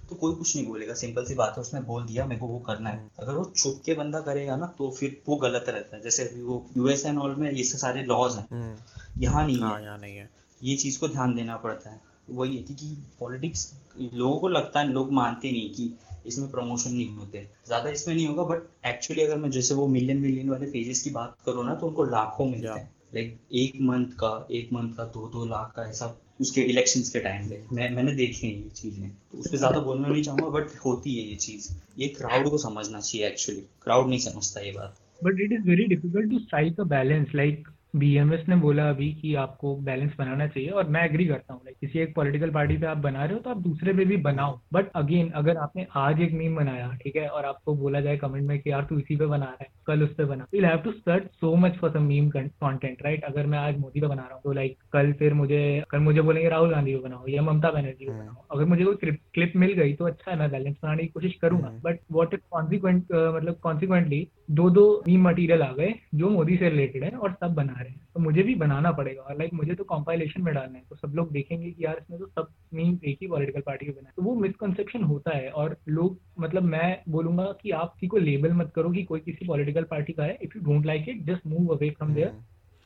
तो 0.10 0.16
कोई 0.16 0.34
कुछ 0.36 0.56
नहीं 0.56 0.66
बोलेगा 0.68 0.94
सिंपल 0.94 1.26
सी 1.26 1.36
बात 1.36 1.54
है 1.58 1.62
उसने 1.62 1.82
बोल 1.82 2.04
दिया 2.04 2.26
मेरे 2.26 2.40
को 2.40 2.48
वो 2.48 2.60
करना 2.60 2.90
है। 2.90 3.10
अगर 3.20 3.34
वो 3.34 3.44
छुप 3.56 3.82
के 3.86 3.94
बंदा 3.94 4.20
करेगा 4.20 4.56
ना 4.56 4.66
तो 4.78 4.90
फिर 4.90 5.22
वो 5.28 5.36
गलत 5.36 5.66
रहता 5.70 5.96
है। 5.98 6.02
जैसे 6.04 6.24
अभी 6.24 6.42
वो 6.42 6.66
यूएस 6.78 7.06
एंड 7.06 7.20
ऑल 7.20 7.36
में 7.36 7.52
ये 7.52 7.64
सारे 7.64 8.04
लॉज 8.04 8.36
हैं। 8.36 8.48
हम्म। 8.52 9.22
यहाँ 9.22 9.46
नहीं 9.48 9.60
हाँ 9.60 9.78
है। 9.78 9.84
यहाँ 9.84 9.98
नहीं 9.98 10.18
है। 10.18 10.30
ये 10.62 10.76
चीज़ 10.76 11.00
को 11.00 11.08
ध्यान 11.08 11.36
देना 11.36 11.58
पड़ता 11.58 11.90
है। 11.90 12.02
वही 12.30 12.58
है 12.58 12.64
क्योंकि 12.64 12.96
पॉलिटिक्स 13.20 13.72
लोगों 14.00 14.38
को 14.40 14.48
लगता 14.48 14.80
है 14.80 14.92
लोग 14.92 15.12
मानते 15.14 15.52
नहीं 15.52 15.70
कि 15.70 15.94
इसमें 16.28 16.50
प्रमोशन 16.52 16.92
नहीं 16.92 17.16
होते। 17.16 17.48
ज़्यादा 17.68 17.90
इसमें 17.90 18.16
नहीं 18.16 18.28
होगा 18.28 18.44
बट 18.46 18.64
एक्चुअली 18.88 19.24
अगर 19.24 19.38
मैं 19.38 19.52
जैसे 19.52 19.74
वो 19.76 19.88
मिलियन 19.88 20.18
मिलियन 20.18 20.50
वाले 20.50 20.66
पेजेस 20.72 21.02
की 21.02 21.10
बात 21.10 21.36
करूँ 21.46 21.66
ना 21.66 21.76
तो 21.76 21.88
उनको 21.88 22.04
लाखों 22.06 22.46
मिलते. 22.46 22.68
हैं। 22.70 22.90
लाइक 23.12 23.38
एक 23.56 23.82
मंथ 23.82 24.08
का 24.20 24.48
एक 24.52 24.74
मंथ 24.74 24.94
का 24.94 25.04
दो 25.14 25.28
दो 25.34 25.46
लाख 25.46 25.74
का 25.76 25.90
ऐसा 25.90 26.16
उसके 26.42 26.62
इलेक्शन 26.62 27.02
के 27.04 27.20
टाइम 27.20 27.48
पे। 27.50 27.62
मैं 27.74 27.90
मैंने 27.92 28.14
देखी 28.16 28.48
है 28.48 28.54
ये 28.54 28.70
चीज़ें। 28.70 29.10
तो 29.10 29.38
उस 29.38 29.48
पर 29.48 29.58
ज़्यादा 29.58 29.80
बोलना 29.80 30.08
नहीं 30.08 30.24
चाहूँगा 30.24 30.50
बट 30.50 30.76
होती 30.86 31.16
है 31.16 31.24
ये 31.30 31.36
चीज़। 31.36 31.70
ये 32.00 32.08
क्राउड 32.08 32.50
को 32.50 32.58
समझना 32.58 33.00
चाहिए 33.00 33.28
एक्चुअली 33.28 33.62
क्राउड 33.84 34.10
नहीं 34.10 34.20
समझता 34.20 34.62
ये 34.62 34.72
बात। 34.72 34.98
But 35.24 35.42
it 35.42 35.52
is 35.52 35.68
very 35.70 35.86
difficult 35.86 36.30
to 36.32 36.40
strike 36.40 36.80
a 36.80 36.84
balance 36.90 37.32
like 37.36 37.68
BMS 37.94 38.44
ने 38.50 38.56
बोला 38.56 38.90
अभी 38.90 39.12
कि 39.14 39.34
आपको 39.36 39.76
बैलेंस 39.82 40.12
बनाना 40.18 40.48
चाहिए 40.48 40.70
और 40.70 40.88
मैं 40.88 41.04
एग्री 41.06 41.26
करता 41.26 41.54
हूँ 41.54 41.62
लाइक 41.66 41.78
किसी 41.82 42.00
एक 42.00 42.14
पॉलिटिकल 42.16 42.50
पार्टी 42.52 42.78
पे 42.78 42.86
आप 42.86 42.98
बना 42.98 43.24
रहे 43.24 43.34
हो 43.34 43.40
तो 43.40 43.50
आप 43.50 43.58
दूसरे 43.58 43.94
पे 43.94 44.06
भी 44.06 44.18
बनाओ। 44.18 44.60
बट 44.74 44.90
अगेन 44.96 45.30
अगर 45.32 45.58
आपने 45.58 45.86
आज 45.98 46.22
एक 46.22 46.34
मीम 46.34 46.56
बनाया 46.56 46.92
ठीक 47.04 47.16
है 47.16 47.28
और 47.28 47.46
आपको 47.46 47.76
बोला 47.76 48.02
जाए 48.02 48.18
कमेंट 48.18 48.48
में 48.48 48.60
कि 48.60 48.72
यार 48.72 48.84
तू 48.90 48.98
इसी 49.00 49.16
पे 49.16 49.26
बना 49.26 49.46
रहा 49.46 49.58
है 49.62 49.70
कल 49.88 50.04
उस 50.04 50.14
पे 50.16 50.26
बना। 50.26 50.46
You 50.54 50.66
have 50.66 50.78
to 50.78 50.92
search 50.92 51.30
so 51.34 51.56
much 51.56 51.78
for 51.78 51.92
some 51.92 52.04
meme 52.04 52.30
content 52.30 53.04
right 53.04 53.24
अगर 53.24 53.46
मैं 53.46 53.60
आज 53.60 53.78
मोदी 53.80 54.02
पे 54.02 54.08
बना 54.08 54.22
रहा 54.22 54.34
हूँ 54.34 54.42
तो 54.44 54.54
लाइक 54.54 54.78
कल 54.94 55.12
फिर 55.20 55.34
मुझे 55.34 55.84
कल 55.92 56.00
मुझे 56.00 56.22
बोलेंगे 56.22 56.50
राहुल 56.50 56.72
गांधी 56.72 56.94
को 56.94 57.02
बनाओ 57.02 57.28
या 57.30 57.42
ममता 57.42 57.72
बनर्जी 57.72 58.06
को 58.06 58.12
बनाओ। 58.12 58.46
अगर 58.52 58.66
मुझे 58.66 58.84
कोई 58.84 59.12
क्लिप 59.34 59.54
मिल 59.56 59.74
गई 59.74 59.94
तो 59.94 60.06
अच्छा 60.06 60.32
है 60.32 60.38
मैं 60.40 60.52
बैलेंस 60.52 60.76
बनाने 60.84 61.04
की 61.04 61.10
कोशिश 61.10 61.36
करूँगा। 61.42 61.70
बट 61.84 62.00
वॉट 62.12 62.34
इफ़ 62.34 62.42
कॉन्सिक्वेंट 62.52 63.04
मतलब 63.12 63.60
कॉन्सिक्वेंटली 63.64 64.28
दो 64.50 64.70
दो 64.70 64.84
मीम 65.08 65.28
मटीरियल 65.28 65.62
आ 65.62 65.72
गए 65.74 65.94
जो 66.16 66.30
मोदी 66.30 66.56
से 66.58 66.70
रिलेटेड 66.70 67.04
है 67.04 67.10
और 67.12 67.32
सब 67.34 67.54
बना 67.54 67.74
रहे 67.74 67.90
हैं। 67.90 68.00
तो 68.14 68.20
मुझे 68.20 68.44
भी 68.44 68.56
बनाना 68.56 68.92
पड़ेगा 68.92 69.22
और 69.22 69.38
लाइक 69.38 69.54
मुझे 69.54 69.74
तो 69.74 69.84
कॉम्पाइलेशन 69.84 70.42
में 70.42 70.54
डालना 70.54 70.78
है 70.78 70.84
तो 70.90 70.96
सब 70.96 71.14
लोग 71.16 71.32
देखेंगे 71.32 71.72
कि 71.72 71.86
यार 71.86 71.98
इसमें 71.98 72.20
तो 72.20 72.26
सब 72.28 72.52
मीम 72.74 72.98
एक 73.06 73.18
ही 73.22 73.28
पॉलिटिकल 73.28 73.62
पार्टी 73.62 73.86
के 73.86 73.92
बना 73.92 74.12
तो 74.16 74.24
वो 74.24 74.36
मिसकंसेप्शन 74.36 75.04
होता 75.04 75.36
है 75.38 75.50
और 75.52 75.76
लोग 75.90 76.20
मतलब 76.40 76.64
मैं 76.66 77.02
बोलूँगा 77.10 77.46
कि 77.62 77.72
आप 77.72 77.94
किसी 77.94 78.08
को 78.08 78.18
लेबल 78.18 78.54
मत 78.54 78.72
करो 78.76 78.92
कि 78.92 79.04
कोई 79.04 79.20
किसी 79.20 79.48
पॉलिटिकल 79.48 79.84
पार्टी 79.84 80.14
का 80.14 80.24
है। 80.24 80.38
If 80.42 80.58
you 80.58 80.64
don't 80.64 80.86
like 80.86 81.10
it 81.10 81.24
just 81.26 81.48
move 81.48 81.76
away 81.76 81.90
from 81.90 82.14
there 82.14 82.32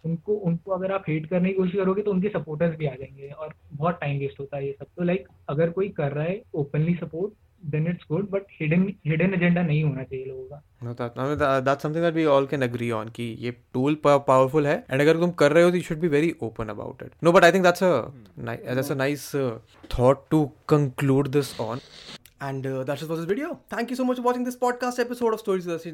उनको 0.04 0.34
उनको 0.34 0.72
अगर 0.72 0.92
आप 0.92 1.04
हेट 1.08 1.26
करने 1.26 1.50
की 1.50 1.56
कोशिश 1.56 1.76
करोगे 1.76 2.02
तो 2.02 2.12
उनके 2.12 2.30
सपोर्टर्स 2.30 2.76
भी 2.78 2.86
आ 2.86 2.94
जाएँगे 2.96 3.30
और 3.30 3.54
बहुत 3.74 4.00
टाइम 4.02 4.20
वेस्ट 4.20 4.40
होता 4.40 4.58
है 4.58 4.66
ये 4.66 4.76
सब। 4.80 4.86
तो 4.88 5.04
लाइक 5.04 5.28
अगर 5.50 5.70
कोई 5.70 5.90
कर 5.92 6.12
रहा 6.12 6.24
है 6.24 6.42
openly 6.54 6.96
support 6.96 7.34
then 7.74 7.88
it's 7.94 8.08
good 8.12 8.30
but 8.36 8.54
hidden 8.60 8.86
hidden 9.08 9.38
agenda 9.38 9.64
नहीं 9.68 9.84
होना 9.84 10.04
चाहिए 10.04 10.26
लोगों 10.26 10.48
का 10.50 10.62
No, 10.84 10.94
that, 11.00 11.18
I 11.18 11.26
mean, 11.30 11.38
that, 11.38 11.66
that's 11.66 11.84
something 11.86 12.02
that 12.02 12.16
we 12.20 12.26
all 12.36 12.48
can 12.54 12.64
agree 12.68 12.92
on 13.00 13.10
कि 13.18 13.26
ये 13.40 13.52
tool 13.78 13.98
powerful 14.06 14.66
है 14.66 14.76
and 14.90 15.02
अगर 15.02 15.20
तुम 15.24 15.32
कर 15.42 15.52
रहे 15.52 15.64
हो 15.64 15.72
तो 15.72 15.78
you 15.78 15.88
should 15.90 16.02
be 16.06 16.12
very 16.16 16.32
open 16.48 16.74
about 16.76 17.04
it. 17.08 17.12
No, 17.28 17.34
but 17.38 17.44
I 17.44 17.52
think 17.56 17.68
that's 17.70 17.84
a 17.90 17.92
ni- 18.50 18.58
that's 18.80 18.90
a 18.90 19.00
nice 19.04 19.28
uh, 19.42 19.52
thought 19.96 20.24
to 20.36 20.40
conclude 20.74 21.32
this 21.38 21.54
on. 21.68 21.84
And 22.42 22.66
uh, 22.66 22.84
that's 22.84 23.04
it 23.04 23.08
for 23.08 23.16
this 23.16 23.26
video. 23.26 23.60
Thank 23.70 23.92
you 23.92 23.96
so 23.96 24.04
much 24.04 24.18
for 24.18 24.24
watching 24.24 24.44
this 24.44 24.56
podcast 24.56 25.00
episode 25.00 25.34
of 25.34 25.40
Stories 25.40 25.68
with 25.68 25.86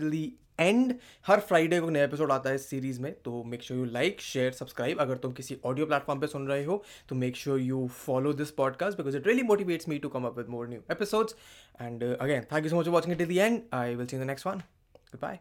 end. 0.60 0.94
हर 1.28 1.40
Friday 1.40 1.80
को 1.80 1.90
नया 1.90 2.04
episode 2.04 2.32
आता 2.32 2.50
है 2.50 2.56
इस 2.56 2.70
series 2.70 3.02
में 3.02 3.12
तो 3.26 3.44
make 3.48 3.64
sure 3.64 3.80
you 3.80 3.86
like 3.86 4.22
share 4.22 4.52
subscribe 4.52 5.02
अगर 5.02 5.18
तुम 5.26 5.32
किसी 5.40 5.58
ऑडियो 5.66 5.86
प्लेटफॉर्म 5.86 6.22
पे 6.22 6.28
सुन 6.28 6.48
रहे 6.48 6.64
हो 6.66 6.84
तो 7.10 7.16
make 7.16 7.36
sure 7.36 7.60
you 7.60 7.86
follow 7.98 8.34
this 8.34 8.52
podcast 8.62 8.98
because 8.98 9.18
it 9.18 9.28
really 9.28 9.44
motivates 9.52 9.90
me 9.90 9.98
to 10.00 10.10
come 10.10 10.26
up 10.28 10.38
with 10.38 10.48
more 10.50 10.68
new 10.70 10.82
episodes 10.92 11.36
and 11.82 12.04
again 12.04 12.48
thank 12.54 12.64
you 12.64 12.70
so 12.70 12.80
much 12.80 12.88
watching 12.98 13.16
till 13.16 13.28
the 13.28 13.38
end 13.38 13.62
I 13.74 13.96
will 13.96 14.08
see 14.08 14.18
the 14.18 14.30
next 14.32 14.48
one 14.48 14.62
Goodbye. 15.12 15.40